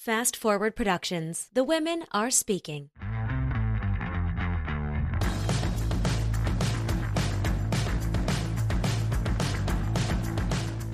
Fast 0.00 0.34
Forward 0.34 0.76
Productions. 0.76 1.50
The 1.52 1.62
women 1.62 2.06
are 2.10 2.30
speaking. 2.30 2.88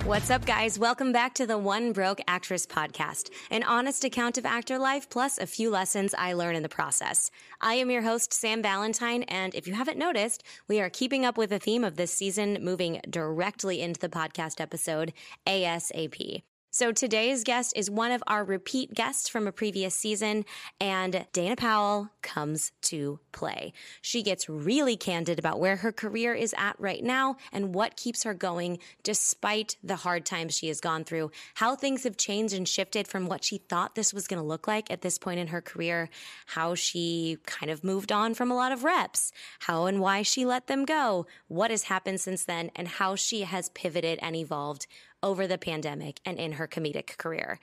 What's 0.03 0.29
up, 0.29 0.45
guys? 0.45 0.77
Welcome 0.77 1.13
back 1.13 1.33
to 1.35 1.47
the 1.47 1.57
One 1.57 1.93
Broke 1.93 2.19
Actress 2.27 2.65
podcast, 2.65 3.29
an 3.49 3.63
honest 3.63 4.03
account 4.03 4.37
of 4.37 4.45
actor 4.45 4.77
life 4.77 5.09
plus 5.09 5.37
a 5.37 5.47
few 5.47 5.69
lessons 5.69 6.13
I 6.13 6.33
learn 6.33 6.57
in 6.57 6.63
the 6.63 6.67
process. 6.67 7.31
I 7.61 7.75
am 7.75 7.89
your 7.89 8.01
host, 8.01 8.33
Sam 8.33 8.61
Valentine, 8.61 9.23
and 9.23 9.55
if 9.55 9.69
you 9.69 9.73
haven't 9.73 9.97
noticed, 9.97 10.43
we 10.67 10.81
are 10.81 10.89
keeping 10.89 11.23
up 11.23 11.37
with 11.37 11.51
the 11.51 11.59
theme 11.59 11.85
of 11.85 11.95
this 11.95 12.11
season, 12.11 12.57
moving 12.61 12.99
directly 13.09 13.79
into 13.79 14.01
the 14.01 14.09
podcast 14.09 14.59
episode 14.59 15.13
ASAP. 15.47 16.41
So 16.69 16.91
today's 16.91 17.45
guest 17.45 17.73
is 17.77 17.89
one 17.89 18.11
of 18.11 18.21
our 18.27 18.43
repeat 18.43 18.93
guests 18.93 19.29
from 19.29 19.47
a 19.47 19.53
previous 19.53 19.95
season, 19.95 20.43
and 20.81 21.25
Dana 21.31 21.55
Powell 21.55 22.09
comes 22.21 22.73
to 22.83 23.19
play. 23.31 23.71
She 24.01 24.21
gets 24.21 24.49
really 24.49 24.97
candid 24.97 25.39
about 25.39 25.61
where 25.61 25.77
her 25.77 25.93
career 25.93 26.33
is 26.33 26.53
at 26.57 26.77
right 26.77 27.01
now 27.01 27.37
and 27.53 27.73
what 27.73 27.95
keeps 27.95 28.23
her 28.23 28.33
going 28.33 28.79
despite 29.01 29.77
the 29.81 29.95
hard 29.95 30.25
times 30.25 30.57
she 30.57 30.67
has 30.67 30.81
gone 30.81 31.05
through, 31.05 31.31
how 31.55 31.75
things 31.75 32.03
have 32.03 32.17
changed 32.17 32.53
and 32.53 32.67
shifted 32.67 33.07
from 33.07 33.27
what 33.27 33.45
she 33.45 33.59
thought 33.59 33.95
this 33.95 34.13
was 34.13 34.27
going 34.27 34.41
to 34.41 34.47
look 34.47 34.67
like 34.67 34.91
at 34.91 35.01
this 35.01 35.17
point 35.17 35.39
in 35.39 35.47
her 35.47 35.61
career, 35.61 36.09
how 36.47 36.75
she 36.75 37.37
kind 37.45 37.71
of 37.71 37.83
moved 37.83 38.11
on 38.11 38.33
from 38.33 38.51
a 38.51 38.55
lot 38.55 38.73
of 38.73 38.83
reps, 38.83 39.31
how 39.59 39.85
and 39.85 40.01
why 40.01 40.21
she 40.21 40.45
let 40.45 40.67
them 40.67 40.83
go, 40.83 41.25
what 41.47 41.71
has 41.71 41.83
happened 41.83 42.19
since 42.19 42.43
then, 42.43 42.69
and 42.75 42.89
how 42.89 43.15
she 43.15 43.41
has 43.43 43.69
pivoted 43.69 44.19
and 44.21 44.35
evolved 44.35 44.85
over 45.23 45.47
the 45.47 45.57
pandemic 45.57 46.19
and 46.25 46.37
in 46.39 46.53
her 46.53 46.67
comedic 46.67 47.17
career. 47.17 47.59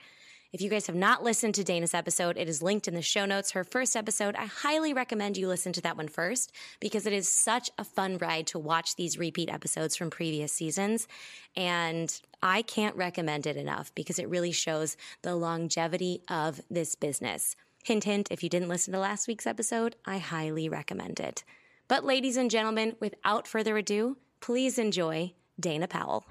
If 0.55 0.61
you 0.61 0.69
guys 0.69 0.87
have 0.87 0.95
not 0.95 1.21
listened 1.21 1.55
to 1.55 1.65
Dana's 1.65 1.93
episode, 1.93 2.37
it 2.37 2.47
is 2.47 2.61
linked 2.61 2.87
in 2.87 2.93
the 2.93 3.01
show 3.01 3.25
notes. 3.25 3.51
Her 3.51 3.65
first 3.65 3.93
episode, 3.95 4.35
I 4.35 4.45
highly 4.45 4.93
recommend 4.93 5.35
you 5.35 5.49
listen 5.49 5.73
to 5.73 5.81
that 5.81 5.97
one 5.97 6.07
first 6.07 6.53
because 6.79 7.05
it 7.05 7.11
is 7.11 7.27
such 7.27 7.69
a 7.77 7.83
fun 7.83 8.17
ride 8.19 8.47
to 8.47 8.59
watch 8.59 8.95
these 8.95 9.17
repeat 9.17 9.49
episodes 9.49 9.97
from 9.97 10.09
previous 10.09 10.53
seasons. 10.53 11.09
And 11.57 12.17
I 12.41 12.61
can't 12.61 12.95
recommend 12.95 13.47
it 13.47 13.57
enough 13.57 13.93
because 13.95 14.17
it 14.17 14.29
really 14.29 14.53
shows 14.53 14.95
the 15.23 15.35
longevity 15.35 16.21
of 16.29 16.61
this 16.69 16.95
business. 16.95 17.57
Hint, 17.83 18.05
hint, 18.05 18.31
if 18.31 18.41
you 18.41 18.47
didn't 18.47 18.69
listen 18.69 18.93
to 18.93 18.99
last 18.99 19.27
week's 19.27 19.45
episode, 19.45 19.97
I 20.05 20.19
highly 20.19 20.69
recommend 20.69 21.19
it. 21.19 21.43
But, 21.89 22.05
ladies 22.05 22.37
and 22.37 22.49
gentlemen, 22.49 22.95
without 23.01 23.45
further 23.45 23.77
ado, 23.77 24.15
please 24.39 24.79
enjoy 24.79 25.33
Dana 25.59 25.87
Powell. 25.87 26.25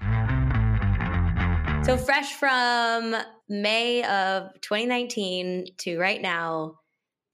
So, 1.85 1.97
fresh 1.97 2.33
from 2.33 3.15
May 3.47 4.03
of 4.05 4.59
2019 4.61 5.67
to 5.77 5.99
right 5.99 6.19
now, 6.19 6.79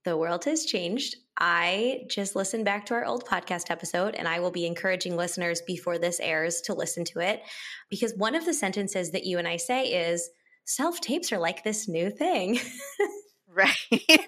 the 0.04 0.14
world 0.14 0.44
has 0.44 0.66
changed. 0.66 1.16
I 1.38 2.02
just 2.10 2.36
listened 2.36 2.66
back 2.66 2.84
to 2.86 2.94
our 2.94 3.06
old 3.06 3.24
podcast 3.24 3.70
episode, 3.70 4.14
and 4.14 4.28
I 4.28 4.40
will 4.40 4.50
be 4.50 4.66
encouraging 4.66 5.16
listeners 5.16 5.62
before 5.66 5.96
this 5.96 6.20
airs 6.20 6.60
to 6.66 6.74
listen 6.74 7.02
to 7.06 7.20
it 7.20 7.40
because 7.88 8.12
one 8.18 8.34
of 8.34 8.44
the 8.44 8.52
sentences 8.52 9.10
that 9.12 9.24
you 9.24 9.38
and 9.38 9.48
I 9.48 9.56
say 9.56 9.86
is 9.86 10.28
self 10.66 11.00
tapes 11.00 11.32
are 11.32 11.38
like 11.38 11.64
this 11.64 11.88
new 11.88 12.10
thing. 12.10 12.60
right. 13.48 13.74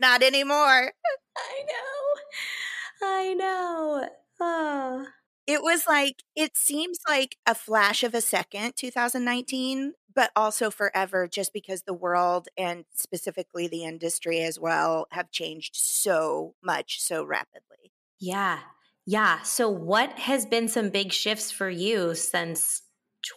Not 0.00 0.22
anymore. 0.22 0.92
I 1.36 1.62
know. 1.68 3.06
I 3.06 3.34
know. 3.34 4.08
Oh. 4.40 5.06
It 5.46 5.62
was 5.62 5.86
like, 5.86 6.22
it 6.34 6.56
seems 6.56 6.98
like 7.08 7.36
a 7.46 7.54
flash 7.54 8.02
of 8.02 8.14
a 8.14 8.20
second, 8.20 8.74
2019, 8.76 9.92
but 10.14 10.30
also 10.34 10.70
forever, 10.70 11.28
just 11.28 11.52
because 11.52 11.82
the 11.82 11.94
world 11.94 12.48
and 12.56 12.84
specifically 12.92 13.68
the 13.68 13.84
industry 13.84 14.40
as 14.40 14.58
well 14.58 15.06
have 15.12 15.30
changed 15.30 15.76
so 15.76 16.54
much 16.64 17.00
so 17.00 17.24
rapidly. 17.24 17.92
Yeah. 18.18 18.60
Yeah. 19.06 19.42
So, 19.42 19.68
what 19.68 20.10
has 20.18 20.46
been 20.46 20.68
some 20.68 20.90
big 20.90 21.12
shifts 21.12 21.52
for 21.52 21.70
you 21.70 22.14
since 22.14 22.82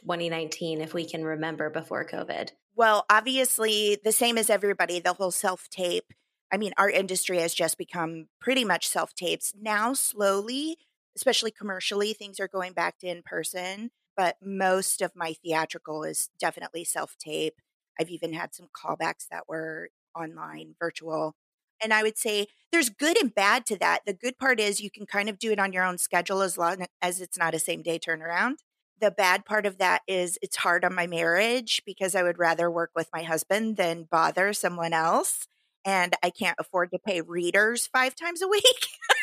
2019, 0.05 0.81
if 0.81 0.93
we 0.93 1.05
can 1.05 1.23
remember 1.23 1.69
before 1.69 2.07
COVID? 2.07 2.49
Well, 2.75 3.05
obviously, 3.09 3.99
the 4.03 4.11
same 4.11 4.37
as 4.37 4.49
everybody, 4.49 4.99
the 4.99 5.13
whole 5.13 5.31
self 5.31 5.69
tape. 5.69 6.13
I 6.51 6.57
mean, 6.57 6.73
our 6.77 6.89
industry 6.89 7.37
has 7.39 7.53
just 7.53 7.77
become 7.77 8.27
pretty 8.41 8.65
much 8.65 8.87
self 8.87 9.13
tapes. 9.13 9.53
Now, 9.59 9.93
slowly, 9.93 10.77
especially 11.19 11.51
commercially, 11.51 12.13
things 12.13 12.39
are 12.39 12.47
going 12.47 12.71
back 12.71 12.97
to 12.99 13.07
in 13.07 13.21
person. 13.23 13.91
But 14.15 14.37
most 14.41 15.01
of 15.01 15.11
my 15.15 15.33
theatrical 15.33 16.03
is 16.03 16.29
definitely 16.39 16.85
self 16.85 17.15
tape. 17.17 17.55
I've 17.99 18.09
even 18.09 18.33
had 18.33 18.55
some 18.55 18.67
callbacks 18.73 19.27
that 19.29 19.43
were 19.47 19.89
online, 20.15 20.75
virtual. 20.79 21.35
And 21.81 21.93
I 21.93 22.03
would 22.03 22.17
say 22.17 22.47
there's 22.71 22.89
good 22.89 23.17
and 23.17 23.33
bad 23.33 23.65
to 23.67 23.77
that. 23.77 24.01
The 24.05 24.13
good 24.13 24.37
part 24.37 24.59
is 24.59 24.81
you 24.81 24.91
can 24.91 25.05
kind 25.05 25.29
of 25.29 25.39
do 25.39 25.51
it 25.51 25.59
on 25.59 25.73
your 25.73 25.85
own 25.85 25.97
schedule 25.97 26.41
as 26.41 26.57
long 26.57 26.85
as 27.01 27.21
it's 27.21 27.37
not 27.37 27.53
a 27.53 27.59
same 27.59 27.81
day 27.81 27.99
turnaround. 27.99 28.55
The 28.99 29.11
bad 29.11 29.45
part 29.45 29.65
of 29.65 29.77
that 29.77 30.01
is 30.07 30.37
it's 30.41 30.57
hard 30.57 30.83
on 30.83 30.93
my 30.93 31.07
marriage 31.07 31.81
because 31.85 32.15
I 32.15 32.23
would 32.23 32.37
rather 32.37 32.69
work 32.69 32.91
with 32.95 33.07
my 33.13 33.23
husband 33.23 33.77
than 33.77 34.07
bother 34.09 34.51
someone 34.51 34.93
else. 34.93 35.47
And 35.85 36.13
I 36.21 36.29
can't 36.29 36.57
afford 36.59 36.91
to 36.91 36.99
pay 36.99 37.21
readers 37.21 37.87
five 37.87 38.15
times 38.15 38.41
a 38.41 38.47
week. 38.47 38.63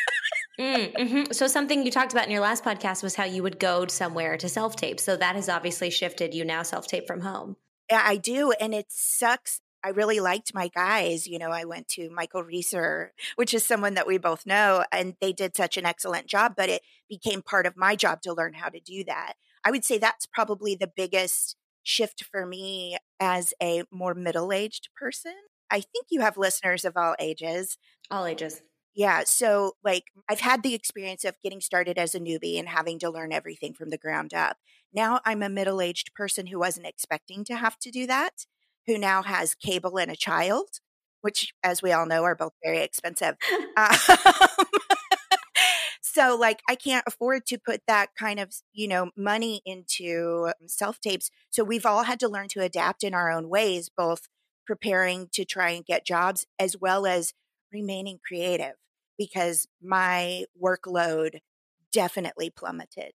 Mm, 0.59 0.95
mm-hmm. 0.95 1.31
So 1.31 1.47
something 1.47 1.85
you 1.85 1.91
talked 1.91 2.13
about 2.13 2.25
in 2.25 2.31
your 2.31 2.41
last 2.41 2.63
podcast 2.63 3.03
was 3.03 3.15
how 3.15 3.25
you 3.25 3.43
would 3.43 3.59
go 3.59 3.85
somewhere 3.87 4.37
to 4.37 4.49
self 4.49 4.75
tape. 4.75 4.99
So 4.99 5.15
that 5.15 5.35
has 5.35 5.49
obviously 5.49 5.91
shifted. 5.91 6.33
You 6.33 6.45
now 6.45 6.63
self 6.63 6.87
tape 6.87 7.05
from 7.05 7.21
home. 7.21 7.57
Yeah, 7.91 8.03
I 8.03 8.17
do, 8.17 8.51
and 8.59 8.73
it 8.73 8.87
sucks. 8.89 9.61
I 9.83 9.89
really 9.89 10.19
liked 10.19 10.53
my 10.53 10.69
guys. 10.69 11.27
You 11.27 11.37
know, 11.37 11.51
I 11.51 11.63
went 11.65 11.87
to 11.89 12.09
Michael 12.09 12.43
Reeser, 12.43 13.13
which 13.35 13.53
is 13.53 13.63
someone 13.63 13.93
that 13.93 14.07
we 14.07 14.17
both 14.17 14.45
know, 14.45 14.83
and 14.91 15.15
they 15.21 15.31
did 15.31 15.55
such 15.55 15.77
an 15.77 15.85
excellent 15.85 16.27
job. 16.27 16.53
But 16.57 16.69
it 16.69 16.81
became 17.07 17.41
part 17.43 17.67
of 17.67 17.77
my 17.77 17.95
job 17.95 18.21
to 18.23 18.33
learn 18.33 18.55
how 18.55 18.69
to 18.69 18.79
do 18.79 19.03
that. 19.05 19.33
I 19.63 19.71
would 19.71 19.85
say 19.85 19.97
that's 19.97 20.25
probably 20.25 20.75
the 20.75 20.91
biggest 20.93 21.55
shift 21.83 22.23
for 22.23 22.45
me 22.45 22.97
as 23.19 23.53
a 23.61 23.83
more 23.91 24.15
middle 24.15 24.51
aged 24.51 24.89
person. 24.99 25.35
I 25.69 25.81
think 25.81 26.07
you 26.09 26.21
have 26.21 26.37
listeners 26.37 26.83
of 26.83 26.97
all 26.97 27.15
ages. 27.19 27.77
All 28.09 28.25
ages. 28.25 28.61
Yeah. 28.97 29.23
So, 29.27 29.73
like, 29.83 30.05
I've 30.29 30.39
had 30.39 30.63
the 30.63 30.73
experience 30.73 31.23
of 31.23 31.35
getting 31.43 31.61
started 31.61 31.99
as 31.99 32.15
a 32.15 32.19
newbie 32.19 32.57
and 32.59 32.67
having 32.67 32.97
to 32.99 33.11
learn 33.11 33.31
everything 33.31 33.73
from 33.75 33.89
the 33.91 33.97
ground 33.97 34.33
up. 34.33 34.57
Now 34.93 35.19
I'm 35.25 35.43
a 35.43 35.49
middle 35.49 35.81
aged 35.81 36.13
person 36.15 36.47
who 36.47 36.59
wasn't 36.59 36.87
expecting 36.87 37.43
to 37.45 37.55
have 37.57 37.77
to 37.79 37.91
do 37.91 38.07
that, 38.07 38.47
who 38.87 38.97
now 38.97 39.21
has 39.21 39.53
cable 39.55 39.99
and 39.99 40.09
a 40.11 40.15
child, 40.15 40.79
which, 41.21 41.53
as 41.63 41.83
we 41.83 41.91
all 41.91 42.07
know, 42.07 42.23
are 42.23 42.35
both 42.35 42.53
very 42.65 42.79
expensive. 42.81 43.35
um, 43.77 43.95
so, 46.01 46.37
like, 46.39 46.61
I 46.69 46.75
can't 46.75 47.03
afford 47.07 47.45
to 47.47 47.57
put 47.57 47.81
that 47.87 48.09
kind 48.19 48.39
of, 48.39 48.53
you 48.73 48.87
know, 48.87 49.11
money 49.15 49.61
into 49.65 50.51
self 50.67 50.99
tapes. 51.01 51.29
So, 51.49 51.63
we've 51.63 51.85
all 51.85 52.03
had 52.03 52.19
to 52.21 52.29
learn 52.29 52.47
to 52.49 52.61
adapt 52.61 53.03
in 53.03 53.13
our 53.13 53.31
own 53.31 53.49
ways, 53.49 53.89
both 53.95 54.27
preparing 54.65 55.29
to 55.33 55.45
try 55.45 55.69
and 55.71 55.85
get 55.85 56.05
jobs 56.05 56.45
as 56.59 56.75
well 56.79 57.05
as 57.05 57.33
remaining 57.71 58.19
creative 58.25 58.73
because 59.17 59.67
my 59.81 60.45
workload 60.61 61.39
definitely 61.91 62.49
plummeted. 62.49 63.13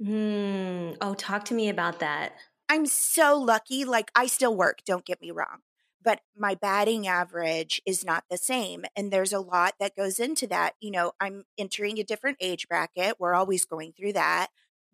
Mm. 0.00 0.96
Oh, 1.00 1.14
talk 1.14 1.44
to 1.46 1.54
me 1.54 1.68
about 1.68 2.00
that. 2.00 2.34
I'm 2.68 2.86
so 2.86 3.38
lucky. 3.38 3.84
Like, 3.84 4.10
I 4.14 4.26
still 4.26 4.56
work, 4.56 4.80
don't 4.84 5.04
get 5.04 5.20
me 5.20 5.30
wrong, 5.30 5.58
but 6.02 6.20
my 6.36 6.54
batting 6.54 7.06
average 7.06 7.82
is 7.86 8.04
not 8.04 8.24
the 8.30 8.38
same. 8.38 8.84
And 8.96 9.12
there's 9.12 9.32
a 9.32 9.40
lot 9.40 9.74
that 9.78 9.96
goes 9.96 10.18
into 10.18 10.46
that. 10.48 10.74
You 10.80 10.90
know, 10.90 11.12
I'm 11.20 11.44
entering 11.58 11.98
a 11.98 12.04
different 12.04 12.38
age 12.40 12.68
bracket. 12.68 13.16
We're 13.20 13.34
always 13.34 13.64
going 13.64 13.92
through 13.92 14.14
that. 14.14 14.48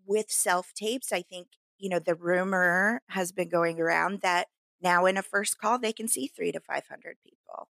With 0.07 0.31
self 0.31 0.73
tapes, 0.75 1.13
I 1.13 1.23
think, 1.23 1.49
you 1.79 1.89
know, 1.89 1.99
the 1.99 2.15
rumor 2.15 3.03
has 3.11 3.31
been 3.31 3.49
going 3.49 3.79
around 3.81 4.21
that 4.23 4.49
now 4.81 5.07
in 5.07 5.17
a 5.17 5.23
first 5.23 5.59
call, 5.59 5.79
they 5.79 5.93
can 5.93 6.09
see 6.09 6.27
three 6.27 6.53
to 6.53 6.61
500 6.61 7.17
people. 7.23 7.69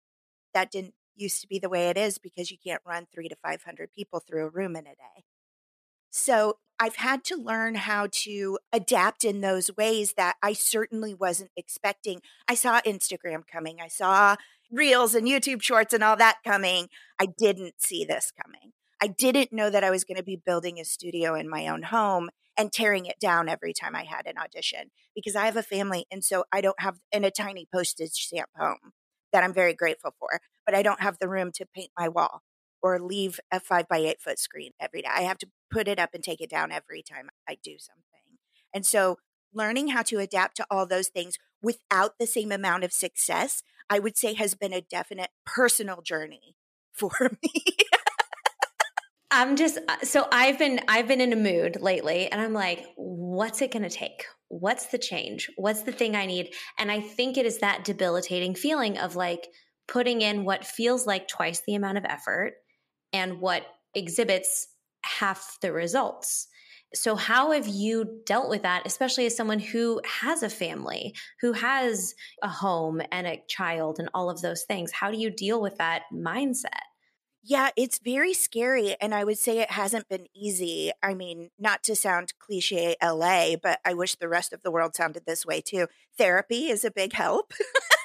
That 0.53 0.71
didn't 0.71 0.93
used 1.17 1.41
to 1.41 1.47
be 1.47 1.59
the 1.59 1.69
way 1.69 1.89
it 1.89 1.97
is 1.97 2.17
because 2.17 2.51
you 2.51 2.57
can't 2.63 2.81
run 2.85 3.07
three 3.13 3.27
to 3.29 3.35
500 3.35 3.91
people 3.93 4.19
through 4.19 4.45
a 4.45 4.49
room 4.49 4.75
in 4.75 4.85
a 4.87 4.95
day. 4.95 5.23
So 6.09 6.57
I've 6.79 6.97
had 6.97 7.23
to 7.25 7.35
learn 7.35 7.75
how 7.75 8.07
to 8.11 8.59
adapt 8.71 9.25
in 9.25 9.41
those 9.41 9.75
ways 9.75 10.13
that 10.13 10.35
I 10.43 10.53
certainly 10.53 11.13
wasn't 11.13 11.51
expecting. 11.57 12.21
I 12.47 12.55
saw 12.55 12.81
Instagram 12.81 13.47
coming, 13.47 13.77
I 13.81 13.87
saw 13.87 14.35
reels 14.71 15.15
and 15.15 15.27
YouTube 15.27 15.61
shorts 15.61 15.93
and 15.93 16.03
all 16.03 16.17
that 16.17 16.37
coming. 16.45 16.87
I 17.19 17.25
didn't 17.25 17.75
see 17.81 18.05
this 18.05 18.31
coming. 18.43 18.73
I 19.01 19.07
didn't 19.07 19.53
know 19.53 19.69
that 19.69 19.83
I 19.83 19.91
was 19.91 20.03
going 20.03 20.17
to 20.17 20.23
be 20.23 20.41
building 20.43 20.79
a 20.79 20.85
studio 20.85 21.35
in 21.35 21.49
my 21.49 21.67
own 21.67 21.83
home 21.83 22.29
and 22.57 22.73
tearing 22.73 23.05
it 23.05 23.19
down 23.19 23.47
every 23.47 23.73
time 23.73 23.95
I 23.95 24.03
had 24.03 24.25
an 24.25 24.37
audition 24.37 24.89
because 25.15 25.35
I 25.35 25.45
have 25.45 25.57
a 25.57 25.63
family 25.63 26.05
and 26.11 26.23
so 26.23 26.45
I 26.51 26.61
don't 26.61 26.81
have 26.81 26.97
in 27.11 27.23
a 27.23 27.31
tiny 27.31 27.67
postage 27.71 28.13
stamp 28.13 28.49
home 28.57 28.93
that 29.31 29.43
I'm 29.43 29.53
very 29.53 29.73
grateful 29.73 30.15
for, 30.19 30.39
but 30.67 30.75
I 30.75 30.83
don't 30.83 31.01
have 31.01 31.17
the 31.17 31.29
room 31.29 31.51
to 31.53 31.65
paint 31.65 31.89
my 31.97 32.07
wall 32.09 32.43
or 32.83 32.99
leave 32.99 33.39
a 33.51 33.59
five 33.59 33.87
by 33.87 33.97
eight 33.97 34.21
foot 34.21 34.37
screen 34.37 34.73
every 34.79 35.01
day. 35.01 35.09
I 35.11 35.21
have 35.21 35.39
to 35.39 35.47
put 35.71 35.87
it 35.87 35.97
up 35.97 36.11
and 36.13 36.23
take 36.23 36.41
it 36.41 36.49
down 36.49 36.71
every 36.71 37.01
time 37.01 37.29
I 37.49 37.57
do 37.63 37.77
something. 37.79 38.37
And 38.73 38.85
so 38.85 39.17
learning 39.53 39.87
how 39.89 40.03
to 40.03 40.19
adapt 40.19 40.57
to 40.57 40.67
all 40.69 40.85
those 40.85 41.07
things 41.07 41.37
without 41.61 42.19
the 42.19 42.27
same 42.27 42.51
amount 42.51 42.83
of 42.83 42.91
success, 42.91 43.63
I 43.89 43.99
would 43.99 44.17
say 44.17 44.33
has 44.33 44.53
been 44.53 44.73
a 44.73 44.81
definite 44.81 45.29
personal 45.45 46.01
journey 46.01 46.55
for 46.91 47.31
me. 47.41 47.63
I'm 49.29 49.55
just 49.55 49.77
uh, 49.87 49.97
so 50.03 50.27
I've 50.31 50.57
been 50.57 50.79
I've 50.87 51.07
been 51.07 51.21
in 51.21 51.33
a 51.33 51.37
mood 51.37 51.81
lately 51.81 52.31
and 52.31 52.41
I'm 52.41 52.53
like 52.53 52.85
what's 52.95 53.61
it 53.61 53.71
going 53.71 53.83
to 53.83 53.89
take? 53.89 54.25
What's 54.47 54.87
the 54.87 54.97
change? 54.97 55.49
What's 55.57 55.83
the 55.83 55.91
thing 55.91 56.15
I 56.15 56.25
need? 56.25 56.53
And 56.77 56.91
I 56.91 57.01
think 57.01 57.37
it 57.37 57.45
is 57.45 57.59
that 57.59 57.83
debilitating 57.83 58.55
feeling 58.55 58.97
of 58.97 59.15
like 59.15 59.47
putting 59.87 60.21
in 60.21 60.43
what 60.45 60.65
feels 60.65 61.05
like 61.07 61.27
twice 61.27 61.61
the 61.65 61.75
amount 61.75 61.97
of 61.97 62.05
effort 62.05 62.55
and 63.13 63.39
what 63.39 63.65
exhibits 63.95 64.67
half 65.03 65.57
the 65.61 65.71
results. 65.71 66.47
So, 66.93 67.15
how 67.15 67.51
have 67.51 67.67
you 67.67 68.21
dealt 68.25 68.49
with 68.49 68.61
that, 68.61 68.83
especially 68.85 69.25
as 69.25 69.35
someone 69.35 69.59
who 69.59 70.01
has 70.05 70.41
a 70.41 70.49
family, 70.49 71.13
who 71.41 71.51
has 71.51 72.15
a 72.41 72.47
home 72.47 73.01
and 73.11 73.27
a 73.27 73.43
child, 73.49 73.99
and 73.99 74.09
all 74.13 74.29
of 74.29 74.41
those 74.41 74.63
things? 74.63 74.91
How 74.93 75.11
do 75.11 75.17
you 75.17 75.29
deal 75.29 75.61
with 75.61 75.77
that 75.77 76.03
mindset? 76.13 76.85
Yeah, 77.43 77.69
it's 77.77 77.99
very 77.99 78.33
scary. 78.33 78.95
And 78.99 79.13
I 79.13 79.23
would 79.23 79.37
say 79.37 79.59
it 79.59 79.71
hasn't 79.71 80.09
been 80.09 80.27
easy. 80.33 80.91
I 81.01 81.13
mean, 81.13 81.49
not 81.57 81.83
to 81.83 81.95
sound 81.95 82.33
cliche 82.39 82.95
LA, 83.01 83.55
but 83.61 83.79
I 83.85 83.93
wish 83.93 84.15
the 84.15 84.27
rest 84.27 84.51
of 84.51 84.63
the 84.63 84.71
world 84.71 84.95
sounded 84.95 85.25
this 85.25 85.45
way 85.45 85.61
too. 85.61 85.87
Therapy 86.17 86.67
is 86.67 86.83
a 86.83 86.91
big 86.91 87.13
help. 87.13 87.53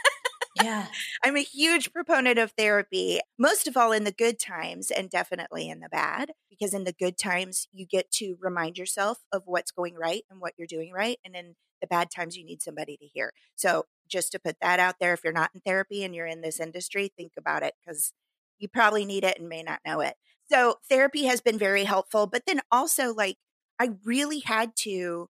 Yeah. 0.62 0.88
I'm 1.22 1.36
a 1.36 1.40
huge 1.40 1.92
proponent 1.92 2.38
of 2.38 2.52
therapy, 2.52 3.20
most 3.38 3.66
of 3.66 3.76
all 3.76 3.92
in 3.92 4.04
the 4.04 4.12
good 4.12 4.38
times 4.38 4.90
and 4.90 5.08
definitely 5.10 5.68
in 5.68 5.80
the 5.80 5.88
bad, 5.88 6.32
because 6.50 6.74
in 6.74 6.84
the 6.84 6.92
good 6.92 7.16
times, 7.18 7.66
you 7.72 7.86
get 7.86 8.10
to 8.12 8.36
remind 8.40 8.78
yourself 8.78 9.18
of 9.32 9.42
what's 9.46 9.70
going 9.70 9.94
right 9.94 10.22
and 10.30 10.40
what 10.40 10.54
you're 10.58 10.66
doing 10.66 10.92
right. 10.92 11.18
And 11.24 11.34
in 11.34 11.54
the 11.80 11.86
bad 11.86 12.10
times, 12.10 12.36
you 12.36 12.44
need 12.44 12.62
somebody 12.62 12.96
to 12.98 13.06
hear. 13.06 13.32
So, 13.56 13.86
just 14.08 14.32
to 14.32 14.38
put 14.38 14.56
that 14.60 14.78
out 14.78 14.96
there, 15.00 15.14
if 15.14 15.24
you're 15.24 15.32
not 15.32 15.50
in 15.54 15.60
therapy 15.62 16.04
and 16.04 16.14
you're 16.14 16.26
in 16.26 16.42
this 16.42 16.60
industry, 16.60 17.10
think 17.16 17.32
about 17.38 17.62
it 17.62 17.74
because 17.84 18.12
you 18.58 18.68
probably 18.68 19.04
need 19.06 19.24
it 19.24 19.38
and 19.38 19.48
may 19.48 19.62
not 19.62 19.80
know 19.86 20.00
it. 20.00 20.14
So, 20.50 20.76
therapy 20.88 21.24
has 21.24 21.40
been 21.40 21.58
very 21.58 21.84
helpful. 21.84 22.26
But 22.26 22.44
then 22.46 22.60
also, 22.70 23.14
like, 23.14 23.36
I 23.80 23.90
really 24.04 24.40
had 24.40 24.76
to 24.78 25.28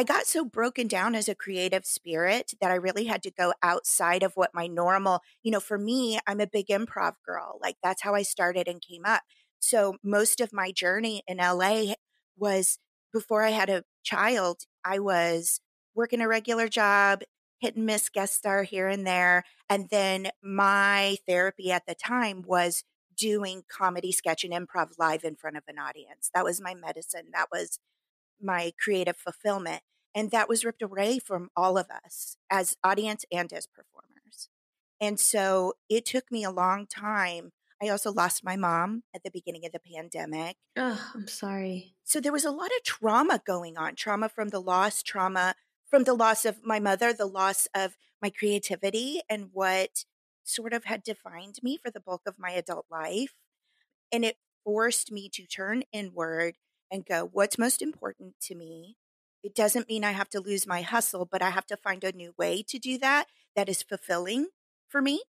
I 0.00 0.02
got 0.02 0.26
so 0.26 0.46
broken 0.46 0.88
down 0.88 1.14
as 1.14 1.28
a 1.28 1.34
creative 1.34 1.84
spirit 1.84 2.54
that 2.62 2.70
I 2.70 2.76
really 2.76 3.04
had 3.04 3.22
to 3.24 3.30
go 3.30 3.52
outside 3.62 4.22
of 4.22 4.32
what 4.32 4.54
my 4.54 4.66
normal, 4.66 5.20
you 5.42 5.50
know, 5.50 5.60
for 5.60 5.76
me, 5.76 6.18
I'm 6.26 6.40
a 6.40 6.46
big 6.46 6.68
improv 6.68 7.16
girl. 7.22 7.58
Like 7.60 7.76
that's 7.82 8.00
how 8.00 8.14
I 8.14 8.22
started 8.22 8.66
and 8.66 8.80
came 8.80 9.02
up. 9.04 9.20
So 9.58 9.96
most 10.02 10.40
of 10.40 10.54
my 10.54 10.72
journey 10.72 11.22
in 11.28 11.36
LA 11.36 11.96
was 12.38 12.78
before 13.12 13.42
I 13.42 13.50
had 13.50 13.68
a 13.68 13.84
child, 14.02 14.62
I 14.86 15.00
was 15.00 15.60
working 15.94 16.22
a 16.22 16.28
regular 16.28 16.66
job, 16.66 17.20
hit 17.60 17.76
and 17.76 17.84
miss 17.84 18.08
guest 18.08 18.36
star 18.36 18.62
here 18.62 18.88
and 18.88 19.06
there. 19.06 19.44
And 19.68 19.90
then 19.90 20.30
my 20.42 21.18
therapy 21.28 21.72
at 21.72 21.82
the 21.86 21.94
time 21.94 22.42
was 22.46 22.84
doing 23.14 23.64
comedy, 23.70 24.12
sketch, 24.12 24.44
and 24.44 24.54
improv 24.54 24.92
live 24.98 25.24
in 25.24 25.36
front 25.36 25.58
of 25.58 25.64
an 25.68 25.78
audience. 25.78 26.30
That 26.32 26.44
was 26.44 26.58
my 26.58 26.74
medicine. 26.74 27.26
That 27.34 27.48
was 27.52 27.78
my 28.42 28.72
creative 28.82 29.16
fulfillment. 29.16 29.82
And 30.14 30.30
that 30.30 30.48
was 30.48 30.64
ripped 30.64 30.82
away 30.82 31.18
from 31.18 31.50
all 31.56 31.78
of 31.78 31.86
us 32.04 32.36
as 32.50 32.76
audience 32.82 33.24
and 33.32 33.52
as 33.52 33.66
performers. 33.66 34.48
And 35.00 35.18
so 35.18 35.74
it 35.88 36.04
took 36.04 36.30
me 36.30 36.44
a 36.44 36.50
long 36.50 36.86
time. 36.86 37.52
I 37.82 37.88
also 37.88 38.12
lost 38.12 38.44
my 38.44 38.56
mom 38.56 39.04
at 39.14 39.22
the 39.22 39.30
beginning 39.30 39.64
of 39.64 39.72
the 39.72 39.80
pandemic. 39.80 40.56
Oh, 40.76 41.10
I'm 41.14 41.28
sorry. 41.28 41.94
So 42.04 42.20
there 42.20 42.32
was 42.32 42.44
a 42.44 42.50
lot 42.50 42.66
of 42.66 42.82
trauma 42.84 43.40
going 43.46 43.78
on 43.78 43.94
trauma 43.94 44.28
from 44.28 44.48
the 44.48 44.60
loss, 44.60 45.02
trauma 45.02 45.54
from 45.88 46.04
the 46.04 46.14
loss 46.14 46.44
of 46.44 46.64
my 46.64 46.78
mother, 46.78 47.12
the 47.12 47.26
loss 47.26 47.66
of 47.74 47.96
my 48.20 48.30
creativity 48.30 49.22
and 49.30 49.50
what 49.52 50.04
sort 50.44 50.72
of 50.72 50.84
had 50.84 51.02
defined 51.02 51.56
me 51.62 51.78
for 51.78 51.90
the 51.90 52.00
bulk 52.00 52.22
of 52.26 52.38
my 52.38 52.50
adult 52.50 52.86
life. 52.90 53.34
And 54.12 54.24
it 54.24 54.36
forced 54.64 55.10
me 55.10 55.30
to 55.30 55.46
turn 55.46 55.84
inward 55.92 56.56
and 56.90 57.06
go, 57.06 57.28
what's 57.32 57.58
most 57.58 57.82
important 57.82 58.34
to 58.42 58.54
me? 58.54 58.96
It 59.42 59.54
doesn't 59.54 59.88
mean 59.88 60.04
I 60.04 60.12
have 60.12 60.28
to 60.30 60.40
lose 60.40 60.66
my 60.66 60.82
hustle, 60.82 61.26
but 61.30 61.42
I 61.42 61.50
have 61.50 61.66
to 61.66 61.76
find 61.76 62.04
a 62.04 62.12
new 62.12 62.34
way 62.36 62.62
to 62.68 62.78
do 62.78 62.98
that 62.98 63.26
that 63.56 63.68
is 63.68 63.82
fulfilling 63.82 64.48
for 64.88 65.00
me. 65.00 65.22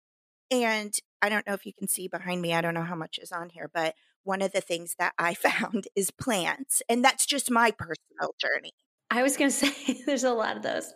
And 0.49 0.93
I 1.21 1.29
don't 1.29 1.47
know 1.47 1.53
if 1.53 1.65
you 1.65 1.73
can 1.73 1.87
see 1.87 2.07
behind 2.07 2.41
me, 2.41 2.53
I 2.53 2.61
don't 2.61 2.73
know 2.73 2.83
how 2.83 2.95
much 2.95 3.19
is 3.21 3.31
on 3.31 3.49
here, 3.49 3.69
but 3.73 3.95
one 4.23 4.41
of 4.41 4.51
the 4.51 4.61
things 4.61 4.95
that 4.99 5.13
I 5.17 5.33
found 5.33 5.87
is 5.95 6.11
plants. 6.11 6.81
And 6.89 7.03
that's 7.03 7.25
just 7.25 7.49
my 7.49 7.71
personal 7.71 8.35
journey. 8.39 8.73
I 9.09 9.23
was 9.23 9.37
going 9.37 9.51
to 9.51 9.55
say 9.55 10.03
there's 10.05 10.23
a 10.23 10.33
lot 10.33 10.57
of 10.57 10.63
those. 10.63 10.93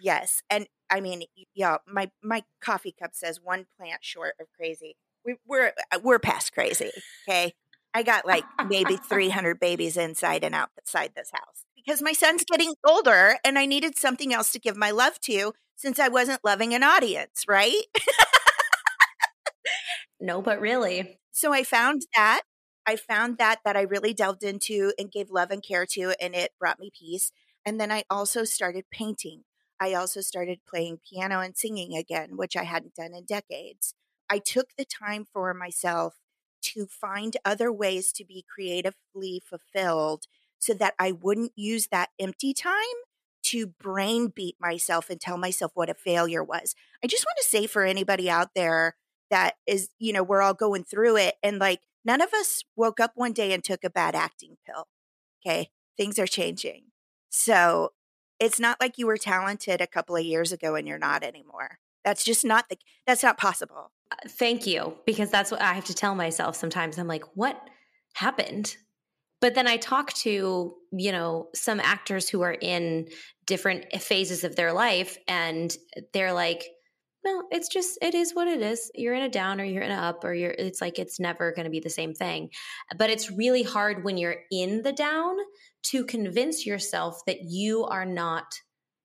Yes. 0.00 0.42
And 0.50 0.66
I 0.90 1.00
mean, 1.00 1.24
yeah, 1.54 1.78
my 1.86 2.10
my 2.22 2.44
coffee 2.60 2.94
cup 2.98 3.14
says 3.14 3.40
one 3.42 3.66
plant 3.76 4.04
short 4.04 4.34
of 4.40 4.46
crazy. 4.56 4.96
We, 5.24 5.36
we're 5.46 5.72
uh, 5.92 5.98
we're 6.02 6.18
past 6.18 6.52
crazy. 6.52 6.90
Okay. 7.28 7.54
I 7.96 8.02
got 8.02 8.26
like 8.26 8.44
maybe 8.68 8.96
300 9.08 9.58
babies 9.58 9.96
inside 9.96 10.44
and 10.44 10.54
outside 10.54 11.12
this 11.16 11.30
house 11.32 11.64
because 11.74 12.02
my 12.02 12.12
son's 12.12 12.44
getting 12.44 12.74
older 12.86 13.38
and 13.42 13.58
I 13.58 13.64
needed 13.64 13.96
something 13.96 14.34
else 14.34 14.52
to 14.52 14.58
give 14.58 14.76
my 14.76 14.90
love 14.90 15.18
to 15.22 15.54
since 15.76 15.98
I 15.98 16.08
wasn't 16.08 16.44
loving 16.44 16.74
an 16.74 16.82
audience, 16.82 17.44
right? 17.48 17.82
no, 20.20 20.42
but 20.42 20.60
really. 20.60 21.18
So 21.32 21.54
I 21.54 21.64
found 21.64 22.02
that. 22.14 22.42
I 22.86 22.96
found 22.96 23.38
that 23.38 23.60
that 23.64 23.78
I 23.78 23.82
really 23.82 24.12
delved 24.12 24.42
into 24.42 24.92
and 24.98 25.10
gave 25.10 25.30
love 25.30 25.50
and 25.50 25.62
care 25.62 25.86
to 25.92 26.14
and 26.20 26.34
it 26.34 26.52
brought 26.60 26.78
me 26.78 26.90
peace. 26.96 27.32
And 27.64 27.80
then 27.80 27.90
I 27.90 28.04
also 28.10 28.44
started 28.44 28.84
painting. 28.92 29.44
I 29.80 29.94
also 29.94 30.20
started 30.20 30.58
playing 30.68 31.00
piano 31.10 31.40
and 31.40 31.56
singing 31.56 31.96
again, 31.96 32.36
which 32.36 32.58
I 32.58 32.64
hadn't 32.64 32.94
done 32.94 33.14
in 33.14 33.24
decades. 33.24 33.94
I 34.28 34.38
took 34.38 34.66
the 34.76 34.84
time 34.84 35.24
for 35.32 35.54
myself 35.54 36.16
to 36.74 36.86
find 36.86 37.36
other 37.44 37.72
ways 37.72 38.12
to 38.12 38.24
be 38.24 38.44
creatively 38.52 39.42
fulfilled 39.44 40.24
so 40.58 40.74
that 40.74 40.94
I 40.98 41.12
wouldn't 41.12 41.52
use 41.56 41.88
that 41.88 42.10
empty 42.18 42.52
time 42.52 42.80
to 43.44 43.66
brain 43.66 44.32
beat 44.34 44.56
myself 44.60 45.08
and 45.08 45.20
tell 45.20 45.36
myself 45.36 45.72
what 45.74 45.90
a 45.90 45.94
failure 45.94 46.42
was. 46.42 46.74
I 47.04 47.06
just 47.06 47.24
want 47.24 47.36
to 47.38 47.48
say 47.48 47.66
for 47.66 47.84
anybody 47.84 48.28
out 48.28 48.50
there 48.54 48.96
that 49.30 49.54
is, 49.66 49.88
you 49.98 50.12
know, 50.12 50.22
we're 50.22 50.42
all 50.42 50.54
going 50.54 50.84
through 50.84 51.16
it 51.16 51.36
and 51.42 51.58
like 51.58 51.80
none 52.04 52.20
of 52.20 52.32
us 52.32 52.64
woke 52.74 52.98
up 52.98 53.12
one 53.14 53.32
day 53.32 53.52
and 53.52 53.62
took 53.62 53.84
a 53.84 53.90
bad 53.90 54.14
acting 54.14 54.56
pill. 54.66 54.88
Okay. 55.44 55.70
Things 55.96 56.18
are 56.18 56.26
changing. 56.26 56.86
So 57.30 57.92
it's 58.40 58.58
not 58.58 58.80
like 58.80 58.98
you 58.98 59.06
were 59.06 59.16
talented 59.16 59.80
a 59.80 59.86
couple 59.86 60.16
of 60.16 60.24
years 60.24 60.52
ago 60.52 60.74
and 60.74 60.86
you're 60.86 60.98
not 60.98 61.22
anymore. 61.22 61.78
That's 62.04 62.24
just 62.24 62.44
not 62.44 62.68
the 62.68 62.78
that's 63.06 63.22
not 63.22 63.38
possible. 63.38 63.92
Uh, 64.12 64.16
thank 64.28 64.66
you 64.66 64.96
because 65.04 65.30
that's 65.30 65.50
what 65.50 65.60
I 65.60 65.72
have 65.72 65.86
to 65.86 65.94
tell 65.94 66.14
myself 66.14 66.56
sometimes. 66.56 66.98
I'm 66.98 67.08
like, 67.08 67.24
what 67.34 67.60
happened? 68.14 68.76
But 69.40 69.54
then 69.54 69.66
I 69.66 69.76
talk 69.76 70.12
to, 70.14 70.74
you 70.92 71.12
know, 71.12 71.48
some 71.54 71.80
actors 71.80 72.28
who 72.28 72.42
are 72.42 72.56
in 72.60 73.08
different 73.46 73.92
phases 74.00 74.44
of 74.44 74.56
their 74.56 74.72
life 74.72 75.18
and 75.28 75.76
they're 76.12 76.32
like, 76.32 76.64
no, 77.24 77.42
it's 77.50 77.68
just 77.68 77.98
it 78.00 78.14
is 78.14 78.34
what 78.34 78.46
it 78.46 78.62
is. 78.62 78.90
You're 78.94 79.14
in 79.14 79.24
a 79.24 79.28
down 79.28 79.60
or 79.60 79.64
you're 79.64 79.82
in 79.82 79.90
a 79.90 79.94
up 79.94 80.24
or 80.24 80.32
you're 80.32 80.54
it's 80.56 80.80
like 80.80 80.98
it's 80.98 81.18
never 81.18 81.52
going 81.52 81.64
to 81.64 81.70
be 81.70 81.80
the 81.80 81.90
same 81.90 82.14
thing. 82.14 82.50
But 82.96 83.10
it's 83.10 83.30
really 83.30 83.64
hard 83.64 84.04
when 84.04 84.16
you're 84.16 84.36
in 84.52 84.82
the 84.82 84.92
down 84.92 85.36
to 85.84 86.04
convince 86.04 86.64
yourself 86.64 87.20
that 87.26 87.42
you 87.42 87.84
are 87.84 88.06
not 88.06 88.46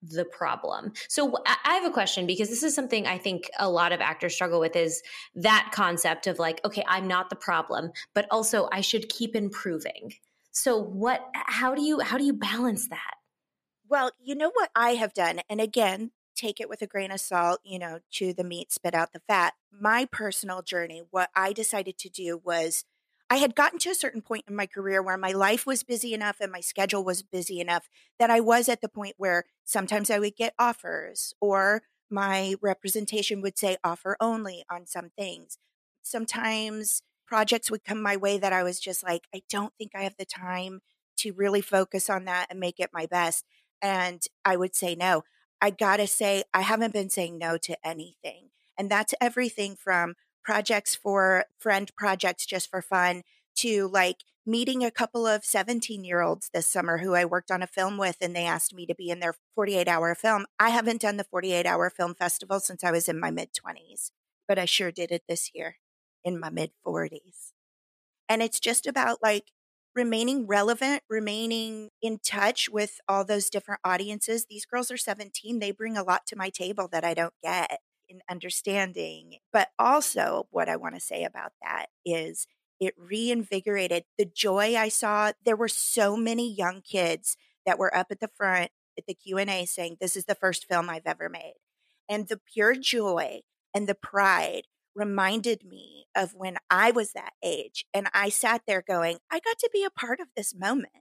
the 0.02 0.26
problem. 0.26 0.94
So 1.08 1.36
I 1.46 1.76
have 1.76 1.86
a 1.86 1.94
question 1.94 2.26
because 2.26 2.50
this 2.50 2.64
is 2.64 2.74
something 2.74 3.06
I 3.06 3.18
think 3.18 3.50
a 3.60 3.70
lot 3.70 3.92
of 3.92 4.02
actors 4.02 4.34
struggle 4.34 4.60
with 4.60 4.76
is 4.76 5.02
that 5.36 5.72
concept 5.74 6.28
of 6.28 6.40
like, 6.40 6.60
okay, 6.66 6.84
I'm 6.88 7.08
not 7.08 7.30
the 7.30 7.36
problem, 7.36 7.92
but 8.14 8.26
also 8.32 8.68
I 8.72 8.82
should 8.82 9.10
keep 9.10 9.36
improving. 9.36 10.14
So 10.52 10.78
what 10.78 11.22
how 11.34 11.76
do 11.76 11.82
you 11.82 12.00
how 12.00 12.18
do 12.18 12.26
you 12.26 12.34
balance 12.34 12.88
that? 12.90 13.16
Well, 13.88 14.12
you 14.20 14.36
know 14.36 14.52
what 14.54 14.70
I 14.76 14.92
have 14.92 15.14
done 15.14 15.42
and 15.50 15.62
again, 15.62 16.12
take 16.36 16.60
it 16.60 16.70
with 16.70 16.82
a 16.82 16.88
grain 16.88 17.12
of 17.12 17.20
salt, 17.20 17.60
you 17.64 17.78
know, 17.78 18.00
chew 18.10 18.34
the 18.34 18.44
meat, 18.44 18.72
spit 18.72 18.96
out 18.96 19.14
the 19.14 19.22
fat. 19.28 19.54
My 19.72 20.06
personal 20.12 20.62
journey, 20.62 21.04
what 21.12 21.30
I 21.36 21.54
decided 21.54 21.98
to 22.00 22.10
do 22.10 22.42
was 22.44 22.86
I 23.32 23.38
had 23.38 23.56
gotten 23.56 23.80
to 23.80 23.90
a 23.90 23.96
certain 23.96 24.22
point 24.22 24.44
in 24.50 24.58
my 24.58 24.66
career 24.66 25.02
where 25.02 25.18
my 25.18 25.32
life 25.32 25.66
was 25.66 25.84
busy 25.84 26.14
enough 26.14 26.42
and 26.42 26.52
my 26.52 26.60
schedule 26.60 27.06
was 27.06 27.24
busy 27.24 27.62
enough 27.62 27.88
that 28.20 28.30
I 28.30 28.42
was 28.42 28.68
at 28.68 28.82
the 28.82 28.90
point 28.90 29.16
where 29.18 29.46
sometimes 29.64 30.10
I 30.12 30.20
would 30.20 30.36
get 30.36 30.54
offers 30.60 31.34
or 31.40 31.82
my 32.10 32.56
representation 32.62 33.42
would 33.42 33.58
say 33.58 33.78
offer 33.86 34.18
only 34.20 34.66
on 34.70 34.86
some 34.86 35.12
things. 35.18 35.58
Sometimes 36.02 37.04
projects 37.26 37.72
would 37.72 37.86
come 37.86 38.02
my 38.02 38.18
way 38.18 38.38
that 38.38 38.52
I 38.52 38.64
was 38.64 38.82
just 38.82 39.02
like, 39.02 39.30
I 39.34 39.44
don't 39.50 39.74
think 39.78 39.92
I 39.96 40.04
have 40.04 40.18
the 40.20 40.26
time 40.26 40.82
to 41.20 41.32
really 41.32 41.62
focus 41.62 42.10
on 42.10 42.26
that 42.26 42.48
and 42.50 42.60
make 42.60 42.82
it 42.82 42.90
my 42.92 43.06
best. 43.06 43.46
And 43.82 44.22
I 44.44 44.58
would 44.58 44.76
say 44.76 44.94
no. 44.94 45.24
I 45.62 45.70
gotta 45.70 46.06
say, 46.06 46.44
I 46.54 46.62
haven't 46.64 46.92
been 46.92 47.10
saying 47.10 47.38
no 47.38 47.58
to 47.60 47.78
anything. 47.88 48.50
And 48.78 48.92
that's 48.92 49.14
everything 49.22 49.78
from 49.78 50.16
projects 50.44 50.96
for 50.96 51.46
friend 51.58 51.92
projects 51.96 52.46
just 52.46 52.70
for 52.70 52.82
fun 52.82 53.24
to 53.56 53.88
like 53.88 54.18
meeting 54.46 54.84
a 54.84 54.92
couple 54.92 55.28
of 55.28 55.46
17 55.46 56.04
year 56.04 56.22
olds 56.22 56.50
this 56.54 56.68
summer 56.68 56.98
who 56.98 57.14
I 57.14 57.26
worked 57.26 57.52
on 57.52 57.62
a 57.62 57.68
film 57.68 57.98
with, 57.98 58.18
and 58.22 58.36
they 58.36 58.46
asked 58.46 58.74
me 58.74 58.86
to 58.88 58.96
be 58.96 59.10
in 59.10 59.20
their 59.20 59.36
48 59.56 59.88
hour 59.88 60.16
film. 60.16 60.46
I 60.60 60.70
haven't 60.70 61.02
done 61.02 61.18
the 61.18 61.24
48 61.24 61.66
hour 61.66 61.90
film 61.90 62.16
festival 62.16 62.60
since 62.60 62.84
I 62.84 62.92
was 62.92 63.08
in 63.08 63.20
my 63.20 63.32
mid 63.32 63.50
20s, 63.54 64.12
but 64.48 64.58
I 64.58 64.66
sure 64.66 64.92
did 64.92 65.12
it 65.12 65.24
this 65.28 65.52
year 65.54 65.78
in 66.24 66.40
my 66.40 66.50
mid 66.50 66.72
40s. 66.86 67.52
And 68.28 68.42
it's 68.42 68.60
just 68.60 68.88
about 68.88 69.20
like 69.22 69.52
remaining 69.94 70.48
relevant, 70.48 71.04
remaining 71.10 71.90
in 72.02 72.20
touch 72.24 72.70
with 72.70 73.00
all 73.08 73.26
those 73.26 73.50
different 73.50 73.82
audiences. 73.84 74.46
These 74.50 74.66
girls 74.66 74.90
are 74.90 74.98
17. 74.98 75.60
They 75.60 75.72
bring 75.72 75.98
a 75.98 76.04
lot 76.04 76.26
to 76.28 76.38
my 76.38 76.50
table 76.50 76.88
that 76.92 77.04
I 77.04 77.14
don't 77.14 77.34
get 77.44 77.80
in 78.12 78.22
understanding. 78.30 79.38
But 79.52 79.70
also, 79.80 80.48
what 80.52 80.70
I 80.70 80.76
want 80.76 80.96
to 80.96 81.02
say 81.02 81.24
about 81.24 81.54
that 81.62 81.88
is 82.06 82.46
it 82.80 82.94
reinvigorated 82.98 84.04
the 84.18 84.26
joy 84.26 84.76
I 84.76 84.90
saw. 84.90 85.32
There 85.46 85.56
were 85.56 85.68
so 85.68 86.18
many 86.18 86.52
young 86.54 86.82
kids 86.82 87.38
that 87.66 87.80
were 87.80 87.96
up 87.96 88.08
at 88.12 88.20
the 88.20 88.28
front 88.28 88.72
at 88.98 89.06
the 89.08 89.14
Q&A 89.14 89.66
saying 89.66 89.98
this 90.00 90.18
is 90.18 90.26
the 90.26 90.36
first 90.36 90.68
film 90.68 90.90
I've 90.90 91.06
ever 91.06 91.30
made. 91.30 91.54
And 92.10 92.28
the 92.28 92.40
pure 92.54 92.76
joy 92.76 93.42
and 93.74 93.88
the 93.88 93.96
pride 93.96 94.64
reminded 94.94 95.64
me 95.64 96.08
of 96.16 96.34
when 96.36 96.58
I 96.70 96.92
was 96.92 97.14
that 97.14 97.34
age 97.42 97.86
and 97.94 98.10
I 98.14 98.30
sat 98.30 98.64
there 98.68 98.84
going, 98.86 99.20
I 99.32 99.40
got 99.40 99.58
to 99.60 99.70
be 99.72 99.86
a 99.86 99.90
part 99.90 100.20
of 100.20 100.28
this 100.36 100.54
moment. 100.54 100.92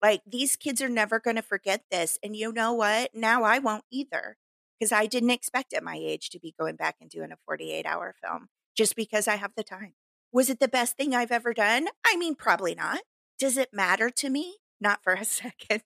Like 0.00 0.20
these 0.24 0.54
kids 0.54 0.80
are 0.80 0.88
never 0.88 1.18
going 1.18 1.36
to 1.36 1.42
forget 1.42 1.82
this 1.90 2.18
and 2.22 2.36
you 2.36 2.52
know 2.52 2.72
what? 2.72 3.10
Now 3.14 3.42
I 3.42 3.58
won't 3.58 3.84
either 3.90 4.36
because 4.78 4.92
I 4.92 5.06
didn't 5.06 5.30
expect 5.30 5.72
at 5.72 5.82
my 5.82 5.96
age 5.96 6.30
to 6.30 6.38
be 6.38 6.54
going 6.58 6.76
back 6.76 6.96
and 7.00 7.10
doing 7.10 7.32
a 7.32 7.36
48 7.44 7.86
hour 7.86 8.14
film 8.22 8.48
just 8.76 8.96
because 8.96 9.26
I 9.26 9.36
have 9.36 9.52
the 9.56 9.64
time. 9.64 9.94
Was 10.32 10.50
it 10.50 10.60
the 10.60 10.68
best 10.68 10.96
thing 10.96 11.14
I've 11.14 11.32
ever 11.32 11.54
done? 11.54 11.88
I 12.06 12.16
mean, 12.16 12.34
probably 12.34 12.74
not. 12.74 13.00
Does 13.38 13.56
it 13.56 13.70
matter 13.72 14.10
to 14.10 14.30
me? 14.30 14.56
Not 14.80 15.02
for 15.02 15.14
a 15.14 15.24
second. 15.24 15.82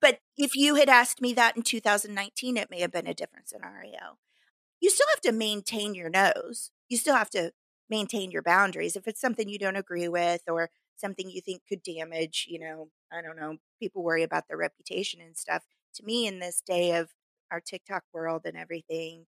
But 0.00 0.20
if 0.36 0.54
you 0.54 0.76
had 0.76 0.88
asked 0.88 1.20
me 1.20 1.32
that 1.34 1.56
in 1.56 1.62
2019, 1.62 2.56
it 2.56 2.70
may 2.70 2.80
have 2.80 2.92
been 2.92 3.06
a 3.06 3.14
different 3.14 3.48
scenario. 3.48 4.18
You 4.80 4.90
still 4.90 5.06
have 5.10 5.20
to 5.22 5.32
maintain 5.32 5.94
your 5.94 6.08
nose. 6.08 6.70
You 6.88 6.96
still 6.96 7.16
have 7.16 7.30
to 7.30 7.52
maintain 7.90 8.30
your 8.30 8.42
boundaries. 8.42 8.96
If 8.96 9.08
it's 9.08 9.20
something 9.20 9.48
you 9.48 9.58
don't 9.58 9.76
agree 9.76 10.08
with 10.08 10.42
or 10.48 10.70
something 10.96 11.30
you 11.30 11.40
think 11.40 11.62
could 11.68 11.82
damage, 11.82 12.46
you 12.48 12.58
know, 12.58 12.90
I 13.12 13.22
don't 13.22 13.36
know, 13.36 13.56
people 13.80 14.02
worry 14.02 14.22
about 14.22 14.46
their 14.48 14.56
reputation 14.56 15.20
and 15.20 15.36
stuff. 15.36 15.64
To 15.94 16.04
me, 16.04 16.26
in 16.26 16.38
this 16.38 16.62
day 16.64 16.92
of 16.96 17.10
our 17.50 17.60
TikTok 17.60 18.04
world 18.12 18.42
and 18.44 18.56
everything, 18.56 19.26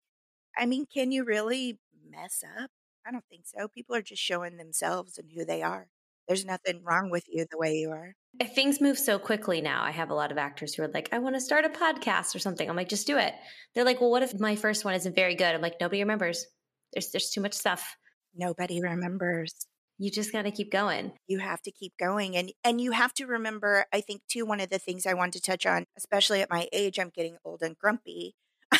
I 0.57 0.67
mean, 0.67 0.87
can 0.93 1.13
you 1.13 1.25
really 1.25 1.79
mess 2.09 2.43
up? 2.63 2.71
I 3.07 3.11
don't 3.11 3.25
think 3.31 3.45
so. 3.47 3.69
People 3.69 3.95
are 3.97 4.03
just 4.03 4.23
showing 4.23 4.57
themselves 4.57 5.19
and 5.19 5.31
who 5.35 5.45
they 5.45 5.63
are. 5.63 5.89
There's 6.27 6.45
nothing 6.45 6.83
wrong 6.85 7.09
with 7.11 7.25
you 7.27 7.47
the 7.51 7.57
way 7.57 7.77
you 7.77 7.91
are. 7.91 8.15
If 8.39 8.55
Things 8.55 8.83
move 8.83 8.99
so 8.99 9.19
quickly 9.19 9.63
now. 9.63 9.83
I 9.83 9.91
have 9.91 10.11
a 10.11 10.15
lot 10.15 10.31
of 10.31 10.37
actors 10.37 10.75
who 10.75 10.83
are 10.83 10.89
like, 10.89 11.09
I 11.11 11.19
want 11.19 11.37
to 11.37 11.41
start 11.41 11.65
a 11.65 11.71
podcast 11.71 12.35
or 12.35 12.39
something. 12.39 12.69
I'm 12.69 12.77
like, 12.77 12.91
just 12.91 13.07
do 13.07 13.17
it. 13.17 13.33
They're 13.75 13.85
like, 13.85 14.01
well, 14.01 14.11
what 14.11 14.23
if 14.23 14.39
my 14.39 14.55
first 14.55 14.85
one 14.85 14.95
isn't 14.95 15.17
very 15.17 15.35
good? 15.35 15.55
I'm 15.55 15.63
like, 15.63 15.77
nobody 15.81 16.03
remembers. 16.03 16.45
There's 16.93 17.11
there's 17.11 17.31
too 17.31 17.41
much 17.41 17.55
stuff. 17.55 17.97
Nobody 18.35 18.83
remembers. 18.83 19.55
You 19.99 20.11
just 20.11 20.33
got 20.33 20.43
to 20.43 20.51
keep 20.51 20.71
going. 20.71 21.13
You 21.27 21.39
have 21.39 21.61
to 21.63 21.73
keep 21.73 21.93
going 21.99 22.37
and 22.37 22.53
and 22.65 22.81
you 22.81 22.93
have 22.93 23.13
to 23.15 23.27
remember 23.27 23.87
I 23.93 24.01
think 24.01 24.23
too 24.29 24.47
one 24.47 24.61
of 24.61 24.71
the 24.71 24.79
things 24.79 25.07
I 25.07 25.15
want 25.15 25.33
to 25.35 25.41
touch 25.41 25.67
on, 25.67 25.87
especially 25.97 26.41
at 26.41 26.51
my 26.51 26.69
age, 26.73 26.99
I'm 26.99 27.11
getting 27.15 27.37
old 27.45 27.63
and 27.63 27.77
grumpy. 27.77 28.35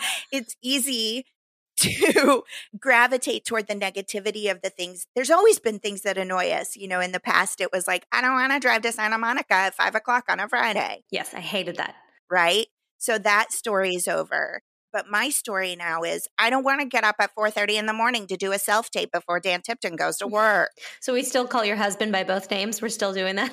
it's 0.32 0.56
easy 0.62 1.26
to 1.76 2.42
gravitate 2.78 3.44
toward 3.44 3.66
the 3.66 3.74
negativity 3.74 4.50
of 4.50 4.62
the 4.62 4.70
things. 4.70 5.06
There's 5.14 5.30
always 5.30 5.58
been 5.58 5.78
things 5.78 6.02
that 6.02 6.18
annoy 6.18 6.50
us. 6.50 6.76
You 6.76 6.86
know, 6.86 7.00
in 7.00 7.12
the 7.12 7.20
past, 7.20 7.60
it 7.60 7.72
was 7.72 7.86
like, 7.86 8.06
I 8.12 8.20
don't 8.20 8.34
want 8.34 8.52
to 8.52 8.60
drive 8.60 8.82
to 8.82 8.92
Santa 8.92 9.18
Monica 9.18 9.54
at 9.54 9.74
five 9.74 9.94
o'clock 9.94 10.24
on 10.28 10.38
a 10.38 10.48
Friday. 10.48 11.02
Yes, 11.10 11.32
I 11.34 11.40
hated 11.40 11.76
that. 11.76 11.94
Right. 12.30 12.66
So 12.98 13.18
that 13.18 13.52
story 13.52 13.94
is 13.94 14.06
over. 14.06 14.62
But 14.92 15.06
my 15.08 15.30
story 15.30 15.76
now 15.76 16.02
is 16.02 16.28
I 16.38 16.50
don't 16.50 16.64
want 16.64 16.80
to 16.80 16.86
get 16.86 17.04
up 17.04 17.16
at 17.20 17.34
4:30 17.34 17.78
in 17.78 17.86
the 17.86 17.92
morning 17.92 18.26
to 18.26 18.36
do 18.36 18.52
a 18.52 18.58
self 18.58 18.90
tape 18.90 19.10
before 19.12 19.40
Dan 19.40 19.62
Tipton 19.62 19.96
goes 19.96 20.18
to 20.18 20.26
work. 20.26 20.70
So 21.00 21.12
we 21.12 21.22
still 21.22 21.46
call 21.46 21.64
your 21.64 21.76
husband 21.76 22.12
by 22.12 22.24
both 22.24 22.50
names. 22.50 22.82
We're 22.82 22.88
still 22.88 23.12
doing 23.12 23.36
that. 23.36 23.52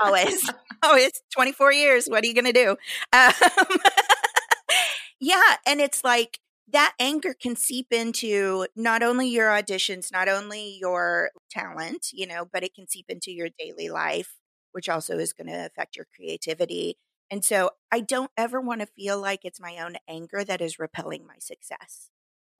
Always. 0.00 0.48
Oh, 0.84 0.96
it's 0.96 1.22
24 1.34 1.72
years. 1.72 2.06
What 2.06 2.24
are 2.24 2.26
you 2.26 2.34
going 2.34 2.44
to 2.44 2.52
do? 2.52 2.76
Um, 3.12 3.32
yeah, 5.20 5.56
and 5.64 5.80
it's 5.80 6.02
like 6.02 6.40
that 6.72 6.94
anger 6.98 7.34
can 7.34 7.54
seep 7.54 7.88
into 7.92 8.66
not 8.74 9.02
only 9.02 9.28
your 9.28 9.48
auditions, 9.48 10.10
not 10.10 10.28
only 10.28 10.78
your 10.80 11.30
talent, 11.50 12.08
you 12.12 12.26
know, 12.26 12.46
but 12.50 12.64
it 12.64 12.74
can 12.74 12.88
seep 12.88 13.06
into 13.08 13.30
your 13.30 13.48
daily 13.58 13.88
life, 13.88 14.34
which 14.72 14.88
also 14.88 15.18
is 15.18 15.32
going 15.32 15.48
to 15.48 15.66
affect 15.66 15.96
your 15.96 16.06
creativity. 16.16 16.96
And 17.32 17.42
so 17.42 17.70
I 17.90 18.00
don't 18.00 18.30
ever 18.36 18.60
want 18.60 18.82
to 18.82 18.86
feel 18.86 19.18
like 19.18 19.40
it's 19.42 19.60
my 19.60 19.78
own 19.78 19.96
anger 20.06 20.44
that 20.44 20.60
is 20.60 20.78
repelling 20.78 21.26
my 21.26 21.36
success. 21.40 22.10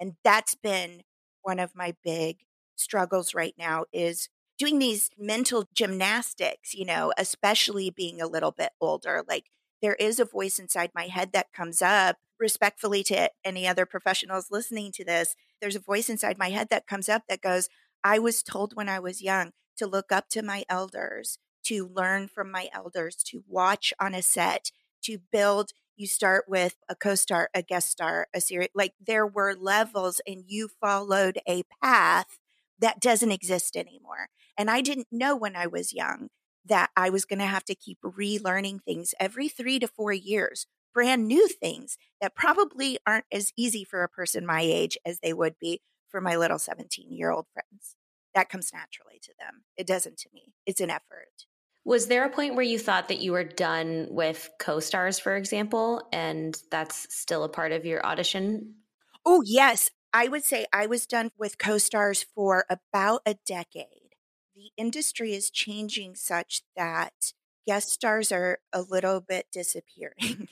And 0.00 0.14
that's 0.24 0.54
been 0.54 1.02
one 1.42 1.58
of 1.60 1.76
my 1.76 1.94
big 2.02 2.38
struggles 2.74 3.34
right 3.34 3.54
now 3.58 3.84
is 3.92 4.30
doing 4.58 4.78
these 4.78 5.10
mental 5.18 5.68
gymnastics, 5.74 6.72
you 6.74 6.86
know, 6.86 7.12
especially 7.18 7.90
being 7.90 8.22
a 8.22 8.26
little 8.26 8.50
bit 8.50 8.70
older. 8.80 9.22
Like 9.28 9.50
there 9.82 9.94
is 9.96 10.18
a 10.18 10.24
voice 10.24 10.58
inside 10.58 10.92
my 10.94 11.08
head 11.08 11.32
that 11.34 11.52
comes 11.52 11.82
up 11.82 12.16
respectfully 12.40 13.04
to 13.04 13.30
any 13.44 13.68
other 13.68 13.86
professionals 13.86 14.50
listening 14.50 14.90
to 14.92 15.04
this, 15.04 15.36
there's 15.60 15.76
a 15.76 15.80
voice 15.80 16.08
inside 16.08 16.38
my 16.38 16.50
head 16.50 16.68
that 16.70 16.86
comes 16.86 17.08
up 17.08 17.24
that 17.28 17.42
goes, 17.42 17.68
I 18.02 18.18
was 18.18 18.42
told 18.42 18.74
when 18.74 18.88
I 18.88 18.98
was 19.00 19.22
young 19.22 19.52
to 19.76 19.86
look 19.86 20.10
up 20.10 20.28
to 20.30 20.42
my 20.42 20.64
elders, 20.68 21.38
to 21.64 21.88
learn 21.88 22.28
from 22.28 22.50
my 22.50 22.68
elders, 22.72 23.16
to 23.24 23.44
watch 23.48 23.92
on 24.00 24.14
a 24.14 24.22
set, 24.22 24.70
to 25.04 25.18
build. 25.30 25.72
You 25.96 26.06
start 26.06 26.44
with 26.48 26.76
a 26.88 26.94
co 26.94 27.14
star, 27.14 27.50
a 27.54 27.62
guest 27.62 27.90
star, 27.90 28.28
a 28.34 28.40
series. 28.40 28.70
Like 28.74 28.94
there 29.00 29.26
were 29.26 29.54
levels, 29.54 30.20
and 30.26 30.44
you 30.46 30.68
followed 30.80 31.38
a 31.48 31.64
path 31.82 32.38
that 32.78 33.00
doesn't 33.00 33.32
exist 33.32 33.76
anymore. 33.76 34.28
And 34.56 34.70
I 34.70 34.80
didn't 34.80 35.08
know 35.12 35.36
when 35.36 35.56
I 35.56 35.66
was 35.66 35.92
young 35.92 36.28
that 36.64 36.90
I 36.96 37.10
was 37.10 37.24
going 37.24 37.38
to 37.40 37.46
have 37.46 37.64
to 37.64 37.74
keep 37.74 37.98
relearning 38.02 38.82
things 38.82 39.14
every 39.18 39.48
three 39.48 39.78
to 39.78 39.88
four 39.88 40.12
years 40.12 40.66
brand 40.92 41.26
new 41.26 41.48
things 41.48 41.96
that 42.20 42.34
probably 42.34 42.98
aren't 43.06 43.24
as 43.32 43.52
easy 43.56 43.84
for 43.84 44.02
a 44.02 44.08
person 44.08 44.46
my 44.46 44.60
age 44.60 44.98
as 45.06 45.20
they 45.20 45.32
would 45.32 45.58
be 45.58 45.80
for 46.08 46.20
my 46.20 46.36
little 46.36 46.58
17 46.58 47.10
year 47.10 47.30
old 47.30 47.46
friends. 47.52 47.96
That 48.34 48.48
comes 48.48 48.72
naturally 48.72 49.18
to 49.22 49.32
them. 49.38 49.64
It 49.76 49.86
doesn't 49.86 50.18
to 50.18 50.28
me. 50.32 50.54
It's 50.66 50.80
an 50.80 50.90
effort. 50.90 51.46
Was 51.84 52.06
there 52.06 52.24
a 52.24 52.30
point 52.30 52.54
where 52.54 52.64
you 52.64 52.78
thought 52.78 53.08
that 53.08 53.20
you 53.20 53.32
were 53.32 53.44
done 53.44 54.06
with 54.10 54.50
co 54.58 54.78
stars, 54.80 55.18
for 55.18 55.36
example, 55.36 56.08
and 56.12 56.56
that's 56.70 57.12
still 57.14 57.42
a 57.44 57.48
part 57.48 57.72
of 57.72 57.84
your 57.84 58.04
audition? 58.06 58.76
Oh, 59.24 59.42
yes. 59.44 59.90
I 60.12 60.28
would 60.28 60.44
say 60.44 60.66
I 60.72 60.86
was 60.86 61.06
done 61.06 61.30
with 61.38 61.58
co 61.58 61.78
stars 61.78 62.22
for 62.22 62.64
about 62.68 63.22
a 63.26 63.34
decade. 63.46 64.14
The 64.54 64.70
industry 64.76 65.32
is 65.34 65.50
changing 65.50 66.16
such 66.16 66.62
that 66.76 67.32
guest 67.66 67.88
stars 67.90 68.30
are 68.32 68.58
a 68.72 68.82
little 68.82 69.20
bit 69.20 69.46
disappearing. 69.50 70.48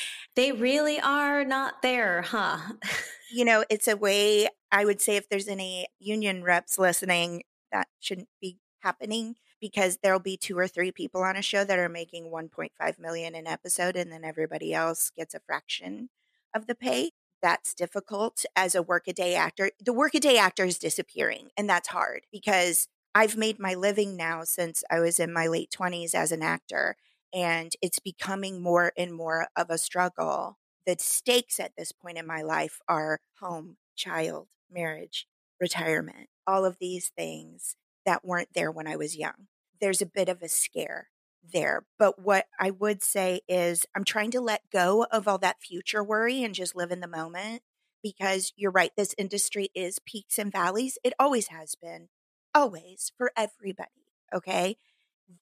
they 0.36 0.52
really 0.52 1.00
are 1.00 1.44
not 1.44 1.82
there, 1.82 2.22
huh? 2.22 2.58
you 3.32 3.44
know, 3.44 3.64
it's 3.70 3.88
a 3.88 3.96
way 3.96 4.48
I 4.72 4.84
would 4.84 5.00
say 5.00 5.16
if 5.16 5.28
there's 5.28 5.48
any 5.48 5.88
union 5.98 6.42
reps 6.42 6.78
listening, 6.78 7.42
that 7.72 7.88
shouldn't 8.00 8.28
be 8.40 8.58
happening 8.80 9.36
because 9.60 9.98
there'll 10.02 10.20
be 10.20 10.36
two 10.36 10.58
or 10.58 10.68
three 10.68 10.92
people 10.92 11.22
on 11.22 11.36
a 11.36 11.42
show 11.42 11.64
that 11.64 11.78
are 11.78 11.88
making 11.88 12.30
1.5 12.30 12.98
million 12.98 13.34
an 13.34 13.46
episode 13.46 13.96
and 13.96 14.12
then 14.12 14.24
everybody 14.24 14.74
else 14.74 15.10
gets 15.16 15.34
a 15.34 15.40
fraction 15.40 16.10
of 16.54 16.66
the 16.66 16.74
pay. 16.74 17.10
That's 17.42 17.74
difficult 17.74 18.44
as 18.54 18.74
a 18.74 18.82
workaday 18.82 19.34
actor. 19.34 19.70
The 19.84 19.92
workaday 19.92 20.36
actor 20.36 20.64
is 20.64 20.78
disappearing 20.78 21.48
and 21.56 21.68
that's 21.68 21.88
hard 21.88 22.22
because 22.32 22.88
I've 23.16 23.38
made 23.38 23.58
my 23.58 23.72
living 23.72 24.14
now 24.14 24.44
since 24.44 24.84
I 24.90 25.00
was 25.00 25.18
in 25.18 25.32
my 25.32 25.46
late 25.46 25.70
20s 25.74 26.14
as 26.14 26.32
an 26.32 26.42
actor, 26.42 26.96
and 27.32 27.72
it's 27.80 27.98
becoming 27.98 28.60
more 28.60 28.92
and 28.94 29.10
more 29.10 29.48
of 29.56 29.70
a 29.70 29.78
struggle. 29.78 30.58
The 30.84 30.96
stakes 30.98 31.58
at 31.58 31.72
this 31.78 31.92
point 31.92 32.18
in 32.18 32.26
my 32.26 32.42
life 32.42 32.78
are 32.88 33.20
home, 33.40 33.78
child, 33.96 34.48
marriage, 34.70 35.26
retirement, 35.58 36.28
all 36.46 36.66
of 36.66 36.76
these 36.78 37.10
things 37.16 37.76
that 38.06 38.24
weren't 38.24 38.48
there 38.54 38.70
when 38.70 38.86
I 38.86 38.96
was 38.96 39.16
young. 39.16 39.48
There's 39.80 40.00
a 40.00 40.06
bit 40.06 40.30
of 40.30 40.42
a 40.42 40.48
scare 40.48 41.08
there. 41.52 41.84
But 41.98 42.18
what 42.18 42.46
I 42.58 42.70
would 42.70 43.02
say 43.02 43.40
is 43.48 43.86
I'm 43.94 44.04
trying 44.04 44.30
to 44.32 44.40
let 44.40 44.70
go 44.70 45.04
of 45.10 45.28
all 45.28 45.38
that 45.38 45.62
future 45.62 46.02
worry 46.02 46.42
and 46.42 46.54
just 46.54 46.74
live 46.74 46.90
in 46.90 47.00
the 47.00 47.06
moment 47.06 47.62
because 48.02 48.52
you're 48.56 48.70
right. 48.70 48.92
This 48.96 49.14
industry 49.18 49.70
is 49.74 49.98
peaks 49.98 50.38
and 50.38 50.50
valleys. 50.50 50.98
It 51.04 51.12
always 51.18 51.48
has 51.48 51.74
been 51.74 52.08
always 52.54 53.12
for 53.18 53.32
everybody. 53.36 53.90
Okay. 54.34 54.76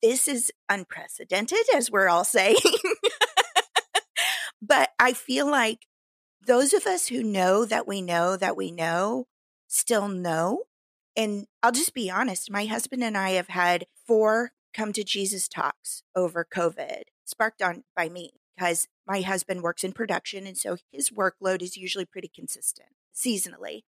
This 0.03 0.29
is 0.29 0.51
unprecedented, 0.69 1.59
as 1.75 1.91
we're 1.91 2.09
all 2.09 2.25
saying. 2.25 2.57
but 4.63 4.91
I 4.99 5.13
feel 5.13 5.49
like 5.49 5.87
those 6.47 6.73
of 6.73 6.87
us 6.87 7.09
who 7.09 7.23
know 7.23 7.65
that 7.65 7.87
we 7.87 8.01
know 8.01 8.37
that 8.37 8.57
we 8.57 8.71
know 8.71 9.27
still 9.69 10.09
know. 10.09 10.63
And 11.17 11.47
I'll 11.63 11.73
just 11.73 11.95
be 11.95 12.11
honest, 12.11 12.51
my 12.51 12.67
husband 12.67 13.05
and 13.05 13.17
I 13.17 13.31
have 13.31 13.49
had 13.49 13.87
four 14.07 14.53
come 14.73 14.93
to 14.93 15.05
Jesus 15.05 15.49
talks 15.49 16.03
over 16.17 16.45
COVID, 16.45 17.03
sparked 17.25 17.63
on 17.63 17.85
by 17.95 18.09
me 18.09 18.33
because 18.57 18.89
my 19.07 19.21
husband 19.21 19.63
works 19.63 19.85
in 19.85 19.93
production. 19.93 20.47
And 20.47 20.57
so 20.57 20.77
his 20.91 21.11
workload 21.11 21.63
is 21.63 21.77
usually 21.77 22.05
pretty 22.05 22.31
consistent 22.35 22.91
seasonally. 23.15 23.83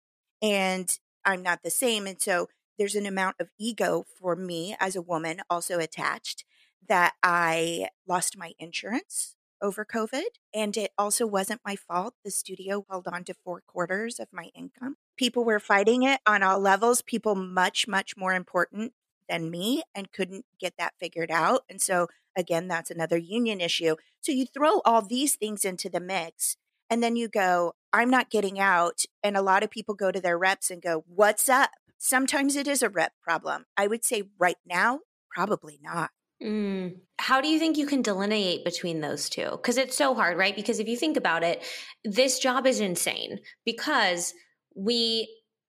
And 0.40 0.98
I'm 1.24 1.42
not 1.42 1.62
the 1.62 1.70
same. 1.70 2.06
And 2.06 2.20
so 2.20 2.48
there's 2.78 2.96
an 2.96 3.06
amount 3.06 3.36
of 3.38 3.50
ego 3.58 4.04
for 4.18 4.34
me 4.34 4.76
as 4.80 4.96
a 4.96 5.02
woman 5.02 5.42
also 5.48 5.78
attached 5.78 6.44
that 6.88 7.14
I 7.22 7.88
lost 8.08 8.36
my 8.36 8.52
insurance 8.58 9.36
over 9.62 9.84
COVID. 9.84 10.24
And 10.52 10.76
it 10.76 10.90
also 10.98 11.26
wasn't 11.26 11.60
my 11.64 11.76
fault. 11.76 12.14
The 12.24 12.30
studio 12.30 12.84
held 12.90 13.06
on 13.06 13.24
to 13.24 13.34
four 13.34 13.62
quarters 13.66 14.18
of 14.18 14.28
my 14.32 14.50
income. 14.54 14.96
People 15.16 15.44
were 15.44 15.60
fighting 15.60 16.02
it 16.02 16.20
on 16.26 16.42
all 16.42 16.58
levels, 16.58 17.00
people 17.00 17.34
much, 17.34 17.86
much 17.88 18.16
more 18.16 18.34
important 18.34 18.92
than 19.28 19.50
me 19.50 19.82
and 19.94 20.12
couldn't 20.12 20.44
get 20.60 20.74
that 20.78 20.94
figured 20.98 21.30
out. 21.30 21.62
And 21.70 21.80
so, 21.80 22.08
again, 22.36 22.68
that's 22.68 22.90
another 22.90 23.16
union 23.16 23.60
issue. 23.60 23.96
So 24.20 24.32
you 24.32 24.44
throw 24.46 24.80
all 24.84 25.02
these 25.02 25.36
things 25.36 25.64
into 25.64 25.88
the 25.88 26.00
mix 26.00 26.56
and 26.90 27.02
then 27.02 27.16
you 27.16 27.28
go, 27.28 27.74
I'm 27.92 28.10
not 28.10 28.30
getting 28.30 28.60
out. 28.60 29.04
And 29.22 29.36
a 29.36 29.42
lot 29.42 29.62
of 29.62 29.70
people 29.70 29.94
go 29.94 30.12
to 30.12 30.20
their 30.20 30.36
reps 30.36 30.70
and 30.70 30.82
go, 30.82 31.04
What's 31.06 31.48
up? 31.48 31.70
Sometimes 31.98 32.56
it 32.56 32.66
is 32.66 32.82
a 32.82 32.88
rep 32.88 33.12
problem. 33.22 33.64
I 33.76 33.86
would 33.86 34.04
say 34.04 34.24
right 34.38 34.58
now, 34.66 35.00
probably 35.30 35.78
not. 35.82 36.10
Mm. 36.42 36.96
How 37.18 37.40
do 37.40 37.48
you 37.48 37.58
think 37.58 37.76
you 37.76 37.86
can 37.86 38.02
delineate 38.02 38.64
between 38.64 39.00
those 39.00 39.28
two? 39.28 39.50
Because 39.50 39.76
it's 39.76 39.96
so 39.96 40.14
hard, 40.14 40.36
right? 40.36 40.56
Because 40.56 40.80
if 40.80 40.88
you 40.88 40.96
think 40.96 41.16
about 41.16 41.44
it, 41.44 41.62
this 42.04 42.38
job 42.38 42.66
is 42.66 42.80
insane 42.80 43.38
because 43.64 44.34
we 44.74 45.28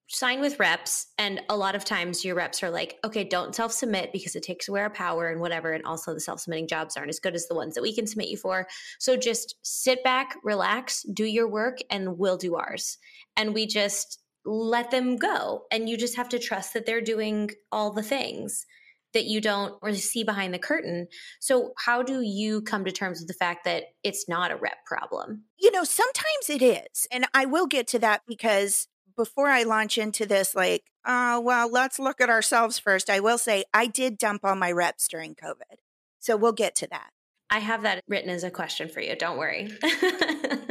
sign 0.10 0.42
with 0.42 0.60
reps 0.60 1.08
and 1.18 1.42
a 1.50 1.56
lot 1.56 1.76
of 1.76 1.86
times 1.86 2.26
your 2.26 2.36
reps 2.36 2.62
are 2.62 2.70
like 2.70 2.98
okay 3.04 3.24
don't 3.24 3.56
self 3.56 3.72
submit 3.72 4.12
because 4.12 4.36
it 4.36 4.44
takes 4.44 4.68
away 4.68 4.82
our 4.82 4.90
power 4.90 5.30
and 5.30 5.40
whatever 5.40 5.72
and 5.72 5.86
also 5.86 6.14
the 6.14 6.20
self 6.20 6.40
submitting 6.42 6.68
jobs 6.68 6.96
aren't 6.96 7.10
as 7.10 7.20
good 7.20 7.34
as 7.34 7.48
the 7.48 7.56
ones 7.56 7.74
that 7.74 7.82
we 7.82 7.96
can 7.96 8.06
submit 8.06 8.28
you 8.28 8.38
for 8.38 8.68
so 9.00 9.16
just 9.16 9.56
sit 9.64 10.04
back 10.04 10.36
relax 10.44 11.04
do 11.14 11.24
your 11.24 11.50
work 11.50 11.80
and 11.90 12.18
we'll 12.18 12.38
do 12.38 12.56
ours 12.56 12.98
and 13.38 13.54
we 13.54 13.66
just 13.66 14.20
let 14.46 14.92
them 14.92 15.16
go 15.16 15.64
and 15.72 15.90
you 15.90 15.98
just 15.98 16.18
have 16.18 16.30
to 16.30 16.38
trust 16.38 16.74
that 16.74 16.86
they're 16.86 17.02
doing 17.02 17.50
all 17.72 17.92
the 17.92 18.04
things 18.04 18.66
that 19.14 19.26
you 19.26 19.42
don't 19.42 19.76
really 19.82 19.98
see 19.98 20.24
behind 20.24 20.54
the 20.54 20.60
curtain. 20.60 21.08
So, 21.40 21.74
how 21.78 22.04
do 22.04 22.22
you 22.22 22.62
come 22.62 22.86
to 22.86 22.92
terms 22.92 23.20
with 23.20 23.28
the 23.28 23.34
fact 23.34 23.66
that 23.66 23.86
it's 24.04 24.28
not 24.28 24.52
a 24.52 24.56
rep 24.56 24.86
problem? 24.86 25.44
You 25.60 25.72
know, 25.72 25.84
sometimes 25.84 26.50
it 26.50 26.62
is. 26.62 27.08
And 27.12 27.26
I 27.34 27.46
will 27.46 27.68
get 27.68 27.88
to 27.90 28.00
that 28.00 28.22
because 28.28 28.88
before 29.16 29.48
I 29.48 29.64
launch 29.64 29.98
into 29.98 30.26
this, 30.26 30.56
like, 30.56 30.84
oh, 31.06 31.40
well, 31.40 31.70
let's 31.70 32.00
look 32.00 32.20
at 32.20 32.30
ourselves 32.30 32.80
first. 32.80 33.10
I 33.10 33.20
will 33.20 33.38
say 33.38 33.64
I 33.74 33.88
did 33.88 34.18
dump 34.18 34.44
all 34.44 34.56
my 34.56 34.72
reps 34.72 35.08
during 35.08 35.36
COVID. 35.36 35.78
So, 36.20 36.36
we'll 36.36 36.54
get 36.54 36.76
to 36.76 36.88
that. 36.88 37.12
I 37.54 37.60
have 37.60 37.84
that 37.84 38.04
written 38.08 38.32
as 38.32 38.44
a 38.44 38.50
question 38.50 38.90
for 38.90 39.00
you. 39.00 39.16
Don't 39.16 39.38
worry. 39.38 39.72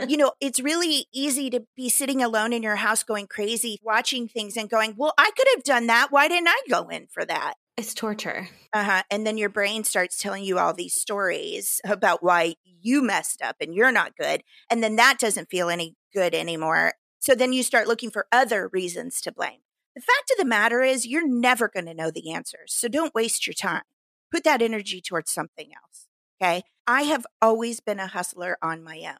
you 0.08 0.16
know, 0.16 0.32
it's 0.40 0.58
really 0.58 1.06
easy 1.12 1.48
to 1.50 1.64
be 1.76 1.88
sitting 1.88 2.24
alone 2.24 2.52
in 2.52 2.64
your 2.64 2.74
house 2.74 3.04
going 3.04 3.28
crazy, 3.28 3.78
watching 3.84 4.26
things 4.26 4.56
and 4.56 4.68
going, 4.68 4.94
well, 4.96 5.14
I 5.16 5.30
could 5.36 5.46
have 5.54 5.62
done 5.62 5.86
that. 5.86 6.08
Why 6.10 6.26
didn't 6.26 6.48
I 6.48 6.60
go 6.68 6.88
in 6.88 7.06
for 7.06 7.24
that? 7.24 7.54
It's 7.76 7.94
torture. 7.94 8.48
Uh 8.72 8.84
huh. 8.84 9.02
And 9.10 9.26
then 9.26 9.38
your 9.38 9.48
brain 9.48 9.84
starts 9.84 10.18
telling 10.18 10.44
you 10.44 10.58
all 10.58 10.74
these 10.74 10.94
stories 10.94 11.80
about 11.84 12.22
why 12.22 12.56
you 12.64 13.02
messed 13.02 13.40
up 13.40 13.56
and 13.60 13.74
you're 13.74 13.92
not 13.92 14.16
good. 14.16 14.42
And 14.70 14.82
then 14.82 14.96
that 14.96 15.18
doesn't 15.18 15.50
feel 15.50 15.70
any 15.70 15.96
good 16.12 16.34
anymore. 16.34 16.94
So 17.18 17.34
then 17.34 17.52
you 17.52 17.62
start 17.62 17.88
looking 17.88 18.10
for 18.10 18.26
other 18.30 18.68
reasons 18.72 19.20
to 19.22 19.32
blame. 19.32 19.60
The 19.94 20.02
fact 20.02 20.30
of 20.32 20.38
the 20.38 20.44
matter 20.44 20.82
is, 20.82 21.06
you're 21.06 21.26
never 21.26 21.68
going 21.68 21.86
to 21.86 21.94
know 21.94 22.10
the 22.10 22.32
answers. 22.32 22.72
So 22.72 22.88
don't 22.88 23.14
waste 23.14 23.46
your 23.46 23.54
time. 23.54 23.82
Put 24.30 24.44
that 24.44 24.62
energy 24.62 25.00
towards 25.00 25.30
something 25.30 25.70
else. 25.74 26.08
Okay. 26.42 26.64
I 26.86 27.02
have 27.02 27.26
always 27.40 27.80
been 27.80 28.00
a 28.00 28.06
hustler 28.08 28.58
on 28.60 28.82
my 28.82 28.98
own. 29.06 29.18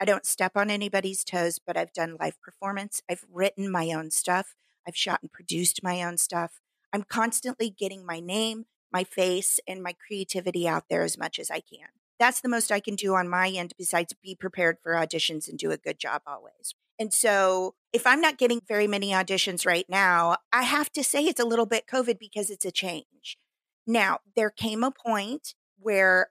I 0.00 0.04
don't 0.04 0.26
step 0.26 0.52
on 0.56 0.70
anybody's 0.70 1.24
toes, 1.24 1.60
but 1.64 1.76
I've 1.76 1.92
done 1.92 2.16
live 2.18 2.40
performance. 2.40 3.02
I've 3.08 3.24
written 3.30 3.70
my 3.70 3.92
own 3.92 4.10
stuff. 4.10 4.54
I've 4.88 4.96
shot 4.96 5.20
and 5.22 5.30
produced 5.30 5.82
my 5.82 6.02
own 6.02 6.16
stuff. 6.16 6.61
I'm 6.92 7.04
constantly 7.04 7.70
getting 7.70 8.04
my 8.04 8.20
name, 8.20 8.66
my 8.92 9.04
face, 9.04 9.58
and 9.66 9.82
my 9.82 9.94
creativity 10.06 10.68
out 10.68 10.84
there 10.90 11.02
as 11.02 11.18
much 11.18 11.38
as 11.38 11.50
I 11.50 11.60
can. 11.60 11.88
That's 12.18 12.40
the 12.40 12.48
most 12.48 12.70
I 12.70 12.80
can 12.80 12.94
do 12.94 13.14
on 13.14 13.28
my 13.28 13.48
end 13.48 13.72
besides 13.76 14.14
be 14.22 14.34
prepared 14.34 14.78
for 14.82 14.92
auditions 14.92 15.48
and 15.48 15.58
do 15.58 15.70
a 15.70 15.76
good 15.76 15.98
job 15.98 16.22
always. 16.26 16.74
And 16.98 17.12
so, 17.12 17.74
if 17.92 18.06
I'm 18.06 18.20
not 18.20 18.38
getting 18.38 18.60
very 18.68 18.86
many 18.86 19.10
auditions 19.10 19.66
right 19.66 19.86
now, 19.88 20.36
I 20.52 20.62
have 20.62 20.92
to 20.92 21.02
say 21.02 21.24
it's 21.24 21.40
a 21.40 21.46
little 21.46 21.66
bit 21.66 21.86
COVID 21.92 22.18
because 22.18 22.50
it's 22.50 22.64
a 22.64 22.70
change. 22.70 23.38
Now, 23.86 24.18
there 24.36 24.50
came 24.50 24.84
a 24.84 24.92
point 24.92 25.54
where 25.78 26.28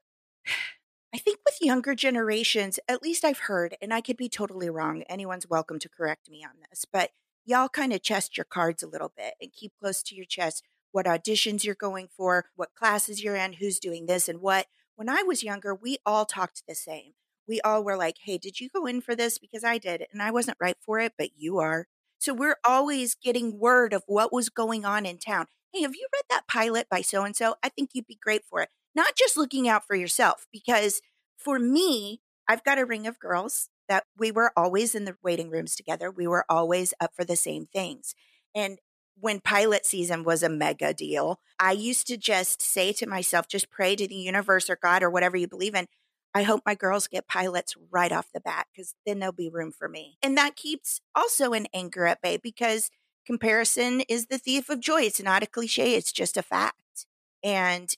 I 1.14 1.18
think 1.18 1.40
with 1.46 1.58
younger 1.60 1.94
generations, 1.94 2.80
at 2.88 3.04
least 3.04 3.26
I've 3.26 3.40
heard, 3.40 3.76
and 3.82 3.94
I 3.94 4.00
could 4.00 4.16
be 4.16 4.30
totally 4.30 4.70
wrong. 4.70 5.02
Anyone's 5.10 5.50
welcome 5.50 5.78
to 5.80 5.90
correct 5.90 6.30
me 6.30 6.42
on 6.44 6.62
this, 6.70 6.86
but 6.86 7.12
y'all 7.46 7.70
kind 7.70 7.94
of 7.94 8.02
chest 8.02 8.38
your 8.38 8.46
cards 8.46 8.84
a 8.84 8.88
little 8.88 9.12
bit 9.16 9.34
and 9.42 9.52
keep 9.54 9.74
close 9.80 10.04
to 10.04 10.16
your 10.16 10.26
chest 10.26 10.64
what 10.92 11.06
auditions 11.06 11.64
you're 11.64 11.76
going 11.76 12.08
for, 12.16 12.46
what 12.56 12.76
classes 12.76 13.24
you're 13.24 13.36
in, 13.36 13.54
who's 13.54 13.80
doing 13.80 14.06
this 14.06 14.28
and 14.28 14.42
what. 14.42 14.68
When 14.96 15.10
I 15.10 15.24
was 15.24 15.44
younger, 15.44 15.74
we 15.74 15.98
all 16.06 16.26
talked 16.26 16.64
the 16.68 16.76
same. 16.76 17.14
We 17.48 17.62
all 17.62 17.84
were 17.84 17.98
like, 17.98 18.18
hey, 18.24 18.38
did 18.38 18.60
you 18.60 18.70
go 18.70 18.86
in 18.86 19.02
for 19.02 19.16
this? 19.16 19.38
Because 19.38 19.64
I 19.64 19.78
did, 19.78 20.06
and 20.12 20.22
I 20.22 20.32
wasn't 20.32 20.58
right 20.60 20.78
for 20.80 21.00
it, 21.00 21.14
but 21.18 21.30
you 21.38 21.60
are. 21.60 21.88
So 22.20 22.34
we're 22.34 22.58
always 22.66 23.16
getting 23.16 23.58
word 23.58 23.94
of 23.94 24.04
what 24.06 24.32
was 24.32 24.50
going 24.50 24.86
on 24.86 25.06
in 25.06 25.18
town. 25.18 25.48
Hey, 25.74 25.82
have 25.82 25.96
you 25.96 26.08
read 26.14 26.26
that 26.30 26.48
pilot 26.48 26.88
by 26.90 27.02
so 27.02 27.24
and 27.24 27.36
so? 27.36 27.56
I 27.64 27.70
think 27.70 27.92
you'd 27.94 28.06
be 28.06 28.20
great 28.22 28.44
for 28.46 28.62
it. 28.62 28.70
Not 28.94 29.16
just 29.16 29.38
looking 29.38 29.68
out 29.68 29.88
for 29.88 29.96
yourself, 29.96 30.46
because 30.52 31.02
for 31.38 31.58
me, 31.58 32.22
I've 32.48 32.64
got 32.64 32.78
a 32.78 32.86
ring 32.86 33.08
of 33.08 33.20
girls 33.20 33.70
that 33.92 34.06
we 34.18 34.32
were 34.32 34.54
always 34.56 34.96
in 34.96 35.04
the 35.04 35.18
waiting 35.22 35.50
rooms 35.50 35.76
together. 35.76 36.10
We 36.10 36.26
were 36.26 36.46
always 36.48 36.94
up 37.02 37.12
for 37.14 37.26
the 37.26 37.36
same 37.36 37.66
things. 37.66 38.16
And 38.56 38.80
when 39.20 39.42
pilot 39.42 39.86
season 39.86 40.24
was 40.24 40.42
a 40.44 40.48
mega 40.48 40.94
deal, 40.94 41.42
I 41.60 41.74
used 41.74 42.08
to 42.08 42.16
just 42.16 42.62
say 42.62 42.94
to 42.94 43.06
myself, 43.06 43.50
just 43.50 43.70
pray 43.70 43.98
to 43.98 44.08
the 44.08 44.16
universe 44.16 44.70
or 44.70 44.78
God 44.82 45.04
or 45.04 45.10
whatever 45.10 45.36
you 45.36 45.46
believe 45.46 45.76
in. 45.76 45.88
I 46.34 46.44
hope 46.44 46.62
my 46.66 46.74
girls 46.74 47.10
get 47.10 47.28
pilots 47.28 47.76
right 47.92 48.14
off 48.14 48.32
the 48.34 48.40
bat 48.40 48.68
because 48.74 48.96
then 49.06 49.20
there'll 49.20 49.34
be 49.34 49.50
room 49.50 49.74
for 49.74 49.90
me. 49.90 50.18
And 50.24 50.38
that 50.38 50.56
keeps 50.56 51.02
also 51.14 51.52
an 51.52 51.68
anger 51.74 52.06
at 52.06 52.22
bay 52.22 52.38
because 52.42 52.92
comparison 53.26 54.00
is 54.08 54.28
the 54.28 54.38
thief 54.38 54.70
of 54.70 54.80
joy. 54.80 55.02
It's 55.02 55.22
not 55.22 55.44
a 55.44 55.48
cliche, 55.48 55.96
it's 55.96 56.14
just 56.14 56.38
a 56.38 56.42
fact. 56.42 57.06
And 57.44 57.94